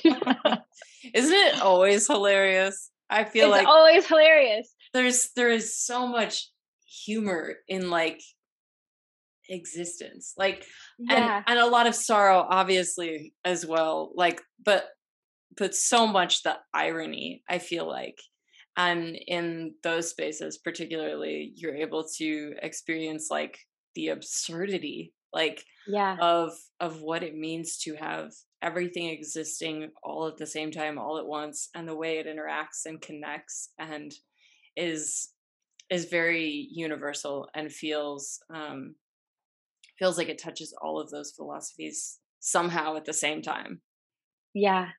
Isn't 0.03 1.33
it 1.33 1.61
always 1.61 2.05
hilarious? 2.07 2.91
I 3.09 3.23
feel 3.23 3.47
it's 3.47 3.63
like 3.63 3.67
always 3.67 4.05
hilarious. 4.05 4.73
There's 4.93 5.29
there 5.35 5.49
is 5.49 5.75
so 5.75 6.07
much 6.07 6.49
humor 6.85 7.55
in 7.67 7.89
like 7.89 8.21
existence. 9.49 10.33
Like 10.37 10.65
yeah. 10.99 11.37
and, 11.37 11.43
and 11.47 11.59
a 11.59 11.65
lot 11.65 11.87
of 11.87 11.95
sorrow 11.95 12.45
obviously 12.49 13.33
as 13.43 13.65
well. 13.65 14.11
Like 14.15 14.41
but 14.63 14.87
but 15.57 15.75
so 15.75 16.07
much 16.07 16.43
the 16.43 16.57
irony 16.73 17.43
i 17.49 17.57
feel 17.59 17.87
like. 17.87 18.19
And 18.77 19.17
in 19.27 19.73
those 19.83 20.09
spaces 20.09 20.57
particularly 20.57 21.51
you're 21.55 21.75
able 21.75 22.05
to 22.17 22.53
experience 22.61 23.27
like 23.29 23.59
the 23.95 24.09
absurdity 24.09 25.13
like 25.33 25.63
yeah. 25.87 26.15
of 26.21 26.53
of 26.79 27.01
what 27.01 27.23
it 27.23 27.35
means 27.35 27.77
to 27.79 27.95
have 27.95 28.31
everything 28.61 29.09
existing 29.09 29.89
all 30.03 30.27
at 30.27 30.37
the 30.37 30.45
same 30.45 30.71
time 30.71 30.97
all 30.97 31.17
at 31.17 31.25
once 31.25 31.69
and 31.75 31.87
the 31.87 31.95
way 31.95 32.19
it 32.19 32.27
interacts 32.27 32.85
and 32.85 33.01
connects 33.01 33.69
and 33.79 34.13
is 34.77 35.29
is 35.89 36.05
very 36.05 36.67
universal 36.71 37.49
and 37.55 37.71
feels 37.71 38.39
um 38.53 38.95
feels 39.97 40.17
like 40.17 40.29
it 40.29 40.41
touches 40.41 40.73
all 40.81 40.99
of 40.99 41.09
those 41.09 41.31
philosophies 41.31 42.19
somehow 42.39 42.95
at 42.95 43.03
the 43.03 43.13
same 43.13 43.41
time. 43.41 43.81
Yeah 44.53 44.89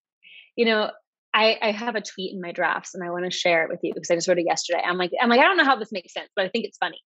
you 0.61 0.67
know, 0.67 0.91
I, 1.33 1.57
I 1.63 1.71
have 1.71 1.95
a 1.95 2.03
tweet 2.03 2.35
in 2.35 2.41
my 2.43 2.53
drafts 2.53 2.95
and 2.95 3.03
I 3.03 3.09
want 3.09 3.25
to 3.25 3.31
share 3.31 3.65
it 3.65 3.71
with 3.71 3.81
you 3.83 3.95
because 3.95 4.11
I 4.11 4.15
just 4.15 4.29
wrote 4.29 4.37
it 4.37 4.45
yesterday. 4.47 4.83
I'm 4.85 4.99
like, 4.99 5.11
I'm 5.19 5.31
like, 5.31 5.41
I 5.41 5.45
don't 5.45 5.57
know 5.57 5.65
how 5.65 5.77
this 5.77 5.91
makes 5.91 6.13
sense, 6.13 6.29
but 6.37 6.45
I 6.45 6.49
think 6.51 6.67
it's 6.67 6.77
funny. 6.77 7.01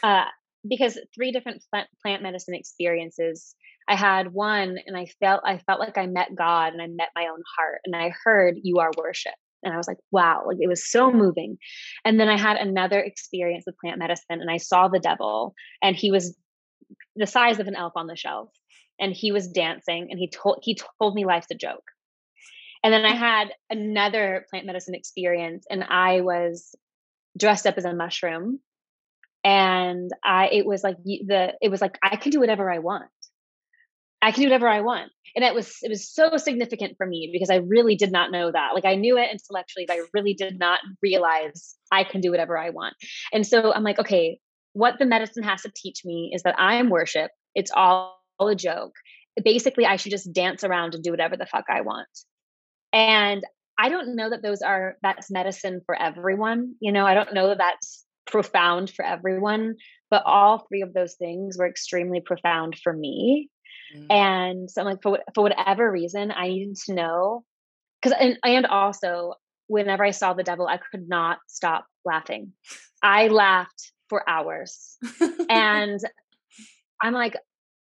Uh, 0.00 0.26
because 0.68 0.96
three 1.12 1.32
different 1.32 1.60
plant, 2.04 2.22
medicine 2.22 2.54
experiences. 2.54 3.56
I 3.88 3.96
had 3.96 4.32
one 4.32 4.76
and 4.86 4.96
I 4.96 5.06
felt 5.18 5.40
I 5.44 5.58
felt 5.58 5.80
like 5.80 5.98
I 5.98 6.06
met 6.06 6.36
God 6.36 6.72
and 6.72 6.80
I 6.80 6.86
met 6.86 7.08
my 7.16 7.22
own 7.22 7.42
heart 7.58 7.80
and 7.84 7.96
I 7.96 8.12
heard 8.22 8.60
you 8.62 8.78
are 8.78 8.92
worship. 8.96 9.34
And 9.64 9.74
I 9.74 9.76
was 9.76 9.88
like, 9.88 9.98
wow, 10.12 10.44
like 10.46 10.58
it 10.60 10.68
was 10.68 10.88
so 10.88 11.10
moving. 11.10 11.56
And 12.04 12.20
then 12.20 12.28
I 12.28 12.38
had 12.38 12.58
another 12.58 13.00
experience 13.00 13.64
with 13.66 13.78
plant 13.78 13.98
medicine 13.98 14.40
and 14.40 14.50
I 14.52 14.58
saw 14.58 14.86
the 14.86 15.00
devil 15.00 15.54
and 15.82 15.96
he 15.96 16.12
was 16.12 16.36
the 17.16 17.26
size 17.26 17.58
of 17.58 17.66
an 17.66 17.74
elf 17.74 17.94
on 17.96 18.06
the 18.06 18.14
shelf 18.14 18.50
and 19.00 19.12
he 19.12 19.32
was 19.32 19.48
dancing 19.48 20.06
and 20.10 20.20
he 20.20 20.28
told 20.28 20.60
he 20.62 20.78
told 21.00 21.16
me 21.16 21.24
life's 21.24 21.50
a 21.50 21.56
joke 21.56 21.82
and 22.82 22.92
then 22.92 23.04
I 23.04 23.14
had 23.14 23.48
another 23.68 24.46
plant 24.50 24.66
medicine 24.66 24.94
experience, 24.94 25.66
and 25.70 25.84
I 25.84 26.20
was 26.20 26.74
dressed 27.36 27.66
up 27.66 27.76
as 27.76 27.84
a 27.84 27.94
mushroom. 27.94 28.60
And 29.42 30.10
I, 30.22 30.48
it 30.52 30.66
was 30.66 30.82
like 30.82 30.96
the, 31.02 31.54
it 31.62 31.70
was 31.70 31.80
like 31.80 31.98
I 32.02 32.16
can 32.16 32.30
do 32.30 32.40
whatever 32.40 32.70
I 32.70 32.78
want. 32.78 33.08
I 34.22 34.32
can 34.32 34.42
do 34.42 34.48
whatever 34.48 34.68
I 34.68 34.82
want, 34.82 35.10
and 35.34 35.44
it 35.44 35.54
was 35.54 35.78
it 35.82 35.88
was 35.88 36.12
so 36.12 36.36
significant 36.36 36.96
for 36.98 37.06
me 37.06 37.30
because 37.32 37.48
I 37.48 37.56
really 37.56 37.96
did 37.96 38.12
not 38.12 38.30
know 38.30 38.52
that. 38.52 38.74
Like 38.74 38.84
I 38.84 38.96
knew 38.96 39.16
it 39.16 39.30
intellectually, 39.32 39.86
but 39.86 39.96
I 39.96 40.02
really 40.12 40.34
did 40.34 40.58
not 40.58 40.80
realize 41.02 41.74
I 41.90 42.04
can 42.04 42.20
do 42.20 42.30
whatever 42.30 42.58
I 42.58 42.68
want. 42.68 42.94
And 43.32 43.46
so 43.46 43.72
I'm 43.72 43.82
like, 43.82 43.98
okay, 43.98 44.38
what 44.74 44.98
the 44.98 45.06
medicine 45.06 45.42
has 45.42 45.62
to 45.62 45.72
teach 45.74 46.04
me 46.04 46.32
is 46.34 46.42
that 46.42 46.58
I 46.58 46.76
am 46.76 46.90
worship. 46.90 47.30
It's 47.54 47.70
all 47.74 48.20
a 48.40 48.54
joke. 48.54 48.92
Basically, 49.42 49.86
I 49.86 49.96
should 49.96 50.12
just 50.12 50.32
dance 50.32 50.64
around 50.64 50.94
and 50.94 51.02
do 51.02 51.10
whatever 51.10 51.36
the 51.36 51.46
fuck 51.46 51.64
I 51.70 51.80
want. 51.80 52.08
And 52.92 53.44
I 53.78 53.88
don't 53.88 54.14
know 54.16 54.30
that 54.30 54.42
those 54.42 54.62
are 54.62 54.96
that's 55.02 55.30
medicine 55.30 55.80
for 55.86 56.00
everyone. 56.00 56.74
You 56.80 56.92
know, 56.92 57.06
I 57.06 57.14
don't 57.14 57.32
know 57.32 57.48
that 57.48 57.58
that's 57.58 58.04
profound 58.26 58.90
for 58.90 59.04
everyone, 59.04 59.76
but 60.10 60.22
all 60.26 60.66
three 60.68 60.82
of 60.82 60.92
those 60.92 61.14
things 61.14 61.56
were 61.58 61.66
extremely 61.66 62.20
profound 62.20 62.76
for 62.82 62.92
me. 62.92 63.48
Mm. 63.96 64.06
And 64.10 64.70
so 64.70 64.82
I'm 64.82 64.86
like, 64.86 65.02
for 65.02 65.18
for 65.34 65.42
whatever 65.42 65.90
reason, 65.90 66.30
I 66.30 66.48
needed 66.48 66.76
to 66.86 66.94
know 66.94 67.44
because 68.00 68.16
and 68.18 68.38
and 68.44 68.66
also 68.66 69.34
whenever 69.66 70.04
I 70.04 70.10
saw 70.10 70.34
the 70.34 70.42
devil, 70.42 70.66
I 70.66 70.78
could 70.78 71.08
not 71.08 71.38
stop 71.46 71.86
laughing. 72.04 72.52
I 73.02 73.28
laughed 73.28 73.92
for 74.08 74.28
hours, 74.28 74.98
and 75.48 76.00
I'm 77.02 77.14
like, 77.14 77.36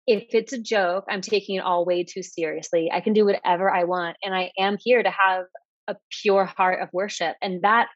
if 0.05 0.25
it's 0.31 0.53
a 0.53 0.61
joke, 0.61 1.05
I'm 1.09 1.21
taking 1.21 1.55
it 1.55 1.63
all 1.63 1.85
way 1.85 2.03
too 2.03 2.23
seriously. 2.23 2.89
I 2.91 3.01
can 3.01 3.13
do 3.13 3.25
whatever 3.25 3.71
I 3.71 3.85
want. 3.85 4.17
And 4.23 4.35
I 4.35 4.51
am 4.57 4.77
here 4.79 5.01
to 5.01 5.09
have 5.09 5.45
a 5.87 5.95
pure 6.21 6.45
heart 6.45 6.81
of 6.81 6.89
worship. 6.91 7.35
And 7.41 7.61
that, 7.63 7.87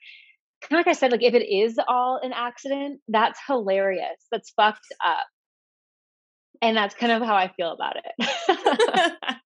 kind 0.62 0.80
of 0.80 0.86
like 0.86 0.96
I 0.96 0.98
said, 0.98 1.12
like 1.12 1.24
if 1.24 1.34
it 1.34 1.46
is 1.46 1.80
all 1.88 2.20
an 2.22 2.32
accident, 2.34 3.02
that's 3.08 3.40
hilarious. 3.46 4.26
That's 4.32 4.52
fucked 4.52 4.88
up. 5.04 5.26
And 6.62 6.76
that's 6.76 6.96
kind 6.96 7.12
of 7.12 7.22
how 7.22 7.36
I 7.36 7.52
feel 7.56 7.72
about 7.72 7.98
it. 7.98 9.16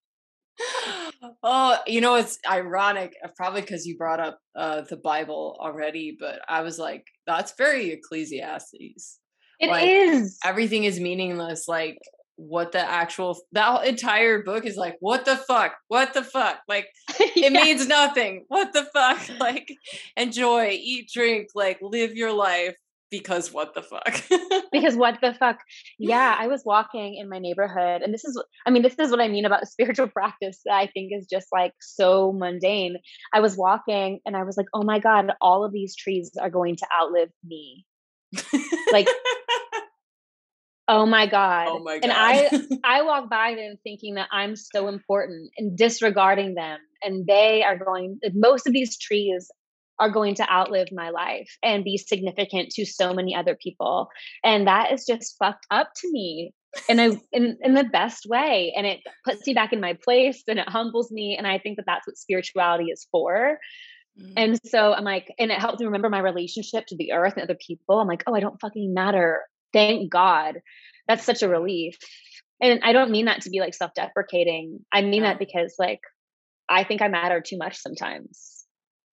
oh, 1.44 1.78
you 1.88 2.00
know, 2.00 2.16
it's 2.16 2.38
ironic, 2.50 3.14
uh, 3.24 3.28
probably 3.36 3.62
because 3.62 3.86
you 3.86 3.98
brought 3.98 4.20
up 4.20 4.40
uh, 4.56 4.82
the 4.82 4.98
Bible 4.98 5.58
already, 5.60 6.16
but 6.18 6.40
I 6.48 6.62
was 6.62 6.80
like, 6.80 7.06
that's 7.28 7.54
very 7.58 7.92
Ecclesiastes. 7.92 9.20
It 9.60 9.70
like, 9.70 9.88
is. 9.88 10.38
Everything 10.46 10.86
is 10.86 11.00
meaningless. 11.00 11.68
Like 11.68 11.98
what 12.36 12.72
the 12.72 12.80
actual 12.80 13.38
that 13.52 13.86
entire 13.86 14.44
book 14.44 14.66
is 14.66 14.76
like 14.76 14.98
what 15.00 15.26
the 15.26 15.38
fuck? 15.38 15.74
What 15.88 16.14
the 16.14 16.24
fuck? 16.24 16.60
Like 16.68 16.88
it 17.20 17.54
means 17.54 17.88
nothing. 17.88 18.46
What 18.48 18.74
the 18.74 18.86
fuck? 18.94 19.20
Like 19.40 19.74
enjoy 20.16 20.70
eat 20.82 21.10
drink 21.14 21.50
like 21.56 21.80
live 21.82 22.14
your 22.14 22.32
life 22.32 22.76
because 23.10 23.52
what 23.52 23.74
the 23.74 23.82
fuck? 23.82 24.24
Because 24.72 24.96
what 24.96 25.18
the 25.22 25.34
fuck? 25.34 25.58
Yeah 26.00 26.36
i 26.38 26.48
was 26.48 26.64
walking 26.66 27.16
in 27.16 27.30
my 27.30 27.40
neighborhood 27.40 28.02
and 28.02 28.14
this 28.14 28.24
is 28.24 28.42
i 28.66 28.70
mean 28.70 28.82
this 28.82 28.96
is 28.98 29.12
what 29.12 29.20
i 29.20 29.28
mean 29.28 29.46
about 29.46 29.68
spiritual 29.68 30.08
practice 30.08 30.62
that 30.66 30.74
i 30.74 30.88
think 30.88 31.12
is 31.12 31.28
just 31.30 31.48
like 31.52 31.74
so 31.82 32.32
mundane. 32.32 32.98
I 33.34 33.42
was 33.42 33.58
walking 33.58 34.20
and 34.26 34.36
i 34.38 34.44
was 34.44 34.56
like 34.58 34.68
oh 34.74 34.84
my 34.84 35.00
god 35.00 35.32
all 35.42 35.66
of 35.66 35.74
these 35.74 35.96
trees 35.96 36.32
are 36.40 36.50
going 36.50 36.78
to 36.78 36.88
outlive 37.00 37.30
me. 37.44 37.86
Like 38.92 39.08
Oh 40.92 41.06
my 41.06 41.26
god. 41.26 41.68
Oh 41.70 41.80
my 41.80 42.00
god. 42.00 42.04
And 42.04 42.12
I 42.14 42.50
I 43.00 43.02
walk 43.04 43.30
by 43.30 43.56
them 43.56 43.76
thinking 43.82 44.16
that 44.16 44.28
I'm 44.32 44.56
so 44.58 44.90
important 44.90 45.52
and 45.58 45.78
disregarding 45.78 46.54
them 46.56 46.80
and 47.02 47.26
they 47.26 47.64
are 47.64 47.78
going 47.78 48.20
most 48.34 48.68
of 48.68 48.74
these 48.74 48.98
trees 48.98 49.50
are 50.00 50.10
going 50.10 50.36
to 50.36 50.52
outlive 50.52 50.88
my 50.92 51.12
life 51.12 51.58
and 51.64 51.86
be 51.86 51.96
significant 51.96 52.72
to 52.72 52.86
so 52.86 53.14
many 53.14 53.36
other 53.36 53.56
people. 53.56 54.10
And 54.44 54.68
that 54.68 54.92
is 54.92 55.06
just 55.08 55.36
fucked 55.38 55.66
up 55.70 55.90
to 55.98 56.12
me 56.12 56.54
in 56.90 57.00
a 57.00 57.12
in, 57.32 57.58
in 57.62 57.74
the 57.74 57.84
best 57.84 58.26
way. 58.28 58.74
And 58.76 58.86
it 58.86 59.00
puts 59.24 59.46
me 59.48 59.54
back 59.54 59.72
in 59.72 59.80
my 59.80 59.98
place 60.04 60.44
and 60.48 60.60
it 60.60 60.68
humbles 60.68 61.10
me. 61.12 61.36
And 61.38 61.48
I 61.48 61.60
think 61.60 61.78
that 61.78 61.86
that's 61.86 62.06
what 62.06 62.18
spirituality 62.18 62.86
is 62.86 63.08
for. 63.12 63.60
Mm-hmm. 64.20 64.34
And 64.36 64.60
so 64.66 64.92
I'm 64.92 65.06
like, 65.06 65.28
and 65.40 65.52
it 65.52 65.60
helps 65.60 65.80
me 65.80 65.86
remember 65.86 66.10
my 66.10 66.20
relationship 66.20 66.86
to 66.88 66.98
the 66.98 67.14
earth 67.14 67.34
and 67.38 67.44
other 67.44 67.58
people. 67.66 68.00
I'm 68.00 68.08
like, 68.08 68.24
oh, 68.28 68.36
I 68.36 68.42
don't 68.42 68.60
fucking 68.60 68.94
matter. 68.94 69.42
Thank 69.74 70.12
God. 70.12 70.62
That's 71.08 71.26
such 71.26 71.42
a 71.42 71.50
relief. 71.50 71.98
And 72.62 72.80
I 72.84 72.94
don't 72.94 73.12
mean 73.12 73.26
that 73.26 73.42
to 73.42 73.50
be 73.50 73.60
like 73.60 73.74
self 73.74 73.94
deprecating. 73.96 74.80
I 74.94 75.02
mean 75.02 75.24
that 75.24 75.40
because 75.40 75.76
like 75.80 76.02
I 76.70 76.84
think 76.84 77.02
I 77.02 77.08
matter 77.08 77.42
too 77.42 77.58
much 77.58 77.78
sometimes. 77.78 78.66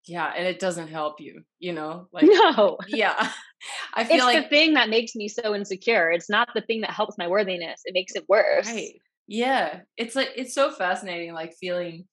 Yeah 0.06 0.32
and 0.36 0.46
it 0.46 0.59
doesn't 0.59 0.88
help 0.88 1.20
you 1.20 1.42
you 1.59 1.72
know 1.72 2.09
like 2.12 2.24
no. 2.26 2.78
yeah. 2.88 3.30
I 3.94 4.04
feel 4.04 4.16
it's 4.16 4.24
like 4.24 4.44
the 4.44 4.48
thing 4.48 4.74
that 4.74 4.88
makes 4.88 5.16
me 5.16 5.28
so 5.28 5.54
insecure. 5.54 6.11
It's 6.11 6.30
not 6.30 6.48
the 6.54 6.61
thing 6.61 6.82
that 6.82 6.90
helps 6.90 7.18
my 7.18 7.26
worthiness. 7.26 7.80
It 7.84 7.94
makes 7.94 8.14
it 8.14 8.24
worse. 8.28 8.68
Right. 8.68 8.94
Yeah. 9.26 9.80
It's 9.96 10.14
like 10.14 10.30
it's 10.36 10.54
so 10.54 10.70
fascinating 10.70 11.32
like 11.32 11.54
feeling 11.59 12.06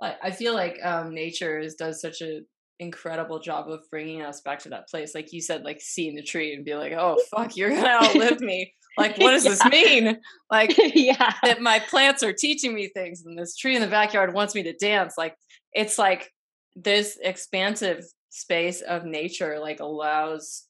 like 0.00 0.16
i 0.22 0.30
feel 0.30 0.54
like 0.54 0.78
um 0.82 1.14
nature 1.14 1.58
is, 1.58 1.74
does 1.74 2.00
such 2.00 2.22
a 2.22 2.40
incredible 2.80 3.38
job 3.38 3.70
of 3.70 3.80
bringing 3.90 4.22
us 4.22 4.40
back 4.40 4.58
to 4.58 4.68
that 4.68 4.88
place 4.88 5.14
like 5.14 5.32
you 5.32 5.40
said 5.40 5.62
like 5.62 5.80
seeing 5.80 6.16
the 6.16 6.22
tree 6.22 6.54
and 6.54 6.64
be 6.64 6.74
like 6.74 6.92
oh 6.92 7.16
fuck 7.30 7.56
you're 7.56 7.70
gonna 7.70 7.86
outlive 7.86 8.40
me 8.40 8.72
like 8.98 9.16
what 9.18 9.30
does 9.30 9.44
yeah. 9.44 9.50
this 9.50 9.64
mean 9.66 10.18
like 10.50 10.74
yeah 10.94 11.32
that 11.42 11.60
my 11.60 11.78
plants 11.78 12.22
are 12.22 12.32
teaching 12.32 12.74
me 12.74 12.88
things 12.88 13.22
and 13.24 13.38
this 13.38 13.56
tree 13.56 13.76
in 13.76 13.82
the 13.82 13.88
backyard 13.88 14.34
wants 14.34 14.54
me 14.54 14.62
to 14.62 14.72
dance 14.74 15.14
like 15.16 15.36
it's 15.72 15.98
like 15.98 16.32
this 16.74 17.18
expansive 17.22 18.04
space 18.30 18.80
of 18.80 19.04
nature 19.04 19.58
like 19.60 19.80
allows 19.80 20.64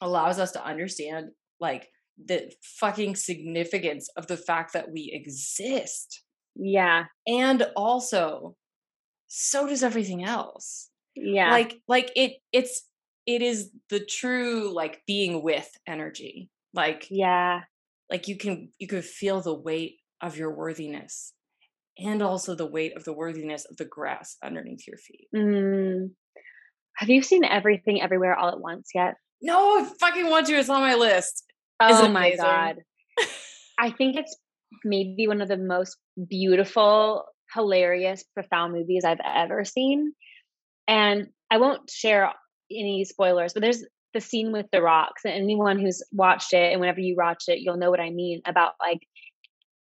allows 0.00 0.38
us 0.38 0.52
to 0.52 0.64
understand 0.64 1.30
like 1.60 1.88
the 2.22 2.52
fucking 2.62 3.16
significance 3.16 4.08
of 4.16 4.26
the 4.26 4.36
fact 4.36 4.72
that 4.72 4.90
we 4.92 5.10
exist. 5.12 6.22
Yeah. 6.54 7.06
And 7.26 7.66
also 7.76 8.56
so 9.26 9.66
does 9.66 9.82
everything 9.82 10.24
else. 10.24 10.90
Yeah. 11.16 11.50
Like 11.50 11.80
like 11.88 12.10
it 12.16 12.32
it's 12.52 12.88
it 13.26 13.42
is 13.42 13.70
the 13.90 14.00
true 14.00 14.72
like 14.74 15.02
being 15.06 15.42
with 15.42 15.70
energy. 15.86 16.50
Like 16.72 17.06
Yeah. 17.10 17.60
Like 18.10 18.28
you 18.28 18.36
can 18.36 18.70
you 18.78 18.88
can 18.88 19.02
feel 19.02 19.40
the 19.40 19.54
weight 19.54 19.96
of 20.20 20.36
your 20.36 20.54
worthiness 20.54 21.32
and 21.98 22.22
also 22.22 22.54
the 22.54 22.66
weight 22.66 22.96
of 22.96 23.04
the 23.04 23.12
worthiness 23.12 23.64
of 23.70 23.76
the 23.76 23.84
grass 23.84 24.36
underneath 24.42 24.86
your 24.86 24.98
feet. 24.98 25.28
Mm. 25.34 26.10
Have 26.96 27.08
you 27.08 27.22
seen 27.22 27.44
everything 27.44 28.02
everywhere 28.02 28.36
all 28.36 28.48
at 28.48 28.60
once 28.60 28.90
yet? 28.94 29.14
No, 29.42 29.80
I 29.80 29.90
fucking 30.00 30.28
want 30.30 30.46
to. 30.46 30.54
It's 30.54 30.68
on 30.68 30.80
my 30.80 30.94
list. 30.94 31.44
Oh 31.80 32.08
my 32.08 32.34
god. 32.36 32.76
I 33.78 33.90
think 33.90 34.16
it's 34.16 34.36
maybe 34.84 35.26
one 35.26 35.40
of 35.40 35.48
the 35.48 35.56
most 35.56 35.96
beautiful, 36.28 37.24
hilarious, 37.52 38.24
profound 38.34 38.72
movies 38.72 39.04
I've 39.04 39.18
ever 39.24 39.64
seen. 39.64 40.12
And 40.86 41.28
I 41.50 41.58
won't 41.58 41.88
share 41.88 42.32
any 42.70 43.04
spoilers, 43.04 43.52
but 43.52 43.62
there's 43.62 43.84
the 44.12 44.20
scene 44.20 44.52
with 44.52 44.66
the 44.72 44.82
rocks. 44.82 45.22
And 45.24 45.34
anyone 45.34 45.78
who's 45.78 46.02
watched 46.12 46.52
it, 46.52 46.72
and 46.72 46.80
whenever 46.80 47.00
you 47.00 47.16
watch 47.16 47.44
it, 47.48 47.60
you'll 47.60 47.76
know 47.76 47.90
what 47.90 48.00
I 48.00 48.10
mean 48.10 48.42
about 48.46 48.72
like 48.80 49.00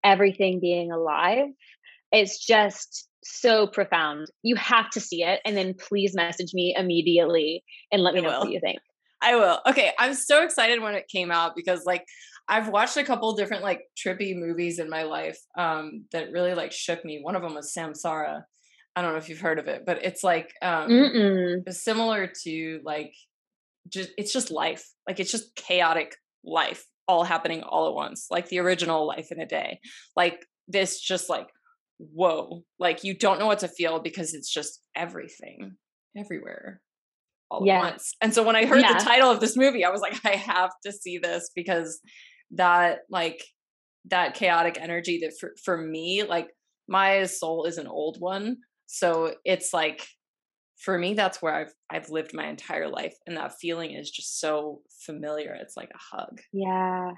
everything 0.02 0.60
being 0.60 0.90
alive 0.92 1.48
it's 2.12 2.44
just 2.44 3.08
so 3.22 3.66
profound. 3.66 4.28
You 4.42 4.56
have 4.56 4.90
to 4.90 5.00
see 5.00 5.22
it 5.22 5.40
and 5.44 5.56
then 5.56 5.74
please 5.74 6.14
message 6.14 6.52
me 6.54 6.74
immediately 6.76 7.64
and 7.92 8.02
let 8.02 8.14
me 8.14 8.20
I 8.20 8.22
know 8.22 8.28
will. 8.30 8.40
what 8.40 8.50
you 8.50 8.60
think. 8.60 8.80
I 9.22 9.36
will. 9.36 9.60
Okay, 9.66 9.92
I'm 9.98 10.14
so 10.14 10.42
excited 10.42 10.80
when 10.80 10.94
it 10.94 11.08
came 11.08 11.30
out 11.30 11.54
because 11.54 11.84
like 11.84 12.04
I've 12.48 12.68
watched 12.68 12.96
a 12.96 13.04
couple 13.04 13.34
different 13.34 13.62
like 13.62 13.82
trippy 13.96 14.34
movies 14.34 14.78
in 14.78 14.88
my 14.88 15.02
life 15.02 15.38
um 15.58 16.06
that 16.12 16.32
really 16.32 16.54
like 16.54 16.72
shook 16.72 17.04
me. 17.04 17.20
One 17.22 17.36
of 17.36 17.42
them 17.42 17.54
was 17.54 17.72
Samsara. 17.76 18.44
I 18.96 19.02
don't 19.02 19.12
know 19.12 19.18
if 19.18 19.28
you've 19.28 19.40
heard 19.40 19.58
of 19.58 19.68
it, 19.68 19.84
but 19.86 20.04
it's 20.04 20.24
like 20.24 20.52
um 20.62 21.64
similar 21.70 22.30
to 22.44 22.80
like 22.84 23.14
just 23.88 24.10
it's 24.16 24.32
just 24.32 24.50
life. 24.50 24.88
Like 25.06 25.20
it's 25.20 25.30
just 25.30 25.54
chaotic 25.56 26.16
life 26.44 26.84
all 27.08 27.24
happening 27.24 27.62
all 27.62 27.88
at 27.88 27.94
once. 27.94 28.26
Like 28.30 28.48
the 28.48 28.58
original 28.58 29.06
life 29.06 29.30
in 29.30 29.40
a 29.40 29.46
day. 29.46 29.80
Like 30.16 30.44
this 30.68 31.00
just 31.00 31.28
like 31.28 31.48
whoa, 31.98 32.64
like 32.78 33.04
you 33.04 33.16
don't 33.16 33.38
know 33.38 33.46
what 33.46 33.58
to 33.60 33.68
feel 33.68 34.00
because 34.00 34.34
it's 34.34 34.50
just 34.50 34.80
everything 34.96 35.76
everywhere 36.16 36.80
all 37.50 37.62
yeah. 37.64 37.78
at 37.78 37.84
once. 37.84 38.14
And 38.20 38.32
so 38.32 38.42
when 38.42 38.56
I 38.56 38.64
heard 38.64 38.80
yeah. 38.80 38.94
the 38.96 39.04
title 39.04 39.30
of 39.30 39.40
this 39.40 39.56
movie, 39.56 39.84
I 39.84 39.90
was 39.90 40.00
like, 40.00 40.18
I 40.24 40.36
have 40.36 40.70
to 40.84 40.92
see 40.92 41.18
this 41.18 41.50
because 41.54 42.00
that 42.52 43.00
like 43.10 43.42
that 44.06 44.34
chaotic 44.34 44.78
energy 44.80 45.20
that 45.22 45.34
for, 45.38 45.52
for 45.62 45.76
me, 45.76 46.22
like 46.22 46.48
my 46.88 47.24
soul 47.24 47.64
is 47.64 47.78
an 47.78 47.86
old 47.86 48.16
one. 48.18 48.56
So 48.92 49.34
it's 49.44 49.72
like 49.72 50.06
for 50.76 50.98
me, 50.98 51.14
that's 51.14 51.40
where 51.40 51.54
I've 51.54 51.72
I've 51.90 52.10
lived 52.10 52.34
my 52.34 52.48
entire 52.48 52.88
life. 52.88 53.14
And 53.26 53.36
that 53.36 53.58
feeling 53.60 53.92
is 53.92 54.10
just 54.10 54.40
so 54.40 54.82
familiar. 55.06 55.54
It's 55.54 55.76
like 55.76 55.90
a 55.94 56.16
hug. 56.16 56.40
Yeah. 56.52 57.12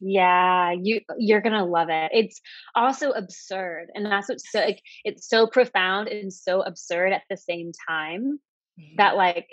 Yeah, 0.00 0.72
you 0.72 1.00
you're 1.18 1.40
gonna 1.40 1.64
love 1.64 1.88
it. 1.88 2.10
It's 2.12 2.40
also 2.74 3.12
absurd, 3.12 3.90
and 3.94 4.04
that's 4.04 4.28
what's 4.28 4.50
so 4.50 4.58
like 4.58 4.82
it's 5.04 5.28
so 5.28 5.46
profound 5.46 6.08
and 6.08 6.32
so 6.32 6.62
absurd 6.62 7.12
at 7.12 7.22
the 7.30 7.36
same 7.36 7.70
time 7.88 8.40
mm-hmm. 8.78 8.96
that 8.96 9.16
like 9.16 9.46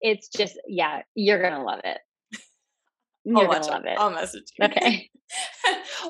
it's 0.00 0.28
just 0.28 0.58
yeah, 0.66 1.02
you're 1.14 1.40
gonna 1.40 1.64
love 1.64 1.80
it. 1.84 1.98
You're 3.24 3.38
I'll 3.38 3.46
gonna 3.46 3.66
love 3.66 3.84
it. 3.86 3.98
I'll 3.98 4.10
message 4.10 4.44
you. 4.58 4.66
Okay. 4.66 5.10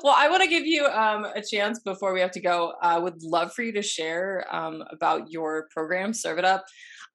well, 0.03 0.13
I 0.15 0.29
want 0.29 0.43
to 0.43 0.49
give 0.49 0.65
you 0.65 0.85
um, 0.85 1.25
a 1.25 1.41
chance 1.41 1.79
before 1.79 2.13
we 2.13 2.19
have 2.19 2.31
to 2.31 2.41
go. 2.41 2.73
I 2.81 2.99
would 2.99 3.23
love 3.23 3.53
for 3.53 3.63
you 3.63 3.71
to 3.73 3.81
share 3.81 4.45
um, 4.51 4.83
about 4.91 5.31
your 5.31 5.67
program, 5.73 6.13
Serve 6.13 6.37
It 6.37 6.45
Up. 6.45 6.65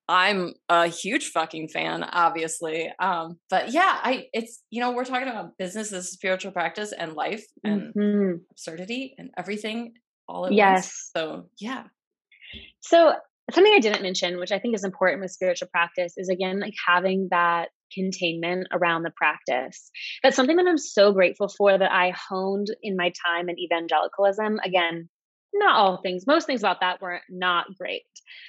I'm 0.09 0.55
a 0.69 0.89
huge 0.89 1.29
fucking 1.29 1.69
fan, 1.69 2.03
obviously. 2.03 2.91
Um, 2.99 3.39
but 3.49 3.73
yeah, 3.73 3.99
I 4.03 4.27
it's 4.33 4.63
you 4.71 4.81
know 4.81 4.91
we're 4.91 5.05
talking 5.05 5.29
about 5.29 5.57
business 5.57 5.93
as 5.93 6.11
spiritual 6.11 6.51
practice 6.51 6.93
and 6.93 7.13
life 7.13 7.45
and 7.63 7.95
mm-hmm. 7.95 8.39
absurdity 8.51 9.15
and 9.19 9.31
everything 9.37 9.93
all 10.29 10.47
at 10.47 10.53
yes. 10.53 10.75
once. 10.75 11.11
So 11.15 11.49
yeah. 11.61 11.85
So 12.81 13.15
something 13.53 13.73
I 13.73 13.79
didn't 13.79 14.03
mention, 14.03 14.39
which 14.41 14.51
I 14.51 14.59
think 14.59 14.75
is 14.75 14.83
important 14.83 15.23
with 15.23 15.31
spiritual 15.31 15.69
practice, 15.69 16.15
is 16.17 16.29
again 16.29 16.59
like 16.59 16.75
having 16.89 17.29
that 17.31 17.69
containment 17.93 18.69
around 18.73 19.03
the 19.03 19.13
practice. 19.17 19.91
That's 20.23 20.37
something 20.37 20.57
that 20.57 20.67
I'm 20.67 20.79
so 20.79 21.13
grateful 21.13 21.49
for 21.49 21.77
that 21.77 21.93
I 21.93 22.13
honed 22.29 22.69
in 22.83 22.97
my 22.97 23.13
time 23.27 23.49
in 23.49 23.59
evangelicalism. 23.59 24.61
Again, 24.65 25.09
not 25.53 25.77
all 25.77 26.01
things, 26.03 26.27
most 26.27 26.47
things 26.47 26.61
about 26.61 26.81
that 26.81 27.01
were 27.01 27.21
not 27.29 27.67
great. 27.77 28.03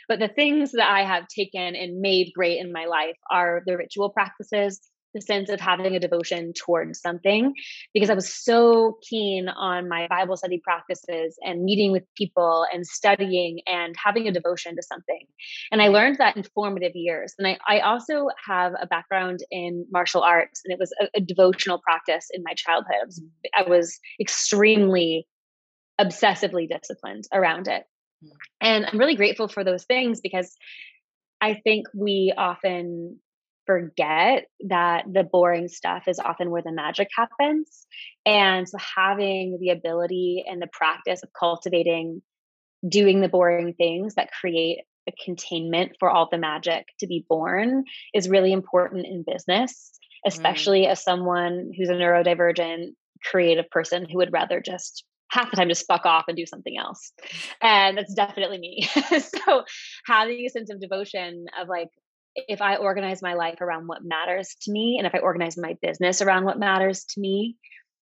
But 0.08 0.20
the 0.20 0.28
things 0.28 0.72
that 0.74 0.90
I 0.90 1.04
have 1.04 1.28
taken 1.28 1.76
and 1.76 2.00
made 2.00 2.32
great 2.34 2.60
in 2.60 2.72
my 2.72 2.86
life 2.86 3.18
are 3.32 3.64
the 3.66 3.78
ritual 3.78 4.10
practices, 4.10 4.80
the 5.14 5.22
sense 5.22 5.50
of 5.50 5.60
having 5.60 5.96
a 5.96 6.00
devotion 6.00 6.54
towards 6.54 7.00
something, 7.00 7.54
because 7.94 8.10
I 8.10 8.14
was 8.14 8.34
so 8.34 8.98
keen 9.10 9.50
on 9.50 9.90
my 9.90 10.08
Bible 10.08 10.38
study 10.38 10.62
practices 10.64 11.38
and 11.44 11.64
meeting 11.64 11.92
with 11.92 12.04
people 12.16 12.66
and 12.74 12.86
studying 12.86 13.60
and 13.68 13.96
having 14.02 14.28
a 14.28 14.32
devotion 14.32 14.76
to 14.76 14.84
something. 14.84 15.26
And 15.72 15.82
I 15.82 15.90
learned 15.90 16.18
that 16.20 16.38
in 16.38 16.44
formative 16.44 16.96
years. 16.96 17.34
And 17.38 17.48
I, 17.48 17.58
I 17.68 17.80
also 17.80 18.28
have 18.46 18.74
a 18.82 18.88
background 18.88 19.40
in 19.52 19.86
martial 19.92 20.22
arts, 20.22 20.62
and 20.66 20.74
it 20.74 20.80
was 20.80 20.94
a, 21.02 21.08
a 21.16 21.22
devotional 21.22 21.80
practice 21.80 22.28
in 22.32 22.44
my 22.44 22.54
childhood. 22.54 22.96
I 23.02 23.06
was, 23.06 23.22
I 23.58 23.70
was 23.70 24.00
extremely 24.20 25.28
obsessively 26.00 26.70
disciplined 26.70 27.26
around 27.34 27.68
it. 27.68 27.84
Mm. 28.24 28.30
And 28.62 28.86
I'm 28.86 28.98
really 28.98 29.16
grateful 29.16 29.48
for 29.48 29.64
those 29.64 29.84
things 29.84 30.22
because 30.22 30.56
I 31.42 31.56
think 31.56 31.88
we 31.94 32.34
often 32.38 33.20
forget 33.72 34.46
that 34.68 35.06
the 35.12 35.24
boring 35.24 35.68
stuff 35.68 36.08
is 36.08 36.20
often 36.20 36.52
where 36.52 36.62
the 36.62 36.72
magic 36.72 37.10
happens. 37.16 37.86
And 38.26 38.68
so 38.68 38.78
having 38.78 39.58
the 39.60 39.70
ability 39.70 40.44
and 40.48 40.62
the 40.62 40.70
practice 40.72 41.24
of 41.24 41.30
cultivating 41.38 42.22
doing 42.88 43.22
the 43.22 43.30
boring 43.30 43.74
things 43.74 44.16
that 44.16 44.32
create 44.32 44.80
a 45.08 45.14
containment 45.24 45.94
for 46.00 46.10
all 46.10 46.28
the 46.30 46.38
magic 46.38 46.86
to 47.00 47.08
be 47.08 47.26
born 47.28 47.86
is 48.14 48.30
really 48.30 48.52
important 48.52 49.06
in 49.06 49.24
business, 49.26 49.92
mm. 50.26 50.30
especially 50.30 50.84
mm. 50.84 50.90
as 50.90 51.04
someone 51.04 51.72
who's 51.78 51.90
a 51.90 51.94
neurodivergent 51.94 52.94
creative 53.24 53.70
person 53.70 54.08
who 54.10 54.18
would 54.18 54.34
rather 54.34 54.60
just 54.60 55.06
half 55.32 55.50
the 55.50 55.56
time 55.56 55.70
just 55.70 55.88
fuck 55.88 56.06
off 56.06 56.26
and 56.28 56.36
do 56.36 56.46
something 56.46 56.78
else. 56.78 57.14
And 57.62 57.98
that's 57.98 58.14
definitely 58.14 58.60
me. 58.60 58.90
so 59.20 59.64
having 60.06 60.46
a 60.46 60.50
sense 60.50 60.70
of 60.70 60.82
devotion 60.82 61.46
of 61.60 61.70
like, 61.70 61.88
if 62.36 62.62
I 62.62 62.78
organize 62.78 63.22
my 63.22 63.34
life 63.34 63.62
around 63.62 63.88
what 63.88 64.04
matters 64.04 64.56
to 64.62 64.72
me, 64.72 64.96
and 64.98 65.08
if 65.08 65.14
I 65.14 65.20
organize 65.20 65.58
my 65.58 65.76
business 65.82 66.22
around 66.22 66.46
what 66.46 66.60
matters 66.60 67.04
to 67.06 67.20
me, 67.20 67.56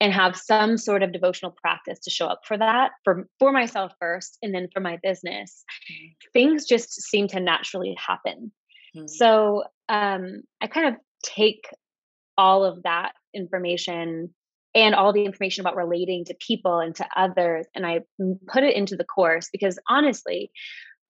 and 0.00 0.12
have 0.12 0.36
some 0.36 0.76
sort 0.76 1.04
of 1.04 1.12
devotional 1.12 1.54
practice 1.62 2.00
to 2.00 2.10
show 2.10 2.26
up 2.26 2.40
for 2.44 2.58
that 2.58 2.90
for 3.04 3.28
for 3.38 3.52
myself 3.52 3.92
first 4.00 4.36
and 4.42 4.52
then 4.52 4.66
for 4.74 4.80
my 4.80 4.98
business 5.00 5.64
mm-hmm. 5.88 6.08
things 6.32 6.66
just 6.66 7.00
seem 7.02 7.28
to 7.28 7.38
naturally 7.38 7.96
happen 8.04 8.50
Mm-hmm. 8.96 9.06
So 9.08 9.64
um, 9.88 10.42
I 10.60 10.66
kind 10.66 10.88
of 10.88 11.00
take 11.24 11.64
all 12.36 12.64
of 12.64 12.82
that 12.82 13.12
information 13.34 14.34
and 14.74 14.94
all 14.94 15.12
the 15.12 15.24
information 15.24 15.60
about 15.62 15.76
relating 15.76 16.24
to 16.26 16.34
people 16.46 16.78
and 16.78 16.94
to 16.94 17.06
others 17.14 17.66
and 17.74 17.86
I 17.86 18.00
put 18.48 18.64
it 18.64 18.74
into 18.74 18.96
the 18.96 19.04
course 19.04 19.48
because 19.52 19.78
honestly, 19.88 20.50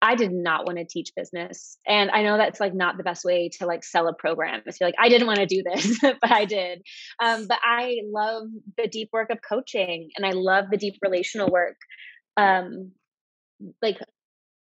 I 0.03 0.17
did 0.17 0.33
not 0.33 0.67
want 0.67 0.79
to 0.79 0.85
teach 0.85 1.13
business. 1.15 1.79
And 1.87 2.11
I 2.11 2.25
know 2.25 2.37
that's 2.37 2.59
like 2.59 2.75
not 2.75 2.97
the 2.97 3.05
best 3.05 3.25
way 3.25 3.49
to 3.61 3.67
like 3.67 3.85
sell 3.85 4.09
a 4.09 4.13
program. 4.13 4.61
It's 4.67 4.81
like, 4.81 4.97
I 4.99 5.09
didn't 5.09 5.29
want 5.29 5.39
to 5.39 5.47
do 5.47 5.63
this, 5.63 5.97
but 6.03 6.31
I 6.31 6.45
did. 6.45 6.83
Um, 7.23 7.47
but 7.47 7.59
I 7.63 7.99
love 8.13 8.49
the 8.77 8.89
deep 8.89 9.11
work 9.13 9.31
of 9.31 9.39
coaching 9.49 10.11
and 10.17 10.27
I 10.27 10.33
love 10.33 10.67
the 10.71 10.77
deep 10.77 10.97
relational 11.03 11.49
work. 11.49 11.77
Um, 12.37 12.91
like 13.81 13.99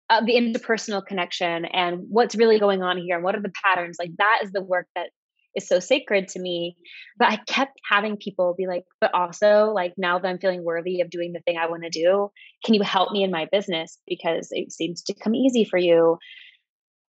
uh, 0.10 0.26
the 0.26 0.34
interpersonal 0.34 1.06
connection 1.06 1.66
and 1.66 2.06
what's 2.10 2.36
really 2.36 2.60
going 2.60 2.82
on 2.82 2.98
here 2.98 3.16
and 3.16 3.24
what 3.24 3.36
are 3.36 3.42
the 3.42 3.52
patterns 3.64 3.98
like 4.00 4.12
that 4.18 4.40
is 4.42 4.52
the 4.52 4.64
work 4.64 4.88
that 4.96 5.12
is 5.58 5.68
so 5.68 5.80
sacred 5.80 6.30
to 6.30 6.40
me. 6.40 6.78
But 7.20 7.30
I 7.30 7.38
kept 7.48 7.80
having 7.90 8.16
people 8.16 8.56
be 8.58 8.68
like, 8.68 8.84
but 9.02 9.14
also, 9.14 9.72
like, 9.74 9.94
now 9.98 10.20
that 10.20 10.28
I'm 10.28 10.38
feeling 10.38 10.64
worthy 10.64 11.02
of 11.02 11.10
doing 11.10 11.34
the 11.34 11.42
thing 11.42 11.58
I 11.58 11.68
want 11.70 11.84
to 11.84 11.90
do, 11.90 12.30
can 12.64 12.76
you 12.76 12.84
help 12.84 13.12
me 13.12 13.24
in 13.24 13.32
my 13.32 13.48
business? 13.52 13.98
Because 14.08 14.50
it 14.52 14.72
seems 14.72 15.02
to 15.04 15.16
come 15.16 15.36
easy 15.36 15.66
for 15.66 15.78
you. 15.78 16.18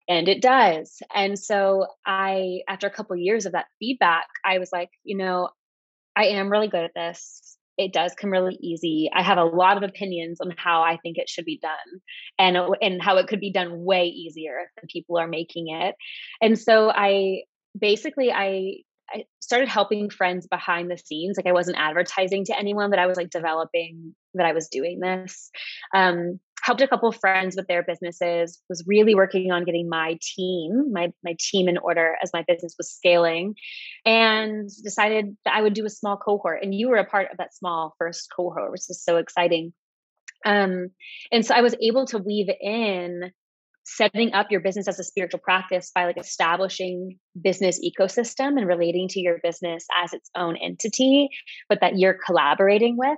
And 0.07 0.27
it 0.27 0.41
does. 0.41 0.97
And 1.13 1.37
so 1.37 1.85
I, 2.07 2.61
after 2.67 2.87
a 2.87 2.91
couple 2.91 3.13
of 3.13 3.19
years 3.19 3.45
of 3.45 3.51
that 3.51 3.67
feedback, 3.77 4.25
I 4.43 4.57
was 4.57 4.69
like, 4.71 4.89
you 5.03 5.17
know, 5.17 5.49
I 6.15 6.25
am 6.25 6.49
really 6.49 6.67
good 6.67 6.83
at 6.83 6.95
this. 6.95 7.57
It 7.77 7.93
does 7.93 8.13
come 8.19 8.31
really 8.31 8.57
easy. 8.61 9.09
I 9.13 9.21
have 9.21 9.37
a 9.37 9.43
lot 9.43 9.77
of 9.77 9.83
opinions 9.83 10.41
on 10.41 10.53
how 10.57 10.81
I 10.81 10.97
think 10.97 11.17
it 11.17 11.29
should 11.29 11.45
be 11.45 11.59
done 11.61 12.01
and 12.37 12.57
and 12.81 13.01
how 13.01 13.17
it 13.17 13.27
could 13.27 13.39
be 13.39 13.53
done 13.53 13.85
way 13.85 14.05
easier 14.05 14.69
than 14.75 14.89
people 14.91 15.17
are 15.17 15.29
making 15.29 15.67
it. 15.69 15.95
And 16.41 16.59
so 16.59 16.89
I 16.89 17.43
basically 17.77 18.31
I 18.31 18.77
I 19.11 19.25
started 19.39 19.69
helping 19.69 20.09
friends 20.09 20.47
behind 20.47 20.91
the 20.91 20.97
scenes. 20.97 21.35
Like 21.37 21.47
I 21.47 21.51
wasn't 21.51 21.79
advertising 21.79 22.45
to 22.45 22.57
anyone, 22.57 22.91
but 22.91 22.99
I 22.99 23.07
was 23.07 23.17
like 23.17 23.31
developing 23.31 24.13
that 24.35 24.45
I 24.45 24.53
was 24.53 24.67
doing 24.67 24.99
this. 24.99 25.49
Um, 25.95 26.39
helped 26.61 26.81
a 26.81 26.87
couple 26.87 27.11
friends 27.11 27.55
with 27.55 27.67
their 27.67 27.83
businesses. 27.83 28.61
Was 28.69 28.83
really 28.85 29.15
working 29.15 29.51
on 29.51 29.65
getting 29.65 29.89
my 29.89 30.17
team, 30.21 30.91
my 30.91 31.11
my 31.23 31.35
team 31.39 31.67
in 31.67 31.77
order 31.77 32.15
as 32.21 32.31
my 32.33 32.43
business 32.47 32.75
was 32.77 32.91
scaling, 32.91 33.55
and 34.05 34.69
decided 34.83 35.35
that 35.45 35.55
I 35.55 35.61
would 35.61 35.73
do 35.73 35.85
a 35.85 35.89
small 35.89 36.17
cohort. 36.17 36.61
And 36.63 36.73
you 36.73 36.89
were 36.89 36.97
a 36.97 37.05
part 37.05 37.31
of 37.31 37.37
that 37.37 37.55
small 37.55 37.95
first 37.97 38.27
cohort, 38.35 38.71
which 38.71 38.89
is 38.89 39.03
so 39.03 39.17
exciting. 39.17 39.73
Um, 40.45 40.89
and 41.31 41.45
so 41.45 41.53
I 41.53 41.61
was 41.61 41.75
able 41.81 42.05
to 42.07 42.17
weave 42.17 42.49
in 42.61 43.31
setting 43.95 44.33
up 44.33 44.51
your 44.51 44.59
business 44.59 44.87
as 44.87 44.99
a 44.99 45.03
spiritual 45.03 45.39
practice 45.39 45.91
by 45.93 46.05
like 46.05 46.17
establishing 46.17 47.17
business 47.41 47.79
ecosystem 47.83 48.57
and 48.57 48.67
relating 48.67 49.07
to 49.09 49.19
your 49.19 49.39
business 49.43 49.85
as 50.03 50.13
its 50.13 50.29
own 50.35 50.55
entity 50.57 51.29
but 51.67 51.79
that 51.81 51.97
you're 51.97 52.17
collaborating 52.25 52.97
with. 52.97 53.17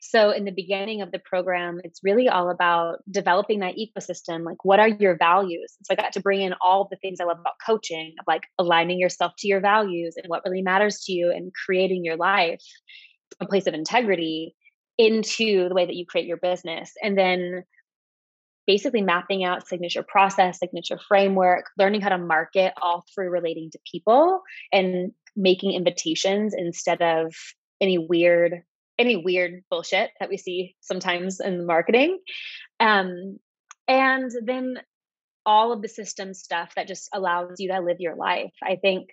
So 0.00 0.30
in 0.30 0.44
the 0.44 0.52
beginning 0.52 1.02
of 1.02 1.10
the 1.10 1.18
program 1.18 1.80
it's 1.84 2.00
really 2.02 2.28
all 2.28 2.50
about 2.50 2.98
developing 3.10 3.60
that 3.60 3.74
ecosystem 3.76 4.44
like 4.44 4.64
what 4.64 4.80
are 4.80 4.88
your 4.88 5.16
values? 5.16 5.76
So 5.82 5.92
i 5.92 5.94
got 5.94 6.12
to 6.12 6.20
bring 6.20 6.40
in 6.40 6.54
all 6.60 6.88
the 6.90 6.96
things 6.96 7.20
i 7.20 7.24
love 7.24 7.40
about 7.40 7.54
coaching 7.64 8.14
of 8.18 8.24
like 8.26 8.44
aligning 8.58 8.98
yourself 8.98 9.32
to 9.38 9.48
your 9.48 9.60
values 9.60 10.14
and 10.16 10.28
what 10.28 10.42
really 10.44 10.62
matters 10.62 11.04
to 11.04 11.12
you 11.12 11.30
and 11.30 11.52
creating 11.66 12.04
your 12.04 12.16
life 12.16 12.60
a 13.40 13.46
place 13.46 13.66
of 13.66 13.74
integrity 13.74 14.54
into 14.98 15.68
the 15.68 15.74
way 15.74 15.86
that 15.86 15.94
you 15.94 16.04
create 16.04 16.26
your 16.26 16.36
business. 16.36 16.92
And 17.02 17.16
then 17.16 17.62
basically 18.68 19.00
mapping 19.00 19.44
out 19.44 19.66
signature 19.66 20.04
process, 20.06 20.58
signature 20.58 21.00
framework, 21.08 21.64
learning 21.78 22.02
how 22.02 22.10
to 22.10 22.18
market 22.18 22.74
all 22.80 23.02
through 23.12 23.30
relating 23.30 23.70
to 23.70 23.78
people 23.90 24.42
and 24.70 25.10
making 25.34 25.72
invitations 25.72 26.54
instead 26.56 27.00
of 27.00 27.34
any 27.80 27.98
weird 27.98 28.62
any 28.98 29.16
weird 29.16 29.62
bullshit 29.70 30.10
that 30.20 30.28
we 30.28 30.36
see 30.36 30.74
sometimes 30.80 31.38
in 31.40 31.64
marketing. 31.64 32.18
Um, 32.80 33.38
and 33.86 34.30
then 34.44 34.80
all 35.46 35.72
of 35.72 35.82
the 35.82 35.88
system 35.88 36.34
stuff 36.34 36.72
that 36.74 36.88
just 36.88 37.08
allows 37.14 37.60
you 37.60 37.70
to 37.70 37.80
live 37.80 38.00
your 38.00 38.16
life. 38.16 38.52
I 38.62 38.74
think 38.74 39.10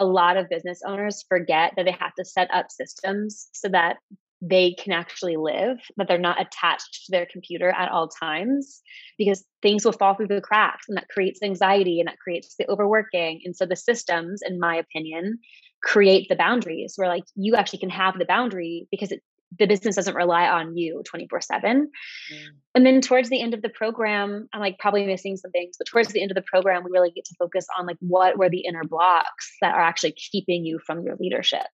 a 0.00 0.06
lot 0.06 0.38
of 0.38 0.48
business 0.48 0.80
owners 0.84 1.24
forget 1.28 1.74
that 1.76 1.84
they 1.84 1.92
have 1.92 2.14
to 2.14 2.24
set 2.24 2.48
up 2.52 2.70
systems 2.70 3.48
so 3.52 3.68
that 3.68 3.98
they 4.40 4.74
can 4.78 4.92
actually 4.92 5.36
live, 5.36 5.78
but 5.96 6.06
they're 6.06 6.18
not 6.18 6.40
attached 6.40 7.06
to 7.06 7.10
their 7.10 7.26
computer 7.30 7.70
at 7.70 7.90
all 7.90 8.08
times 8.08 8.80
because 9.16 9.44
things 9.62 9.84
will 9.84 9.92
fall 9.92 10.14
through 10.14 10.28
the 10.28 10.40
cracks 10.40 10.84
and 10.88 10.96
that 10.96 11.08
creates 11.08 11.42
anxiety 11.42 11.98
and 12.00 12.08
that 12.08 12.18
creates 12.18 12.54
the 12.58 12.68
overworking. 12.68 13.40
And 13.44 13.56
so 13.56 13.66
the 13.66 13.76
systems, 13.76 14.40
in 14.46 14.60
my 14.60 14.76
opinion, 14.76 15.38
create 15.82 16.28
the 16.28 16.36
boundaries 16.36 16.94
where 16.96 17.08
like 17.08 17.24
you 17.34 17.56
actually 17.56 17.80
can 17.80 17.90
have 17.90 18.18
the 18.18 18.24
boundary 18.24 18.86
because 18.90 19.12
it, 19.12 19.22
the 19.58 19.66
business 19.66 19.96
doesn't 19.96 20.14
rely 20.14 20.46
on 20.46 20.76
you 20.76 21.02
24 21.06 21.40
7 21.40 21.90
mm. 22.32 22.36
and 22.74 22.84
then 22.84 23.00
towards 23.00 23.30
the 23.30 23.40
end 23.40 23.54
of 23.54 23.62
the 23.62 23.68
program 23.68 24.48
i'm 24.52 24.60
like 24.60 24.76
probably 24.78 25.06
missing 25.06 25.36
some 25.36 25.52
things 25.52 25.76
but 25.78 25.86
towards 25.86 26.08
the 26.08 26.20
end 26.20 26.30
of 26.30 26.34
the 26.34 26.42
program 26.42 26.82
we 26.84 26.90
really 26.90 27.12
get 27.12 27.24
to 27.24 27.34
focus 27.38 27.66
on 27.78 27.86
like 27.86 27.96
what 28.00 28.36
were 28.36 28.50
the 28.50 28.66
inner 28.66 28.84
blocks 28.84 29.54
that 29.62 29.74
are 29.74 29.80
actually 29.80 30.12
keeping 30.12 30.64
you 30.64 30.78
from 30.84 31.02
your 31.02 31.16
leadership 31.18 31.66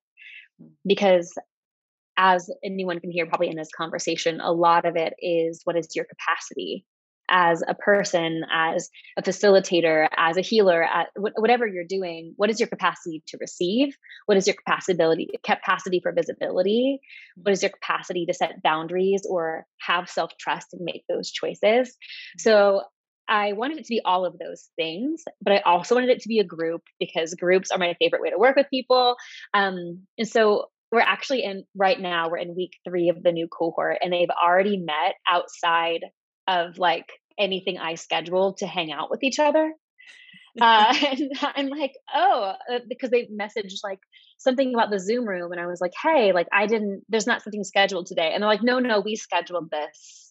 mm. 0.62 0.68
because 0.86 1.34
as 2.16 2.50
anyone 2.64 3.00
can 3.00 3.10
hear 3.10 3.26
probably 3.26 3.48
in 3.48 3.56
this 3.56 3.70
conversation, 3.76 4.40
a 4.40 4.52
lot 4.52 4.84
of 4.84 4.96
it 4.96 5.14
is 5.18 5.60
what 5.64 5.76
is 5.76 5.88
your 5.94 6.04
capacity 6.04 6.84
as 7.28 7.62
a 7.66 7.74
person, 7.74 8.42
as 8.52 8.90
a 9.16 9.22
facilitator, 9.22 10.08
as 10.16 10.36
a 10.36 10.42
healer, 10.42 10.82
at 10.82 11.08
whatever 11.16 11.66
you're 11.66 11.84
doing, 11.88 12.34
what 12.36 12.50
is 12.50 12.60
your 12.60 12.68
capacity 12.68 13.22
to 13.28 13.38
receive? 13.40 13.96
What 14.26 14.36
is 14.36 14.46
your 14.46 14.56
capacity 14.56 15.28
capacity 15.42 16.00
for 16.02 16.12
visibility? 16.12 17.00
What 17.36 17.52
is 17.52 17.62
your 17.62 17.70
capacity 17.70 18.26
to 18.26 18.34
set 18.34 18.62
boundaries 18.62 19.22
or 19.28 19.66
have 19.80 20.10
self-trust 20.10 20.68
and 20.72 20.84
make 20.84 21.04
those 21.08 21.30
choices? 21.30 21.96
So 22.38 22.82
I 23.26 23.54
wanted 23.54 23.78
it 23.78 23.84
to 23.84 23.88
be 23.88 24.02
all 24.04 24.26
of 24.26 24.38
those 24.38 24.68
things, 24.76 25.24
but 25.40 25.54
I 25.54 25.60
also 25.60 25.94
wanted 25.94 26.10
it 26.10 26.20
to 26.20 26.28
be 26.28 26.40
a 26.40 26.44
group 26.44 26.82
because 27.00 27.34
groups 27.34 27.70
are 27.70 27.78
my 27.78 27.94
favorite 27.98 28.20
way 28.20 28.30
to 28.30 28.38
work 28.38 28.56
with 28.56 28.68
people. 28.68 29.16
Um, 29.54 30.02
and 30.18 30.28
so 30.28 30.66
we're 30.94 31.00
actually 31.00 31.42
in 31.42 31.64
right 31.74 32.00
now 32.00 32.30
we're 32.30 32.38
in 32.38 32.54
week 32.54 32.72
three 32.88 33.08
of 33.08 33.22
the 33.22 33.32
new 33.32 33.48
cohort 33.48 33.98
and 34.00 34.12
they've 34.12 34.28
already 34.30 34.78
met 34.78 35.14
outside 35.28 36.00
of 36.46 36.78
like 36.78 37.06
anything 37.38 37.78
i 37.78 37.96
scheduled 37.96 38.58
to 38.58 38.66
hang 38.66 38.92
out 38.92 39.10
with 39.10 39.22
each 39.22 39.38
other. 39.38 39.72
Uh, 40.60 40.94
and 41.10 41.32
i'm 41.42 41.66
like 41.66 41.92
oh 42.14 42.54
uh, 42.72 42.78
because 42.88 43.10
they 43.10 43.26
messaged 43.26 43.80
like 43.82 43.98
something 44.38 44.72
about 44.72 44.88
the 44.88 45.00
zoom 45.00 45.28
room 45.28 45.50
and 45.50 45.60
i 45.60 45.66
was 45.66 45.80
like 45.80 45.92
hey 46.00 46.32
like 46.32 46.46
i 46.52 46.66
didn't 46.66 47.02
there's 47.08 47.26
not 47.26 47.42
something 47.42 47.64
scheduled 47.64 48.06
today. 48.06 48.30
And 48.32 48.42
they're 48.42 48.48
like 48.48 48.62
no 48.62 48.78
no 48.78 49.00
we 49.00 49.16
scheduled 49.16 49.70
this. 49.70 50.30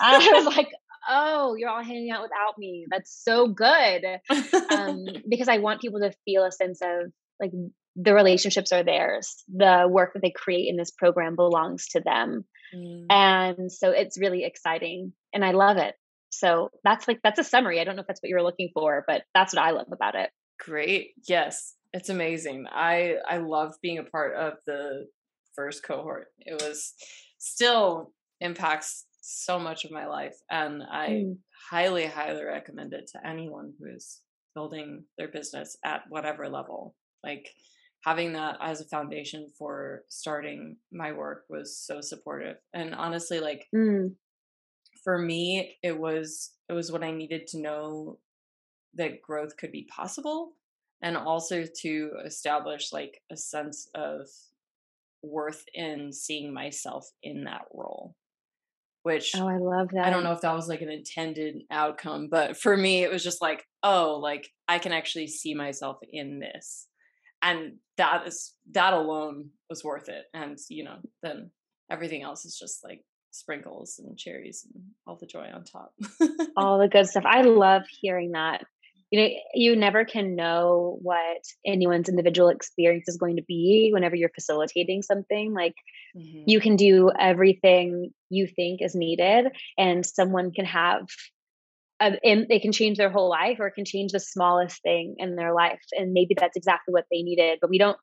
I 0.00 0.18
was 0.34 0.56
like 0.56 0.68
oh 1.08 1.56
you're 1.58 1.68
all 1.68 1.82
hanging 1.82 2.12
out 2.12 2.22
without 2.22 2.56
me. 2.58 2.86
That's 2.88 3.12
so 3.24 3.48
good. 3.48 4.04
Um, 4.70 5.04
because 5.28 5.48
i 5.48 5.58
want 5.58 5.80
people 5.80 5.98
to 5.98 6.12
feel 6.24 6.44
a 6.44 6.52
sense 6.52 6.80
of 6.80 7.10
like 7.40 7.50
the 7.96 8.14
relationships 8.14 8.72
are 8.72 8.82
theirs. 8.82 9.42
The 9.48 9.86
work 9.88 10.12
that 10.14 10.22
they 10.22 10.30
create 10.30 10.68
in 10.68 10.76
this 10.76 10.90
program 10.90 11.36
belongs 11.36 11.88
to 11.88 12.00
them. 12.00 12.44
Mm. 12.74 13.06
And 13.10 13.72
so 13.72 13.90
it's 13.90 14.18
really 14.18 14.44
exciting 14.44 15.12
and 15.32 15.44
I 15.44 15.52
love 15.52 15.76
it. 15.76 15.94
So 16.30 16.70
that's 16.84 17.08
like 17.08 17.20
that's 17.22 17.40
a 17.40 17.44
summary. 17.44 17.80
I 17.80 17.84
don't 17.84 17.96
know 17.96 18.02
if 18.02 18.06
that's 18.06 18.22
what 18.22 18.28
you 18.28 18.36
were 18.36 18.42
looking 18.42 18.70
for, 18.72 19.04
but 19.06 19.22
that's 19.34 19.54
what 19.54 19.62
I 19.62 19.72
love 19.72 19.88
about 19.92 20.14
it. 20.14 20.30
Great. 20.60 21.10
Yes. 21.28 21.74
It's 21.92 22.08
amazing. 22.08 22.66
I 22.70 23.16
I 23.28 23.38
love 23.38 23.74
being 23.82 23.98
a 23.98 24.04
part 24.04 24.36
of 24.36 24.54
the 24.66 25.06
first 25.54 25.82
cohort. 25.82 26.28
It 26.38 26.62
was 26.62 26.94
still 27.38 28.12
impacts 28.40 29.06
so 29.22 29.58
much 29.58 29.84
of 29.84 29.90
my 29.90 30.06
life 30.06 30.36
and 30.50 30.82
I 30.82 31.08
mm. 31.08 31.36
highly 31.70 32.06
highly 32.06 32.44
recommend 32.44 32.94
it 32.94 33.10
to 33.12 33.26
anyone 33.26 33.72
who 33.78 33.94
is 33.94 34.20
building 34.54 35.04
their 35.18 35.28
business 35.28 35.76
at 35.84 36.02
whatever 36.08 36.48
level. 36.48 36.94
Like 37.24 37.50
having 38.04 38.32
that 38.32 38.56
as 38.60 38.80
a 38.80 38.86
foundation 38.86 39.48
for 39.58 40.04
starting 40.08 40.76
my 40.90 41.12
work 41.12 41.44
was 41.48 41.76
so 41.76 42.00
supportive. 42.00 42.56
And 42.74 42.94
honestly 42.94 43.40
like 43.40 43.66
mm. 43.74 44.12
for 45.04 45.18
me 45.18 45.76
it 45.82 45.98
was 45.98 46.52
it 46.68 46.72
was 46.72 46.92
what 46.92 47.02
i 47.02 47.10
needed 47.10 47.46
to 47.48 47.60
know 47.60 48.18
that 48.94 49.22
growth 49.22 49.56
could 49.56 49.72
be 49.72 49.88
possible 49.94 50.52
and 51.02 51.16
also 51.16 51.64
to 51.82 52.10
establish 52.24 52.92
like 52.92 53.20
a 53.30 53.36
sense 53.36 53.88
of 53.94 54.26
worth 55.22 55.64
in 55.74 56.12
seeing 56.12 56.52
myself 56.52 57.08
in 57.22 57.44
that 57.44 57.62
role 57.72 58.14
which 59.02 59.32
oh 59.36 59.48
i 59.48 59.56
love 59.56 59.88
that. 59.92 60.06
i 60.06 60.10
don't 60.10 60.24
know 60.24 60.32
if 60.32 60.40
that 60.40 60.54
was 60.54 60.68
like 60.68 60.80
an 60.80 60.90
intended 60.90 61.62
outcome 61.70 62.28
but 62.30 62.56
for 62.56 62.76
me 62.76 63.02
it 63.02 63.10
was 63.10 63.22
just 63.22 63.42
like 63.42 63.64
oh 63.82 64.18
like 64.20 64.50
i 64.68 64.78
can 64.78 64.92
actually 64.92 65.26
see 65.26 65.54
myself 65.54 65.98
in 66.10 66.38
this 66.38 66.86
and 67.42 67.74
that 67.96 68.26
is 68.26 68.54
that 68.72 68.92
alone 68.92 69.50
was 69.68 69.84
worth 69.84 70.08
it 70.08 70.24
and 70.34 70.58
you 70.68 70.84
know 70.84 70.96
then 71.22 71.50
everything 71.90 72.22
else 72.22 72.44
is 72.44 72.58
just 72.58 72.84
like 72.84 73.04
sprinkles 73.30 74.00
and 74.02 74.18
cherries 74.18 74.66
and 74.72 74.82
all 75.06 75.16
the 75.16 75.26
joy 75.26 75.46
on 75.52 75.64
top. 75.64 75.92
All 76.56 76.78
the 76.78 76.88
good 76.88 77.06
stuff. 77.06 77.24
I 77.26 77.42
love 77.42 77.82
hearing 78.00 78.32
that. 78.32 78.64
You 79.10 79.20
know 79.20 79.28
you 79.54 79.74
never 79.74 80.04
can 80.04 80.36
know 80.36 80.98
what 81.02 81.42
anyone's 81.66 82.08
individual 82.08 82.48
experience 82.48 83.08
is 83.08 83.16
going 83.16 83.36
to 83.36 83.42
be 83.42 83.90
whenever 83.92 84.14
you're 84.14 84.30
facilitating 84.30 85.02
something. 85.02 85.52
Like 85.52 85.74
mm-hmm. 86.16 86.44
you 86.46 86.60
can 86.60 86.76
do 86.76 87.10
everything 87.18 88.12
you 88.28 88.46
think 88.46 88.80
is 88.82 88.94
needed 88.94 89.46
and 89.76 90.06
someone 90.06 90.52
can 90.52 90.64
have 90.64 91.06
and 92.00 92.46
they 92.48 92.58
can 92.58 92.72
change 92.72 92.98
their 92.98 93.10
whole 93.10 93.28
life 93.28 93.58
or 93.60 93.66
it 93.66 93.74
can 93.74 93.84
change 93.84 94.12
the 94.12 94.20
smallest 94.20 94.82
thing 94.82 95.16
in 95.18 95.36
their 95.36 95.54
life 95.54 95.80
and 95.92 96.12
maybe 96.12 96.34
that's 96.38 96.56
exactly 96.56 96.92
what 96.92 97.04
they 97.10 97.22
needed 97.22 97.58
but 97.60 97.70
we 97.70 97.78
don't 97.78 97.98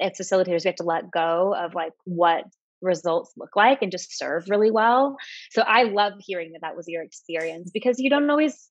as 0.00 0.12
facilitators 0.12 0.64
we 0.64 0.68
have 0.68 0.74
to 0.74 0.84
let 0.84 1.10
go 1.10 1.54
of 1.54 1.74
like 1.74 1.92
what 2.04 2.44
results 2.80 3.32
look 3.36 3.56
like 3.56 3.82
and 3.82 3.90
just 3.90 4.16
serve 4.16 4.44
really 4.48 4.70
well 4.70 5.16
so 5.50 5.62
i 5.62 5.82
love 5.84 6.12
hearing 6.20 6.52
that 6.52 6.60
that 6.62 6.76
was 6.76 6.86
your 6.86 7.02
experience 7.02 7.70
because 7.72 7.98
you 7.98 8.08
don't 8.08 8.30
always 8.30 8.70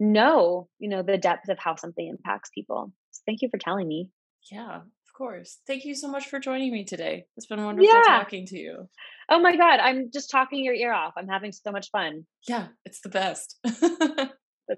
know, 0.00 0.68
you 0.78 0.88
know, 0.88 1.02
the 1.02 1.18
depth 1.18 1.48
of 1.48 1.58
how 1.58 1.76
something 1.76 2.06
impacts 2.06 2.50
people. 2.54 2.92
So 3.10 3.22
thank 3.26 3.42
you 3.42 3.48
for 3.50 3.58
telling 3.58 3.88
me. 3.88 4.10
Yeah, 4.50 4.80
course. 5.14 5.58
Thank 5.66 5.84
you 5.84 5.94
so 5.94 6.08
much 6.08 6.26
for 6.26 6.38
joining 6.38 6.72
me 6.72 6.84
today. 6.84 7.26
It's 7.36 7.46
been 7.46 7.64
wonderful 7.64 7.90
yeah. 7.90 8.18
talking 8.18 8.46
to 8.46 8.58
you. 8.58 8.88
Oh 9.30 9.40
my 9.40 9.56
God, 9.56 9.80
I'm 9.80 10.10
just 10.12 10.30
talking 10.30 10.64
your 10.64 10.74
ear 10.74 10.92
off. 10.92 11.14
I'm 11.16 11.28
having 11.28 11.52
so 11.52 11.70
much 11.70 11.90
fun. 11.90 12.26
Yeah, 12.46 12.66
it's 12.84 13.00
the 13.00 13.08
best. 13.08 13.56
the 13.62 14.30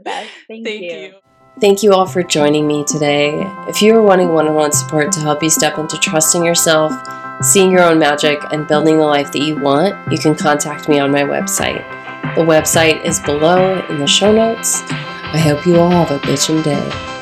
best. 0.05 0.31
Thank, 0.49 0.67
Thank 0.67 0.83
you. 0.83 0.91
you. 0.91 1.13
Thank 1.61 1.83
you 1.83 1.95
all 1.95 2.07
for 2.07 2.23
joining 2.23 2.67
me 2.67 2.85
today. 2.85 3.33
If 3.67 3.81
you 3.81 3.97
are 3.97 4.03
wanting 4.03 4.33
one 4.33 4.47
on 4.47 4.55
one 4.55 4.73
support 4.73 5.11
to 5.13 5.21
help 5.21 5.43
you 5.43 5.51
step 5.51 5.79
into 5.79 5.97
trusting 5.99 6.45
yourself, 6.45 6.93
seeing 7.41 7.73
your 7.73 7.83
own 7.83 7.99
magic, 7.99 8.39
and 8.53 8.69
building 8.69 8.99
the 8.99 9.07
life 9.07 9.33
that 9.33 9.41
you 9.41 9.59
want, 9.59 10.13
you 10.13 10.19
can 10.19 10.35
contact 10.35 10.89
me 10.89 10.99
on 10.99 11.11
my 11.11 11.23
website. 11.23 11.83
The 12.35 12.43
website 12.43 13.05
is 13.05 13.19
below 13.21 13.85
in 13.89 13.99
the 13.99 14.07
show 14.07 14.33
notes. 14.33 14.83
I 14.91 15.39
hope 15.39 15.67
you 15.67 15.81
all 15.81 15.91
have 15.91 16.11
a 16.11 16.19
bitchin' 16.19 16.63
day. 16.63 17.16